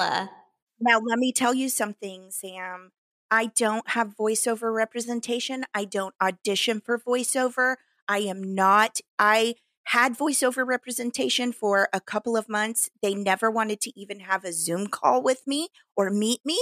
Now, 0.81 1.01
let 1.05 1.19
me 1.19 1.33
tell 1.33 1.53
you 1.53 1.69
something, 1.69 2.31
Sam. 2.31 2.93
I 3.31 3.47
don't 3.47 3.91
have 3.91 4.17
voiceover 4.17 4.75
representation. 4.75 5.65
I 5.75 5.85
don't 5.85 6.15
audition 6.21 6.81
for 6.81 6.99
voiceover. 6.99 7.77
I 8.09 8.19
am 8.21 8.55
not, 8.55 9.01
I 9.19 9.57
had 9.85 10.17
voiceover 10.17 10.67
representation 10.67 11.53
for 11.53 11.89
a 11.93 12.01
couple 12.01 12.37
of 12.37 12.49
months. 12.49 12.91
They 13.03 13.15
never 13.15 13.51
wanted 13.51 13.81
to 13.83 14.01
even 14.01 14.21
have 14.21 14.45
a 14.45 14.53
Zoom 14.53 14.87
call 14.89 15.23
with 15.23 15.47
me 15.47 15.69
or 15.97 16.11
meet 16.11 16.41
me. 16.45 16.59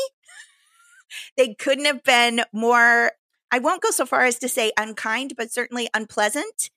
they 1.36 1.54
couldn't 1.54 1.84
have 1.84 2.02
been 2.04 2.42
more, 2.52 3.12
I 3.50 3.58
won't 3.58 3.82
go 3.82 3.90
so 3.90 4.06
far 4.06 4.24
as 4.24 4.38
to 4.40 4.48
say 4.48 4.72
unkind, 4.78 5.34
but 5.36 5.52
certainly 5.52 5.88
unpleasant. 5.94 6.70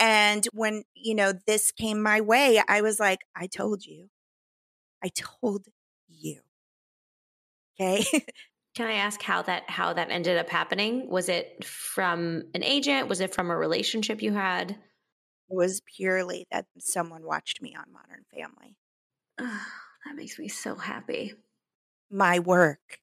And 0.00 0.46
when, 0.52 0.84
you 0.94 1.14
know, 1.14 1.32
this 1.46 1.72
came 1.72 2.02
my 2.02 2.20
way, 2.20 2.62
I 2.68 2.82
was 2.82 3.00
like, 3.00 3.20
I 3.36 3.46
told 3.46 3.86
you. 3.86 4.10
I 5.04 5.10
told 5.14 5.66
you. 6.08 6.40
Okay. 7.78 8.04
Can 8.76 8.88
I 8.88 8.96
ask 8.96 9.22
how 9.22 9.40
that 9.42 9.70
how 9.70 9.94
that 9.94 10.10
ended 10.10 10.36
up 10.36 10.50
happening? 10.50 11.08
Was 11.08 11.30
it 11.30 11.64
from 11.64 12.42
an 12.54 12.62
agent? 12.62 13.08
Was 13.08 13.22
it 13.22 13.34
from 13.34 13.50
a 13.50 13.56
relationship 13.56 14.20
you 14.20 14.34
had? 14.34 14.72
It 14.72 14.76
was 15.48 15.80
purely 15.96 16.44
that 16.52 16.66
someone 16.78 17.24
watched 17.24 17.62
me 17.62 17.74
on 17.74 17.90
Modern 17.90 18.24
Family. 18.34 18.76
Oh, 19.38 19.66
that 20.04 20.14
makes 20.14 20.38
me 20.38 20.48
so 20.48 20.74
happy. 20.74 21.32
My 22.10 22.38
work 22.38 23.00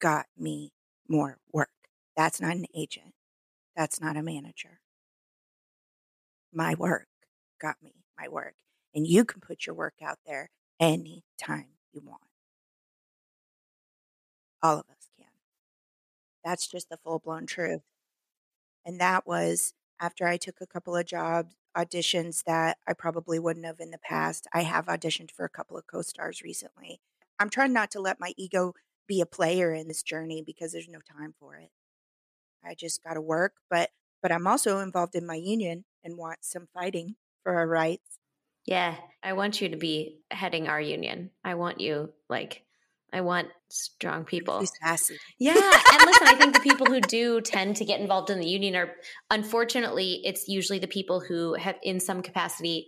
got 0.00 0.26
me 0.36 0.72
more 1.08 1.38
work. 1.52 1.70
That's 2.16 2.40
not 2.40 2.56
an 2.56 2.66
agent. 2.74 3.14
That's 3.76 4.00
not 4.00 4.16
a 4.16 4.22
manager. 4.22 4.80
My 6.52 6.74
work 6.74 7.06
got 7.60 7.76
me 7.84 7.92
my 8.18 8.26
work. 8.26 8.54
And 8.96 9.06
you 9.06 9.24
can 9.24 9.40
put 9.40 9.64
your 9.64 9.76
work 9.76 9.94
out 10.02 10.18
there 10.26 10.50
anytime 10.80 11.68
you 11.92 12.02
want. 12.04 12.27
All 14.62 14.78
of 14.78 14.88
us 14.90 15.08
can. 15.16 15.26
That's 16.42 16.66
just 16.66 16.88
the 16.88 16.96
full 16.96 17.20
blown 17.20 17.46
truth. 17.46 17.82
And 18.84 19.00
that 19.00 19.26
was 19.26 19.74
after 20.00 20.26
I 20.26 20.36
took 20.36 20.60
a 20.60 20.66
couple 20.66 20.96
of 20.96 21.06
jobs, 21.06 21.56
auditions 21.76 22.44
that 22.44 22.78
I 22.86 22.92
probably 22.92 23.38
wouldn't 23.38 23.66
have 23.66 23.80
in 23.80 23.90
the 23.90 23.98
past. 23.98 24.46
I 24.52 24.62
have 24.62 24.86
auditioned 24.86 25.30
for 25.30 25.44
a 25.44 25.50
couple 25.50 25.76
of 25.76 25.86
co 25.86 26.02
stars 26.02 26.42
recently. 26.42 27.00
I'm 27.38 27.50
trying 27.50 27.72
not 27.72 27.90
to 27.92 28.00
let 28.00 28.20
my 28.20 28.32
ego 28.36 28.74
be 29.06 29.20
a 29.20 29.26
player 29.26 29.72
in 29.72 29.88
this 29.88 30.02
journey 30.02 30.42
because 30.42 30.72
there's 30.72 30.88
no 30.88 31.00
time 31.00 31.34
for 31.38 31.56
it. 31.56 31.70
I 32.64 32.74
just 32.74 33.02
got 33.04 33.14
to 33.14 33.20
work, 33.22 33.56
but 33.70 33.90
but 34.22 34.32
I'm 34.32 34.46
also 34.46 34.80
involved 34.80 35.14
in 35.16 35.26
my 35.26 35.36
union 35.36 35.84
and 36.04 36.18
want 36.18 36.44
some 36.44 36.68
fighting 36.74 37.16
for 37.42 37.54
our 37.54 37.68
rights. 37.68 38.18
Yeah, 38.66 39.00
I 39.22 39.32
want 39.32 39.60
you 39.60 39.70
to 39.70 39.76
be 39.76 40.22
heading 40.30 40.68
our 40.68 40.80
union. 40.80 41.30
I 41.42 41.54
want 41.54 41.80
you 41.80 42.12
like 42.28 42.66
I 43.12 43.22
want 43.22 43.48
strong 43.68 44.24
people. 44.24 44.60
Yeah, 45.38 45.52
and 45.54 46.06
listen, 46.06 46.28
I 46.28 46.34
think 46.34 46.54
the 46.54 46.60
people 46.60 46.86
who 46.86 47.00
do 47.08 47.40
tend 47.40 47.76
to 47.76 47.84
get 47.84 48.00
involved 48.00 48.30
in 48.30 48.38
the 48.38 48.48
union 48.48 48.76
are 48.76 48.92
unfortunately 49.30 50.20
it's 50.24 50.48
usually 50.48 50.78
the 50.78 50.86
people 50.86 51.20
who 51.20 51.54
have 51.54 51.76
in 51.82 52.00
some 52.00 52.22
capacity 52.22 52.86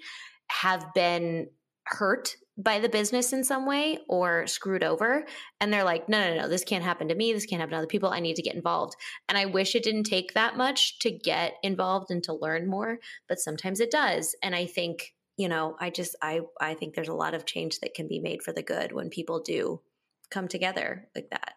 have 0.49 0.93
been 0.95 1.49
hurt 1.87 2.37
by 2.57 2.79
the 2.79 2.89
business 2.89 3.33
in 3.33 3.43
some 3.43 3.66
way 3.66 3.99
or 4.09 4.47
screwed 4.47 4.83
over 4.83 5.25
and 5.61 5.73
they're 5.73 5.85
like 5.85 6.09
no 6.09 6.29
no 6.29 6.43
no 6.43 6.49
this 6.49 6.64
can't 6.64 6.85
happen 6.85 7.09
to 7.09 7.14
me 7.14 7.33
this 7.33 7.47
can't 7.47 7.61
happen 7.61 7.73
to 7.73 7.79
other 7.79 7.87
people 7.87 8.11
i 8.11 8.21
need 8.21 8.37
to 8.37 8.43
get 8.43 8.55
involved 8.55 8.95
and 9.29 9.39
i 9.39 9.47
wish 9.47 9.75
it 9.75 9.83
didn't 9.83 10.05
take 10.05 10.35
that 10.35 10.57
much 10.57 10.99
to 10.99 11.11
get 11.11 11.55
involved 11.62 12.11
and 12.11 12.23
to 12.23 12.35
learn 12.35 12.68
more 12.68 12.99
but 13.29 13.39
sometimes 13.39 13.81
it 13.81 13.91
does 13.91 14.37
and 14.43 14.55
i 14.55 14.66
think 14.66 15.14
you 15.37 15.49
know 15.49 15.75
i 15.81 15.89
just 15.89 16.14
i 16.21 16.41
i 16.61 16.75
think 16.75 16.95
there's 16.95 17.09
a 17.09 17.14
lot 17.14 17.35
of 17.35 17.47
change 17.47 17.81
that 17.81 17.95
can 17.95 18.07
be 18.07 18.21
made 18.21 18.43
for 18.43 18.53
the 18.53 18.62
good 18.62 18.93
when 18.93 19.09
people 19.09 19.41
do 19.41 19.81
come 20.31 20.49
together 20.49 21.09
like 21.14 21.28
that 21.31 21.55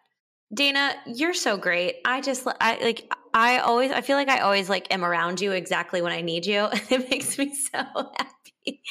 dana 0.54 0.94
you're 1.06 1.34
so 1.34 1.58
great 1.58 1.96
i 2.06 2.22
just 2.22 2.48
i 2.62 2.78
like 2.84 3.12
i 3.34 3.60
always 3.60 3.92
i 3.92 4.02
feel 4.02 4.18
like 4.18 4.30
i 4.30 4.40
always 4.40 4.70
like 4.70 4.92
am 4.94 5.04
around 5.04 5.42
you 5.42 5.52
exactly 5.52 6.02
when 6.02 6.12
i 6.12 6.22
need 6.22 6.46
you 6.46 6.68
it 6.90 7.10
makes 7.10 7.38
me 7.38 7.54
so 7.54 7.80
happy 8.18 8.82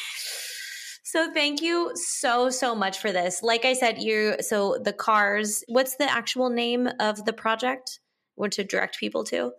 so 1.12 1.30
thank 1.30 1.61
you 1.61 1.91
so 1.95 2.49
so 2.49 2.74
much 2.74 2.99
for 2.99 3.12
this. 3.12 3.43
Like 3.43 3.66
I 3.66 3.74
said, 3.74 4.01
you 4.01 4.37
so 4.41 4.78
the 4.83 4.95
cars. 4.95 5.62
What's 5.68 5.97
the 5.97 6.11
actual 6.11 6.49
name 6.49 6.89
of 7.01 7.26
the 7.26 7.35
project? 7.35 8.01
What 8.35 8.53
to 8.53 8.64
direct 8.64 8.99
people 8.99 9.22
to? 9.24 9.53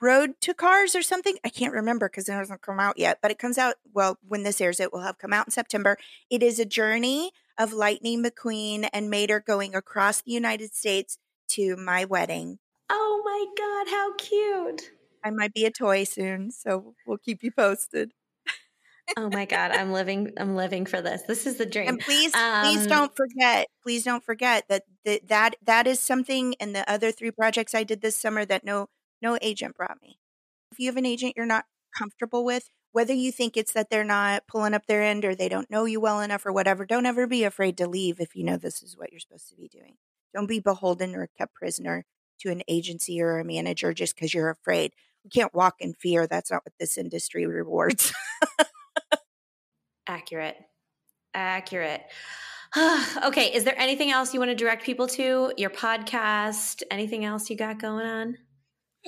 Road 0.00 0.30
to 0.40 0.54
Cars 0.54 0.96
or 0.96 1.02
something. 1.02 1.36
I 1.44 1.50
can't 1.50 1.72
remember 1.72 2.08
because 2.08 2.28
it 2.28 2.32
hasn't 2.32 2.62
come 2.62 2.80
out 2.80 2.98
yet, 2.98 3.18
but 3.22 3.30
it 3.30 3.38
comes 3.38 3.58
out, 3.58 3.76
well, 3.94 4.18
when 4.26 4.42
this 4.42 4.60
airs, 4.60 4.80
it 4.80 4.92
will 4.92 5.02
have 5.02 5.18
come 5.18 5.32
out 5.32 5.46
in 5.46 5.52
September. 5.52 5.98
It 6.30 6.42
is 6.42 6.58
a 6.58 6.64
journey 6.64 7.30
of 7.58 7.72
Lightning 7.72 8.22
McQueen 8.22 8.88
and 8.92 9.10
Mater 9.10 9.40
going 9.40 9.74
across 9.74 10.22
the 10.22 10.32
United 10.32 10.74
States 10.74 11.18
to 11.48 11.76
my 11.76 12.04
wedding. 12.04 12.58
Oh 12.88 13.22
my 13.24 13.46
God, 13.56 13.90
how 13.90 14.14
cute. 14.14 14.92
I 15.24 15.30
might 15.30 15.52
be 15.52 15.64
a 15.64 15.70
toy 15.70 16.04
soon, 16.04 16.50
so 16.50 16.94
we'll 17.06 17.18
keep 17.18 17.42
you 17.42 17.50
posted 17.50 18.12
oh 19.16 19.30
my 19.30 19.44
god 19.44 19.70
i'm 19.70 19.92
living 19.92 20.32
i'm 20.36 20.54
living 20.54 20.84
for 20.84 21.00
this 21.00 21.22
this 21.22 21.46
is 21.46 21.56
the 21.56 21.66
dream 21.66 21.88
and 21.88 22.00
please 22.00 22.34
um, 22.34 22.64
please 22.64 22.86
don't 22.86 23.16
forget 23.16 23.66
please 23.82 24.04
don't 24.04 24.24
forget 24.24 24.64
that 24.68 24.82
the, 25.04 25.20
that 25.26 25.56
that 25.64 25.86
is 25.86 25.98
something 26.00 26.54
and 26.60 26.74
the 26.74 26.88
other 26.90 27.10
three 27.10 27.30
projects 27.30 27.74
i 27.74 27.82
did 27.82 28.00
this 28.02 28.16
summer 28.16 28.44
that 28.44 28.64
no 28.64 28.88
no 29.22 29.38
agent 29.40 29.76
brought 29.76 30.00
me 30.02 30.18
if 30.72 30.78
you 30.78 30.86
have 30.86 30.96
an 30.96 31.06
agent 31.06 31.34
you're 31.36 31.46
not 31.46 31.64
comfortable 31.96 32.44
with 32.44 32.68
whether 32.92 33.12
you 33.12 33.30
think 33.30 33.56
it's 33.56 33.72
that 33.72 33.90
they're 33.90 34.04
not 34.04 34.46
pulling 34.46 34.74
up 34.74 34.86
their 34.86 35.02
end 35.02 35.24
or 35.24 35.34
they 35.34 35.48
don't 35.48 35.70
know 35.70 35.84
you 35.84 36.00
well 36.00 36.20
enough 36.20 36.44
or 36.46 36.52
whatever 36.52 36.84
don't 36.84 37.06
ever 37.06 37.26
be 37.26 37.44
afraid 37.44 37.76
to 37.76 37.86
leave 37.86 38.20
if 38.20 38.34
you 38.34 38.44
know 38.44 38.56
this 38.56 38.82
is 38.82 38.96
what 38.96 39.10
you're 39.12 39.20
supposed 39.20 39.48
to 39.48 39.56
be 39.56 39.68
doing 39.68 39.96
don't 40.34 40.46
be 40.46 40.60
beholden 40.60 41.14
or 41.14 41.28
kept 41.38 41.54
prisoner 41.54 42.04
to 42.38 42.50
an 42.50 42.62
agency 42.68 43.20
or 43.20 43.38
a 43.38 43.44
manager 43.44 43.92
just 43.92 44.14
because 44.14 44.32
you're 44.32 44.50
afraid 44.50 44.92
we 45.24 45.30
can't 45.30 45.54
walk 45.54 45.76
in 45.80 45.94
fear 45.94 46.26
that's 46.26 46.50
not 46.50 46.62
what 46.64 46.72
this 46.78 46.96
industry 46.98 47.46
rewards 47.46 48.12
Accurate. 50.08 50.56
Accurate. 51.34 52.02
okay. 53.24 53.54
Is 53.54 53.64
there 53.64 53.78
anything 53.78 54.10
else 54.10 54.32
you 54.32 54.40
want 54.40 54.50
to 54.50 54.54
direct 54.54 54.82
people 54.82 55.06
to? 55.08 55.52
Your 55.56 55.70
podcast? 55.70 56.82
Anything 56.90 57.26
else 57.26 57.50
you 57.50 57.56
got 57.56 57.78
going 57.78 58.06
on? 58.06 58.36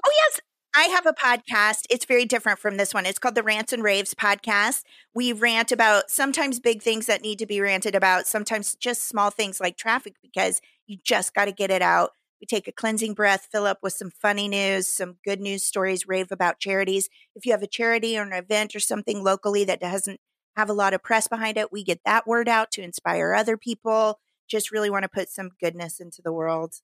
Oh, 0.07 0.13
yes. 0.15 0.41
I 0.75 0.85
have 0.85 1.05
a 1.05 1.13
podcast. 1.13 1.87
It's 1.91 2.05
very 2.05 2.25
different 2.25 2.61
from 2.61 2.77
this 2.77 2.95
one. 2.95 3.05
It's 3.05 3.19
called 3.19 3.35
the 3.35 3.43
Rants 3.43 3.73
and 3.73 3.83
Raves 3.83 4.15
podcast. 4.15 4.85
We 5.13 5.33
rant 5.33 5.73
about 5.73 6.11
sometimes 6.11 6.61
big 6.61 6.81
things 6.81 7.07
that 7.07 7.23
need 7.23 7.41
to 7.41 7.47
be 7.47 7.61
ranted 7.61 7.97
about, 7.97 8.27
sometimes 8.27 8.77
just 8.77 9.03
small 9.09 9.31
things 9.31 9.61
like 9.61 9.77
traffic 9.77 10.15
because 10.23 10.61
you 10.87 10.99
just 11.05 11.35
got 11.35 11.47
to 11.47 11.53
get 11.53 11.73
it 11.73 11.83
out. 11.83 12.11
We 12.41 12.47
take 12.47 12.69
a 12.69 12.73
cleansing 12.73 13.15
breath, 13.15 13.49
fill 13.51 13.67
up 13.67 13.79
with 13.83 13.95
some 13.95 14.11
funny 14.11 14.47
news, 14.49 14.87
some 14.87 15.17
good 15.25 15.41
news 15.41 15.65
stories, 15.65 16.07
rave 16.07 16.31
about 16.31 16.61
charities. 16.61 17.09
If 17.35 17.45
you 17.45 17.53
have 17.53 17.63
a 17.63 17.67
charity 17.67 18.17
or 18.17 18.23
an 18.23 18.33
event 18.33 18.75
or 18.77 18.81
something 18.81 19.25
locally 19.25 19.65
that 19.65 19.81
doesn't 19.81 20.21
have 20.57 20.71
a 20.71 20.75
lot 20.75 20.95
of 20.95 21.03
press 21.03 21.27
behind 21.27 21.57
it. 21.57 21.73
We 21.73 21.83
get 21.85 22.01
that 22.05 22.27
word 22.27 22.49
out 22.49 22.71
to 22.73 22.83
inspire 22.83 23.35
other 23.35 23.57
people. 23.57 24.21
Just 24.49 24.71
really 24.71 24.91
want 24.91 25.03
to 25.03 25.09
put 25.09 25.29
some 25.29 25.51
goodness 25.61 26.01
into 26.01 26.23
the 26.23 26.33
world. 26.33 26.77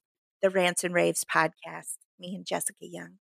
The 0.43 0.51
Rants 0.51 0.85
and 0.85 0.95
Raves 0.95 1.25
podcast, 1.25 1.97
me 2.19 2.35
and 2.35 2.45
Jessica 2.45 2.87
Young. 2.87 3.19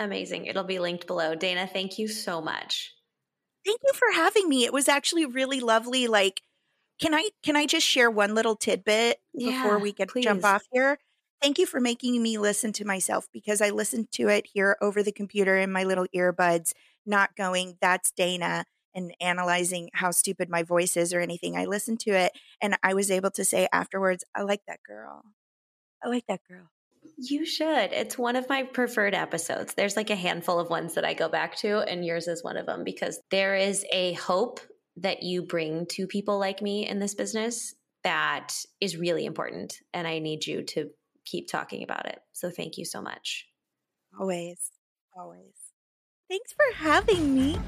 Amazing. 0.00 0.46
It'll 0.46 0.64
be 0.64 0.78
linked 0.78 1.06
below. 1.06 1.34
Dana, 1.34 1.68
thank 1.70 1.98
you 1.98 2.08
so 2.08 2.40
much. 2.40 2.94
Thank 3.66 3.80
you 3.82 3.92
for 3.92 4.10
having 4.14 4.48
me. 4.48 4.64
It 4.64 4.72
was 4.72 4.88
actually 4.88 5.26
really 5.26 5.60
lovely. 5.60 6.06
Like, 6.06 6.40
can 6.98 7.12
I 7.14 7.28
can 7.42 7.54
I 7.54 7.66
just 7.66 7.86
share 7.86 8.10
one 8.10 8.34
little 8.34 8.56
tidbit 8.56 9.18
yeah, 9.34 9.62
before 9.62 9.78
we 9.78 9.92
get 9.92 10.08
please. 10.08 10.24
jump 10.24 10.42
off 10.42 10.62
here? 10.72 10.98
Thank 11.42 11.58
you 11.58 11.66
for 11.66 11.80
making 11.80 12.22
me 12.22 12.38
listen 12.38 12.72
to 12.74 12.86
myself 12.86 13.28
because 13.32 13.60
I 13.60 13.70
listened 13.70 14.10
to 14.12 14.28
it 14.28 14.46
here 14.52 14.76
over 14.80 15.02
the 15.02 15.12
computer 15.12 15.58
in 15.58 15.70
my 15.70 15.84
little 15.84 16.06
earbuds, 16.14 16.72
not 17.04 17.36
going, 17.36 17.76
that's 17.80 18.10
Dana 18.10 18.64
and 18.94 19.14
analyzing 19.20 19.90
how 19.94 20.10
stupid 20.10 20.48
my 20.48 20.62
voice 20.62 20.96
is 20.96 21.12
or 21.12 21.20
anything. 21.20 21.56
I 21.56 21.66
listened 21.66 22.00
to 22.00 22.10
it 22.10 22.32
and 22.60 22.76
I 22.82 22.94
was 22.94 23.10
able 23.10 23.30
to 23.32 23.44
say 23.44 23.68
afterwards, 23.72 24.24
I 24.34 24.42
like 24.42 24.62
that 24.66 24.80
girl. 24.86 25.22
I 26.02 26.08
like 26.08 26.24
that 26.28 26.40
girl. 26.48 26.70
You 27.22 27.44
should. 27.44 27.92
It's 27.92 28.16
one 28.16 28.34
of 28.34 28.48
my 28.48 28.62
preferred 28.62 29.14
episodes. 29.14 29.74
There's 29.74 29.96
like 29.96 30.08
a 30.08 30.16
handful 30.16 30.58
of 30.58 30.70
ones 30.70 30.94
that 30.94 31.04
I 31.04 31.12
go 31.12 31.28
back 31.28 31.54
to, 31.56 31.80
and 31.80 32.02
yours 32.02 32.26
is 32.28 32.42
one 32.42 32.56
of 32.56 32.64
them 32.64 32.82
because 32.82 33.20
there 33.30 33.54
is 33.54 33.84
a 33.92 34.14
hope 34.14 34.60
that 34.96 35.22
you 35.22 35.42
bring 35.42 35.84
to 35.90 36.06
people 36.06 36.38
like 36.38 36.62
me 36.62 36.88
in 36.88 36.98
this 36.98 37.14
business 37.14 37.74
that 38.04 38.54
is 38.80 38.96
really 38.96 39.26
important. 39.26 39.76
And 39.92 40.06
I 40.06 40.18
need 40.18 40.46
you 40.46 40.62
to 40.62 40.88
keep 41.26 41.48
talking 41.48 41.82
about 41.82 42.06
it. 42.06 42.18
So 42.32 42.50
thank 42.50 42.78
you 42.78 42.86
so 42.86 43.02
much. 43.02 43.46
Always. 44.18 44.70
Always. 45.14 45.52
Thanks 46.30 46.54
for 46.54 46.74
having 46.76 47.34
me. 47.34 47.58